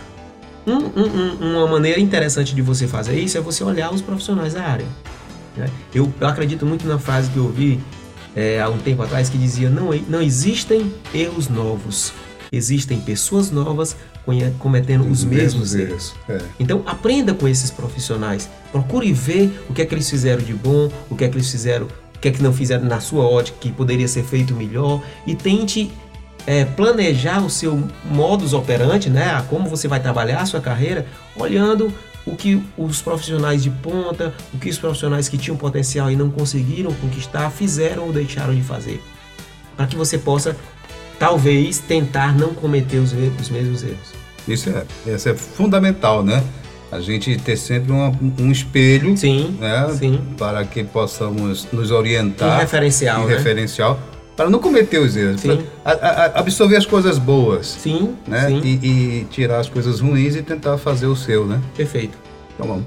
Um, 0.66 0.78
um, 0.98 1.56
uma 1.56 1.66
maneira 1.68 2.00
interessante 2.00 2.54
de 2.54 2.62
você 2.62 2.88
fazer 2.88 3.18
isso 3.18 3.36
é 3.36 3.40
você 3.40 3.62
olhar 3.62 3.92
os 3.92 4.00
profissionais 4.00 4.54
da 4.54 4.64
área. 4.64 4.86
Né? 5.56 5.66
Eu, 5.94 6.12
eu, 6.18 6.26
acredito 6.26 6.64
muito 6.64 6.88
na 6.88 6.98
frase 6.98 7.30
que 7.30 7.36
eu 7.36 7.44
ouvi 7.44 7.78
é, 8.34 8.60
há 8.60 8.68
um 8.68 8.78
tempo 8.78 9.02
atrás 9.02 9.28
que 9.28 9.36
dizia: 9.36 9.68
não, 9.68 9.90
não 10.08 10.22
existem 10.22 10.92
erros 11.12 11.48
novos, 11.48 12.12
existem 12.54 13.00
pessoas 13.00 13.50
novas 13.50 13.96
cometendo 14.58 15.02
os, 15.02 15.20
os 15.20 15.24
mesmos, 15.24 15.74
mesmos, 15.74 15.74
erros. 15.74 16.14
É. 16.28 16.38
Então 16.58 16.82
aprenda 16.86 17.34
com 17.34 17.46
esses 17.46 17.70
profissionais, 17.70 18.48
procure 18.72 19.12
ver 19.12 19.64
o 19.68 19.74
que 19.74 19.82
é 19.82 19.86
que 19.86 19.94
eles 19.94 20.08
fizeram 20.08 20.42
de 20.42 20.54
bom, 20.54 20.90
o 21.10 21.16
que 21.16 21.24
é 21.24 21.28
que 21.28 21.36
eles 21.36 21.50
fizeram 21.50 21.86
que 22.24 22.28
é 22.28 22.30
que 22.32 22.42
não 22.42 22.54
fizeram 22.54 22.86
na 22.86 23.00
sua 23.00 23.26
ótica 23.26 23.58
que 23.60 23.70
poderia 23.70 24.08
ser 24.08 24.24
feito 24.24 24.54
melhor 24.54 25.02
e 25.26 25.34
tente 25.34 25.92
é, 26.46 26.64
planejar 26.64 27.44
o 27.44 27.50
seu 27.50 27.86
modus 28.02 28.54
operandi, 28.54 29.10
né, 29.10 29.34
a 29.34 29.42
como 29.42 29.68
você 29.68 29.86
vai 29.86 30.00
trabalhar 30.00 30.40
a 30.40 30.46
sua 30.46 30.58
carreira, 30.58 31.06
olhando 31.36 31.92
o 32.24 32.34
que 32.34 32.62
os 32.78 33.02
profissionais 33.02 33.62
de 33.62 33.68
ponta, 33.68 34.32
o 34.54 34.58
que 34.58 34.70
os 34.70 34.78
profissionais 34.78 35.28
que 35.28 35.36
tinham 35.36 35.54
potencial 35.54 36.10
e 36.10 36.16
não 36.16 36.30
conseguiram 36.30 36.94
conquistar 36.94 37.50
fizeram 37.50 38.04
ou 38.04 38.12
deixaram 38.12 38.54
de 38.54 38.62
fazer, 38.62 39.02
para 39.76 39.86
que 39.86 39.94
você 39.94 40.16
possa 40.16 40.56
talvez 41.18 41.78
tentar 41.78 42.36
não 42.36 42.54
cometer 42.54 42.98
os, 42.98 43.12
os 43.12 43.50
mesmos 43.50 43.82
erros. 43.82 44.12
Isso 44.46 44.70
é, 44.70 45.14
isso 45.14 45.28
é 45.28 45.34
fundamental, 45.34 46.22
né? 46.22 46.42
a 46.92 47.00
gente 47.00 47.36
ter 47.38 47.56
sempre 47.56 47.90
uma, 47.90 48.12
um 48.38 48.52
espelho 48.52 49.16
sim, 49.16 49.56
né, 49.58 49.88
sim. 49.98 50.20
para 50.38 50.64
que 50.64 50.84
possamos 50.84 51.66
nos 51.72 51.90
orientar. 51.90 52.56
Um 52.56 52.60
referencial. 52.60 53.22
Um 53.22 53.26
né? 53.26 53.34
referencial 53.34 53.98
para 54.36 54.48
não 54.50 54.58
cometer 54.58 54.98
os 54.98 55.16
erros, 55.16 55.42
absorver 56.34 56.76
as 56.76 56.86
coisas 56.86 57.18
boas. 57.18 57.66
Sim, 57.66 58.16
né? 58.26 58.48
Sim. 58.48 58.60
E, 58.64 58.86
e, 58.86 59.24
tirar 59.30 59.60
as 59.60 59.68
coisas 59.68 60.00
ruins 60.00 60.34
e 60.34 60.42
tentar 60.42 60.76
fazer 60.76 61.06
o 61.06 61.14
seu, 61.14 61.46
né? 61.46 61.60
Perfeito. 61.76 62.18
Então 62.54 62.66
vamos. 62.66 62.84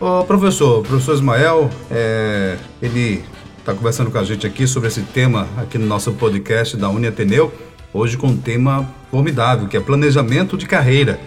O 0.00 0.24
professor, 0.24 0.80
o 0.80 0.82
professor 0.82 1.14
Ismael, 1.14 1.70
é, 1.90 2.56
ele 2.82 3.24
está 3.70 3.78
conversando 3.78 4.10
com 4.10 4.18
a 4.18 4.24
gente 4.24 4.44
aqui 4.46 4.66
sobre 4.66 4.88
esse 4.88 5.02
tema 5.02 5.46
aqui 5.56 5.78
no 5.78 5.86
nosso 5.86 6.12
podcast 6.12 6.76
da 6.76 6.88
Uni 6.88 7.06
Ateneu, 7.06 7.52
hoje 7.92 8.16
com 8.16 8.26
um 8.26 8.36
tema 8.36 8.92
formidável, 9.12 9.68
que 9.68 9.76
é 9.76 9.80
planejamento 9.80 10.56
de 10.56 10.66
carreira. 10.66 11.20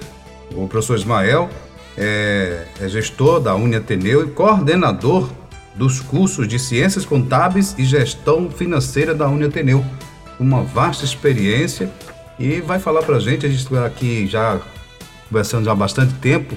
O 0.51 0.67
professor 0.67 0.97
Ismael 0.97 1.49
é, 1.97 2.65
é 2.81 2.89
gestor 2.89 3.39
da 3.39 3.55
Uni 3.55 3.77
Ateneu 3.77 4.27
e 4.27 4.31
coordenador 4.31 5.29
dos 5.73 6.01
cursos 6.01 6.45
de 6.45 6.59
Ciências 6.59 7.05
Contábeis 7.05 7.75
e 7.77 7.85
Gestão 7.85 8.49
Financeira 8.49 9.15
da 9.15 9.25
Uni 9.29 9.45
Ateneu. 9.45 9.83
Uma 10.37 10.63
vasta 10.63 11.05
experiência 11.05 11.89
e 12.37 12.59
vai 12.59 12.77
falar 12.77 13.03
para 13.03 13.15
a 13.15 13.19
gente, 13.21 13.45
a 13.45 13.49
gente 13.49 13.63
está 13.63 13.85
aqui 13.85 14.27
já 14.27 14.59
conversando 15.29 15.63
já 15.63 15.71
há 15.71 15.75
bastante 15.75 16.13
tempo, 16.15 16.55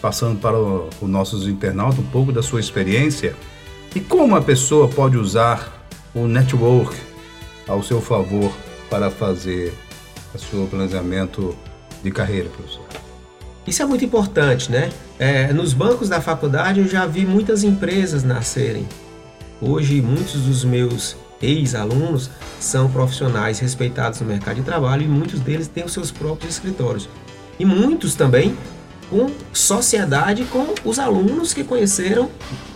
passando 0.00 0.38
para 0.38 0.56
os 0.56 1.08
nossos 1.08 1.48
internautas 1.48 1.98
um 1.98 2.06
pouco 2.06 2.30
da 2.30 2.42
sua 2.42 2.60
experiência 2.60 3.34
e 3.94 4.00
como 4.00 4.34
a 4.34 4.42
pessoa 4.42 4.88
pode 4.88 5.16
usar 5.16 5.86
o 6.14 6.26
network 6.26 6.96
ao 7.68 7.82
seu 7.82 8.00
favor 8.00 8.52
para 8.90 9.10
fazer 9.10 9.72
o 10.34 10.38
seu 10.38 10.66
planejamento 10.66 11.56
de 12.02 12.10
carreira, 12.10 12.48
professor? 12.48 12.84
Isso 13.66 13.82
é 13.82 13.86
muito 13.86 14.04
importante, 14.04 14.70
né? 14.70 14.90
É, 15.18 15.52
nos 15.52 15.72
bancos 15.72 16.08
da 16.08 16.20
faculdade 16.20 16.80
eu 16.80 16.88
já 16.88 17.06
vi 17.06 17.24
muitas 17.24 17.62
empresas 17.62 18.22
nascerem. 18.24 18.86
Hoje, 19.60 20.02
muitos 20.02 20.42
dos 20.42 20.64
meus 20.64 21.16
ex-alunos 21.40 22.30
são 22.60 22.90
profissionais 22.90 23.60
respeitados 23.60 24.20
no 24.20 24.26
mercado 24.26 24.56
de 24.56 24.62
trabalho 24.62 25.02
e 25.02 25.08
muitos 25.08 25.40
deles 25.40 25.68
têm 25.68 25.84
os 25.84 25.92
seus 25.92 26.10
próprios 26.10 26.54
escritórios. 26.54 27.08
E 27.58 27.64
muitos 27.64 28.14
também 28.14 28.56
com 29.14 29.30
sociedade 29.52 30.44
com 30.46 30.74
os 30.84 30.98
alunos 30.98 31.54
que 31.54 31.62
conheceram 31.62 32.28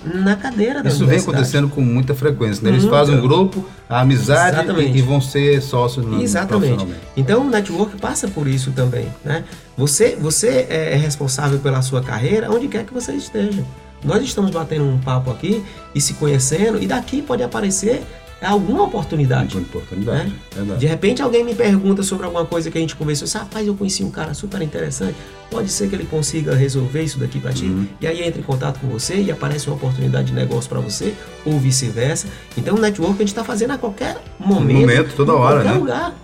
na 0.04 0.36
cadeira 0.36 0.84
da 0.84 0.88
Isso 0.88 1.04
vem 1.04 1.18
acontecendo 1.18 1.68
com 1.68 1.80
muita 1.80 2.14
frequência. 2.14 2.62
Né? 2.62 2.70
Eles 2.70 2.84
Muito. 2.84 2.94
fazem 2.94 3.16
um 3.16 3.20
grupo, 3.20 3.64
a 3.88 4.02
amizade 4.02 4.70
e, 4.80 4.98
e, 4.98 5.02
vão 5.02 5.20
ser 5.20 5.60
sócios 5.60 6.06
no 6.06 6.22
Exatamente. 6.22 6.86
Então 7.16 7.44
o 7.44 7.50
network 7.50 7.96
passa 7.96 8.28
por 8.28 8.46
isso 8.46 8.70
também. 8.70 9.08
Né? 9.24 9.42
Você, 9.76 10.16
você 10.20 10.64
é 10.70 10.94
responsável 10.94 11.58
pela 11.58 11.82
sua 11.82 12.02
carreira 12.02 12.48
onde 12.52 12.68
quer 12.68 12.84
que 12.84 12.94
você 12.94 13.12
esteja. 13.14 13.64
Nós 14.04 14.22
estamos 14.22 14.52
batendo 14.52 14.84
um 14.84 14.98
papo 14.98 15.32
aqui 15.32 15.64
e 15.92 16.00
se 16.00 16.14
conhecendo, 16.14 16.80
e 16.80 16.86
daqui 16.86 17.20
pode 17.20 17.42
aparecer 17.42 17.96
é 17.96 18.02
alguma 18.46 18.84
oportunidade. 18.84 19.56
Uma 19.56 19.66
oportunidade. 19.66 20.32
Né? 20.56 20.76
De 20.78 20.86
repente 20.86 21.20
alguém 21.20 21.44
me 21.44 21.54
pergunta 21.54 22.02
sobre 22.02 22.24
alguma 22.24 22.44
coisa 22.44 22.70
que 22.70 22.78
a 22.78 22.80
gente 22.80 22.94
conversou. 22.94 23.28
Rapaz, 23.40 23.66
eu 23.66 23.74
conheci 23.74 24.04
um 24.04 24.10
cara 24.10 24.32
super 24.32 24.62
interessante. 24.62 25.16
Pode 25.50 25.70
ser 25.70 25.88
que 25.88 25.94
ele 25.96 26.04
consiga 26.04 26.54
resolver 26.54 27.02
isso 27.02 27.18
daqui 27.18 27.40
para 27.40 27.52
ti. 27.52 27.64
Uhum. 27.64 27.86
E 28.00 28.06
aí 28.06 28.22
entra 28.22 28.40
em 28.40 28.44
contato 28.44 28.78
com 28.80 28.86
você 28.88 29.16
e 29.16 29.30
aparece 29.30 29.66
uma 29.66 29.76
oportunidade 29.76 30.28
de 30.28 30.34
negócio 30.34 30.68
para 30.68 30.78
você, 30.78 31.14
ou 31.44 31.58
vice-versa. 31.58 32.28
Então 32.56 32.76
o 32.76 32.78
network 32.78 33.14
a 33.14 33.18
gente 33.18 33.28
está 33.28 33.42
fazendo 33.42 33.72
a 33.72 33.78
qualquer 33.78 34.18
momento. 34.38 34.80
momento, 34.80 35.16
toda 35.16 35.34
hora, 35.34 35.64
né? 35.64 35.70
Em 35.70 35.78
qualquer 35.78 35.80
lugar. 35.80 36.14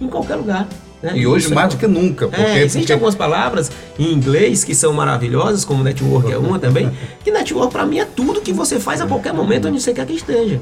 Em 0.00 0.06
qualquer 0.06 0.34
lugar. 0.36 0.68
Né? 1.02 1.12
E 1.16 1.26
hoje 1.26 1.52
mais 1.54 1.74
do 1.74 1.78
que 1.78 1.86
nunca. 1.86 2.28
Porque, 2.28 2.42
é, 2.42 2.58
Existem 2.58 2.82
porque... 2.82 2.92
algumas 2.92 3.14
palavras 3.14 3.70
em 3.98 4.12
inglês 4.12 4.64
que 4.64 4.74
são 4.74 4.92
maravilhosas, 4.92 5.64
como 5.64 5.82
network 5.82 6.30
é 6.30 6.36
uma 6.36 6.58
também, 6.58 6.90
que 7.24 7.30
network 7.30 7.72
para 7.72 7.86
mim 7.86 8.00
é 8.00 8.04
tudo 8.04 8.40
que 8.40 8.52
você 8.52 8.78
faz 8.78 9.00
a 9.00 9.06
qualquer 9.06 9.32
momento 9.32 9.68
onde 9.68 9.80
você 9.80 9.92
quer 9.92 10.06
que 10.06 10.14
esteja 10.14 10.60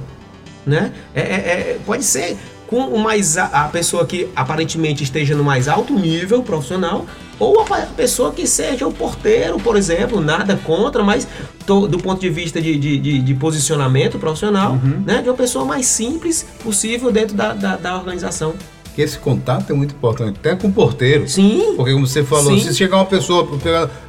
né? 0.66 0.92
É, 1.14 1.20
é, 1.20 1.24
é, 1.24 1.78
pode 1.86 2.04
ser 2.04 2.36
com 2.66 2.80
o 2.86 2.98
mais 2.98 3.38
a, 3.38 3.44
a, 3.44 3.68
pessoa 3.68 4.04
que 4.04 4.28
aparentemente 4.34 5.04
esteja 5.04 5.36
no 5.36 5.44
mais 5.44 5.68
alto 5.68 5.94
nível 5.94 6.42
profissional 6.42 7.06
ou 7.38 7.60
a 7.60 7.64
pessoa 7.96 8.32
que 8.32 8.46
seja 8.46 8.86
o 8.86 8.92
porteiro, 8.92 9.58
por 9.58 9.76
exemplo, 9.76 10.20
nada 10.20 10.56
contra, 10.56 11.04
mas 11.04 11.28
to, 11.66 11.86
do 11.86 11.98
ponto 11.98 12.20
de 12.20 12.30
vista 12.30 12.60
de, 12.60 12.76
de, 12.76 12.98
de, 12.98 13.18
de 13.20 13.34
posicionamento 13.34 14.18
profissional, 14.18 14.72
uhum. 14.72 15.02
né, 15.04 15.22
de 15.22 15.28
uma 15.28 15.36
pessoa 15.36 15.64
mais 15.64 15.86
simples 15.86 16.46
possível 16.64 17.12
dentro 17.12 17.36
da, 17.36 17.52
da, 17.52 17.76
da 17.76 17.96
organização 17.96 18.54
que 18.94 19.02
esse 19.02 19.18
contato 19.18 19.70
é 19.70 19.74
muito 19.74 19.94
importante, 19.94 20.38
até 20.38 20.56
com 20.56 20.68
o 20.68 20.72
porteiro. 20.72 21.28
Sim. 21.28 21.74
Porque 21.76 21.92
como 21.92 22.06
você 22.06 22.24
falou, 22.24 22.58
Sim. 22.58 22.60
se 22.60 22.74
chegar 22.74 22.96
uma 22.96 23.04
pessoa, 23.04 23.46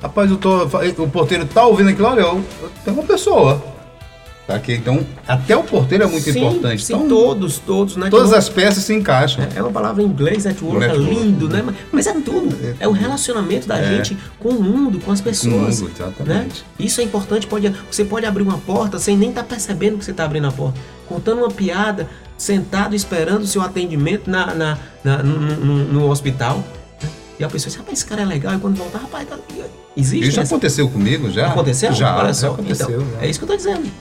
rapaz, 0.01 0.32
eu 0.32 0.38
tô, 0.38 0.64
o 0.64 1.10
porteiro 1.10 1.45
tá 1.45 1.66
ouvindo 1.66 1.89
aquilo, 1.89 2.08
olha, 2.08 2.22
eu, 2.22 2.41
tenho 2.86 2.95
uma 2.95 3.05
pessoa. 3.05 3.62
Tá 4.48 4.56
aqui, 4.56 4.76
então, 4.76 5.06
até 5.28 5.58
o 5.58 5.64
porteiro 5.64 6.06
é 6.06 6.08
muito 6.08 6.32
sim, 6.32 6.39
importante. 6.39 6.82
Sim, 6.82 6.93
então, 6.93 7.10
todos, 7.10 7.60
todos, 7.60 7.98
né? 7.98 8.10
Todas 8.10 8.32
as 8.32 8.48
peças 8.48 8.82
se 8.82 8.93
encaixam. 8.93 9.43
É, 9.43 9.60
é 9.60 9.62
uma 9.62 9.72
palavra 9.72 10.02
em 10.02 10.06
inglês, 10.06 10.45
network, 10.45 10.86
é 10.86 10.95
lindo, 10.95 11.50
né? 11.50 11.62
Mas 11.91 12.08
é 12.08 12.14
tudo. 12.14 12.56
É, 12.64 12.86
é 12.86 12.88
o 12.88 12.93
relacionamento 12.93 13.68
da 13.68 13.78
é. 13.78 13.98
gente 13.98 14.18
com 14.39 14.48
o 14.48 14.64
mundo, 14.64 15.02
com 15.02 15.12
as 15.12 15.20
pessoas. 15.20 15.82
Com 15.82 15.86
o 15.86 15.89
mundo, 15.89 15.91
exatamente. 15.93 16.62
Né? 16.62 16.86
Isso 16.86 17.02
é 17.02 17.04
importante. 17.04 17.45
Pode, 17.45 17.74
você 17.91 18.06
pode 18.06 18.26
abrir 18.26 18.41
uma 18.41 18.58
porta 18.60 18.98
sem 19.00 19.18
nem 19.18 19.30
estar 19.30 19.43
tá 19.43 19.50
percebendo 19.50 19.98
que 19.98 20.06
você 20.06 20.12
está 20.12 20.24
abrindo 20.24 20.48
a 20.48 20.52
porta. 20.54 20.80
Contando 21.10 21.39
uma 21.39 21.52
piada, 21.52 22.10
sentado 22.38 22.95
esperando 22.95 23.41
o 23.41 23.48
seu 23.48 23.62
atendimento 23.62 24.30
na, 24.30 24.56
na, 24.56 24.78
na 25.04 25.24
no, 25.24 25.39
no, 25.39 25.78
no, 25.91 26.10
hospital. 26.10 26.64
E 27.38 27.43
a 27.43 27.50
pessoa 27.50 27.70
diz, 27.70 27.76
rapaz, 27.76 27.98
esse 27.98 28.08
cara 28.08 28.22
é 28.22 28.26
legal. 28.26 28.56
E 28.56 28.60
quando 28.60 28.78
voltar, 28.78 29.00
rapaz, 29.00 29.28
tá... 29.28 29.38
existe. 29.98 30.30
Isso 30.30 30.38
já 30.38 30.43
aconteceu 30.43 30.89
comigo, 30.89 31.30
já? 31.30 31.48
Aconteceu? 31.48 31.91
Já, 31.91 32.16
Olha 32.16 32.34
só. 32.34 32.48
já 32.48 32.54
aconteceu. 32.54 32.89
Então, 32.89 33.12
já. 33.20 33.26
É 33.26 33.30
isso 33.30 33.39
que 33.39 33.43
eu 33.43 33.54
estou 33.54 33.74
dizendo. 33.74 33.91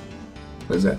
Pois 0.67 0.85
é. 0.85 0.97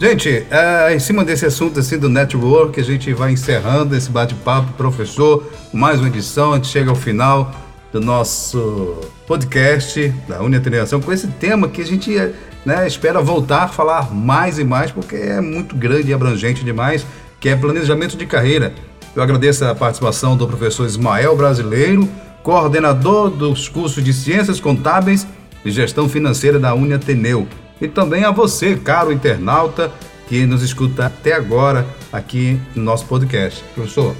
Gente, 0.00 0.46
é, 0.50 0.94
em 0.94 0.98
cima 0.98 1.22
desse 1.22 1.44
assunto 1.44 1.78
assim 1.78 1.98
do 1.98 2.08
network, 2.08 2.80
a 2.80 2.82
gente 2.82 3.12
vai 3.12 3.32
encerrando 3.32 3.94
esse 3.94 4.10
bate-papo, 4.10 4.72
professor, 4.72 5.44
mais 5.74 5.98
uma 5.98 6.08
edição, 6.08 6.52
a 6.52 6.56
gente 6.56 6.68
chega 6.68 6.88
ao 6.88 6.96
final 6.96 7.52
do 7.92 8.00
nosso 8.00 8.98
podcast 9.26 10.08
da 10.26 10.40
Uniateneação 10.40 11.02
com 11.02 11.12
esse 11.12 11.26
tema 11.26 11.68
que 11.68 11.82
a 11.82 11.84
gente 11.84 12.16
né, 12.64 12.86
espera 12.86 13.20
voltar 13.20 13.64
a 13.64 13.68
falar 13.68 14.14
mais 14.14 14.58
e 14.58 14.64
mais, 14.64 14.90
porque 14.90 15.16
é 15.16 15.38
muito 15.38 15.76
grande 15.76 16.10
e 16.10 16.14
abrangente 16.14 16.64
demais, 16.64 17.04
que 17.38 17.50
é 17.50 17.56
planejamento 17.56 18.16
de 18.16 18.24
carreira. 18.24 18.72
Eu 19.14 19.22
agradeço 19.22 19.66
a 19.66 19.74
participação 19.74 20.34
do 20.34 20.46
professor 20.46 20.86
Ismael 20.86 21.36
Brasileiro, 21.36 22.08
coordenador 22.42 23.28
dos 23.28 23.68
cursos 23.68 24.02
de 24.02 24.14
Ciências 24.14 24.60
Contábeis 24.60 25.26
e 25.62 25.70
Gestão 25.70 26.08
Financeira 26.08 26.58
da 26.58 26.74
Uniateneu 26.74 27.46
e 27.80 27.88
também 27.88 28.24
a 28.24 28.30
você, 28.30 28.76
caro 28.76 29.12
internauta, 29.12 29.90
que 30.28 30.46
nos 30.46 30.62
escuta 30.62 31.06
até 31.06 31.32
agora 31.32 31.86
aqui 32.12 32.60
no 32.74 32.82
nosso 32.82 33.06
podcast. 33.06 33.64
Professor, 33.74 34.14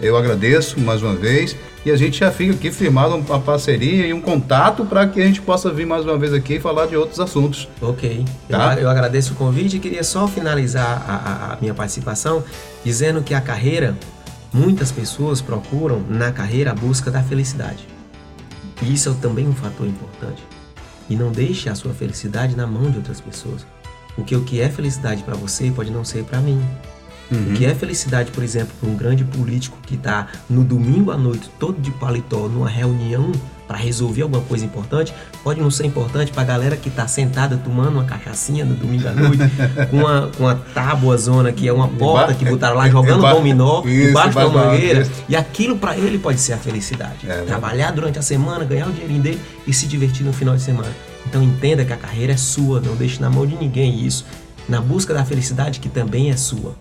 eu 0.00 0.16
agradeço 0.16 0.78
mais 0.78 1.02
uma 1.02 1.14
vez 1.14 1.56
e 1.84 1.90
a 1.90 1.96
gente 1.96 2.18
já 2.18 2.30
fica 2.30 2.52
aqui 2.52 2.70
firmado 2.70 3.14
uma 3.14 3.40
parceria 3.40 4.06
e 4.06 4.12
um 4.12 4.20
contato 4.20 4.84
para 4.84 5.06
que 5.06 5.20
a 5.22 5.24
gente 5.24 5.40
possa 5.40 5.70
vir 5.70 5.86
mais 5.86 6.04
uma 6.04 6.18
vez 6.18 6.34
aqui 6.34 6.54
e 6.56 6.60
falar 6.60 6.86
de 6.86 6.96
outros 6.96 7.20
assuntos. 7.20 7.68
Ok. 7.80 8.24
Tá? 8.48 8.74
Eu, 8.74 8.80
eu 8.82 8.90
agradeço 8.90 9.32
o 9.32 9.36
convite 9.36 9.76
e 9.76 9.80
queria 9.80 10.04
só 10.04 10.26
finalizar 10.28 11.02
a, 11.08 11.14
a, 11.14 11.52
a 11.54 11.56
minha 11.60 11.72
participação 11.72 12.44
dizendo 12.84 13.22
que 13.22 13.32
a 13.32 13.40
carreira, 13.40 13.96
muitas 14.52 14.92
pessoas 14.92 15.40
procuram 15.40 16.02
na 16.10 16.32
carreira 16.32 16.72
a 16.72 16.74
busca 16.74 17.10
da 17.10 17.22
felicidade. 17.22 17.86
E 18.82 18.92
isso 18.92 19.08
é 19.08 19.14
também 19.22 19.48
um 19.48 19.54
fator 19.54 19.86
importante. 19.86 20.42
E 21.08 21.16
não 21.16 21.30
deixe 21.30 21.68
a 21.68 21.74
sua 21.74 21.94
felicidade 21.94 22.56
na 22.56 22.66
mão 22.66 22.90
de 22.90 22.98
outras 22.98 23.20
pessoas. 23.20 23.66
Porque 24.14 24.34
o 24.34 24.44
que 24.44 24.60
é 24.60 24.68
felicidade 24.68 25.22
para 25.22 25.34
você 25.34 25.70
pode 25.70 25.90
não 25.90 26.04
ser 26.04 26.24
para 26.24 26.40
mim. 26.40 26.60
Uhum. 27.30 27.52
O 27.52 27.54
que 27.54 27.66
é 27.66 27.74
felicidade, 27.74 28.30
por 28.30 28.42
exemplo, 28.42 28.72
para 28.80 28.88
um 28.88 28.96
grande 28.96 29.24
político 29.24 29.78
que 29.82 29.94
está 29.94 30.28
no 30.48 30.64
domingo 30.64 31.10
à 31.10 31.18
noite, 31.18 31.50
todo 31.58 31.80
de 31.80 31.90
paletó, 31.92 32.48
numa 32.48 32.68
reunião 32.68 33.32
para 33.66 33.76
resolver 33.76 34.22
alguma 34.22 34.42
coisa 34.42 34.64
importante, 34.64 35.12
pode 35.42 35.60
não 35.60 35.70
ser 35.70 35.86
importante 35.86 36.32
para 36.32 36.42
a 36.42 36.44
galera 36.44 36.76
que 36.76 36.88
está 36.88 37.06
sentada 37.08 37.56
tomando 37.56 37.94
uma 37.94 38.04
cachaçinha 38.04 38.64
no 38.64 38.74
domingo 38.74 39.08
à 39.08 39.12
noite, 39.12 39.38
com 39.90 39.98
uma, 39.98 40.30
com 40.36 40.44
uma 40.44 40.54
tábua 40.54 41.16
zona 41.16 41.52
que 41.52 41.66
é 41.66 41.72
uma 41.72 41.88
porta 41.88 42.34
que 42.34 42.44
botaram 42.44 42.76
lá 42.76 42.88
jogando 42.88 43.22
dominó 43.22 43.82
embaixo 43.86 44.34
da 44.34 44.48
mangueira. 44.48 45.08
E 45.28 45.34
aquilo 45.34 45.76
para 45.76 45.96
ele 45.96 46.18
pode 46.18 46.40
ser 46.40 46.52
a 46.52 46.58
felicidade. 46.58 47.28
É, 47.28 47.42
Trabalhar 47.42 47.90
durante 47.90 48.18
a 48.18 48.22
semana, 48.22 48.64
ganhar 48.64 48.88
o 48.88 48.92
dinheirinho 48.92 49.22
dele 49.22 49.40
e 49.66 49.72
se 49.72 49.86
divertir 49.86 50.24
no 50.24 50.32
final 50.32 50.54
de 50.54 50.62
semana. 50.62 50.90
Então 51.26 51.42
entenda 51.42 51.84
que 51.84 51.92
a 51.92 51.96
carreira 51.96 52.32
é 52.32 52.36
sua, 52.36 52.80
não 52.80 52.94
deixe 52.94 53.20
na 53.20 53.28
mão 53.28 53.46
de 53.46 53.56
ninguém 53.56 54.04
isso. 54.06 54.24
Na 54.68 54.80
busca 54.80 55.12
da 55.12 55.24
felicidade 55.24 55.80
que 55.80 55.88
também 55.88 56.30
é 56.30 56.36
sua. 56.36 56.74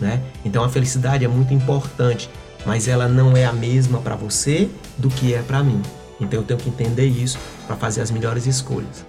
Né? 0.00 0.20
Então 0.44 0.62
a 0.64 0.68
felicidade 0.68 1.24
é 1.24 1.28
muito 1.28 1.52
importante, 1.54 2.28
mas 2.66 2.88
ela 2.88 3.08
não 3.08 3.36
é 3.36 3.44
a 3.44 3.52
mesma 3.52 3.98
para 3.98 4.14
você 4.16 4.68
do 4.96 5.08
que 5.08 5.34
é 5.34 5.42
para 5.42 5.62
mim. 5.62 5.80
Então 6.20 6.40
eu 6.40 6.44
tenho 6.44 6.58
que 6.58 6.68
entender 6.68 7.06
isso 7.06 7.38
para 7.66 7.76
fazer 7.76 8.00
as 8.00 8.10
melhores 8.10 8.46
escolhas. 8.46 9.04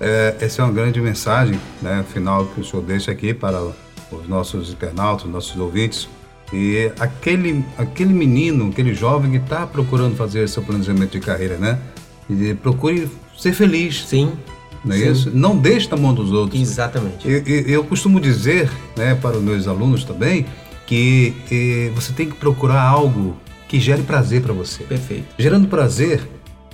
É, 0.00 0.36
essa 0.40 0.60
é 0.60 0.64
uma 0.64 0.72
grande 0.72 1.00
mensagem, 1.00 1.58
né, 1.80 2.04
final 2.12 2.44
que 2.46 2.60
o 2.60 2.64
senhor 2.64 2.82
deixa 2.82 3.10
aqui 3.10 3.32
para 3.32 3.62
os 4.12 4.28
nossos 4.28 4.70
internautas, 4.70 5.26
nossos 5.30 5.56
ouvintes. 5.56 6.08
E 6.52 6.92
aquele, 7.00 7.64
aquele 7.76 8.12
menino, 8.12 8.68
aquele 8.68 8.94
jovem 8.94 9.30
que 9.32 9.38
está 9.38 9.66
procurando 9.66 10.14
fazer 10.16 10.48
seu 10.48 10.62
planejamento 10.62 11.12
de 11.12 11.20
carreira, 11.20 11.56
né? 11.56 11.78
E 12.30 12.54
procure 12.54 13.10
ser 13.36 13.52
feliz. 13.52 14.06
Sim. 14.06 14.32
Não 14.84 14.94
é 14.94 14.98
Sim. 14.98 15.10
isso? 15.10 15.30
Não 15.34 15.56
deixe 15.56 15.90
na 15.90 15.96
mão 15.96 16.14
dos 16.14 16.30
outros. 16.30 16.60
Exatamente. 16.60 17.28
Eu, 17.28 17.42
eu, 17.44 17.60
eu 17.62 17.84
costumo 17.84 18.20
dizer, 18.20 18.70
né, 18.96 19.16
para 19.16 19.36
os 19.36 19.42
meus 19.42 19.66
alunos 19.66 20.04
também, 20.04 20.46
que 20.86 21.34
eh, 21.50 21.90
você 21.96 22.12
tem 22.12 22.28
que 22.28 22.36
procurar 22.36 22.80
algo 22.82 23.36
que 23.68 23.80
gere 23.80 24.02
prazer 24.02 24.42
para 24.42 24.52
você. 24.52 24.84
Perfeito. 24.84 25.26
Gerando 25.38 25.68
prazer, 25.68 26.20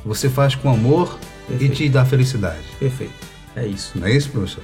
você 0.05 0.29
faz 0.29 0.55
com 0.55 0.71
amor 0.71 1.19
Perfeito. 1.49 1.73
e 1.73 1.77
te 1.77 1.89
dá 1.89 2.05
felicidade. 2.05 2.63
Perfeito. 2.79 3.13
É 3.57 3.67
isso. 3.67 3.93
Não 3.99 4.07
é 4.07 4.13
isso, 4.13 4.31
professor? 4.31 4.63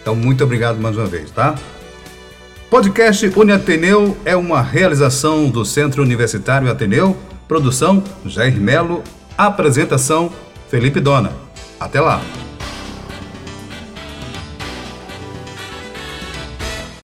Então, 0.00 0.14
muito 0.14 0.44
obrigado 0.44 0.78
mais 0.78 0.96
uma 0.96 1.06
vez, 1.06 1.30
tá? 1.30 1.54
Podcast 2.70 3.26
Uniateneu 3.36 4.16
é 4.24 4.36
uma 4.36 4.60
realização 4.60 5.48
do 5.48 5.64
Centro 5.64 6.02
Universitário 6.02 6.70
Ateneu. 6.70 7.16
Produção 7.46 8.02
Jair 8.24 8.60
Melo. 8.60 9.02
Apresentação 9.38 10.32
Felipe 10.68 11.00
Dona. 11.00 11.32
Até 11.78 12.00
lá. 12.00 12.20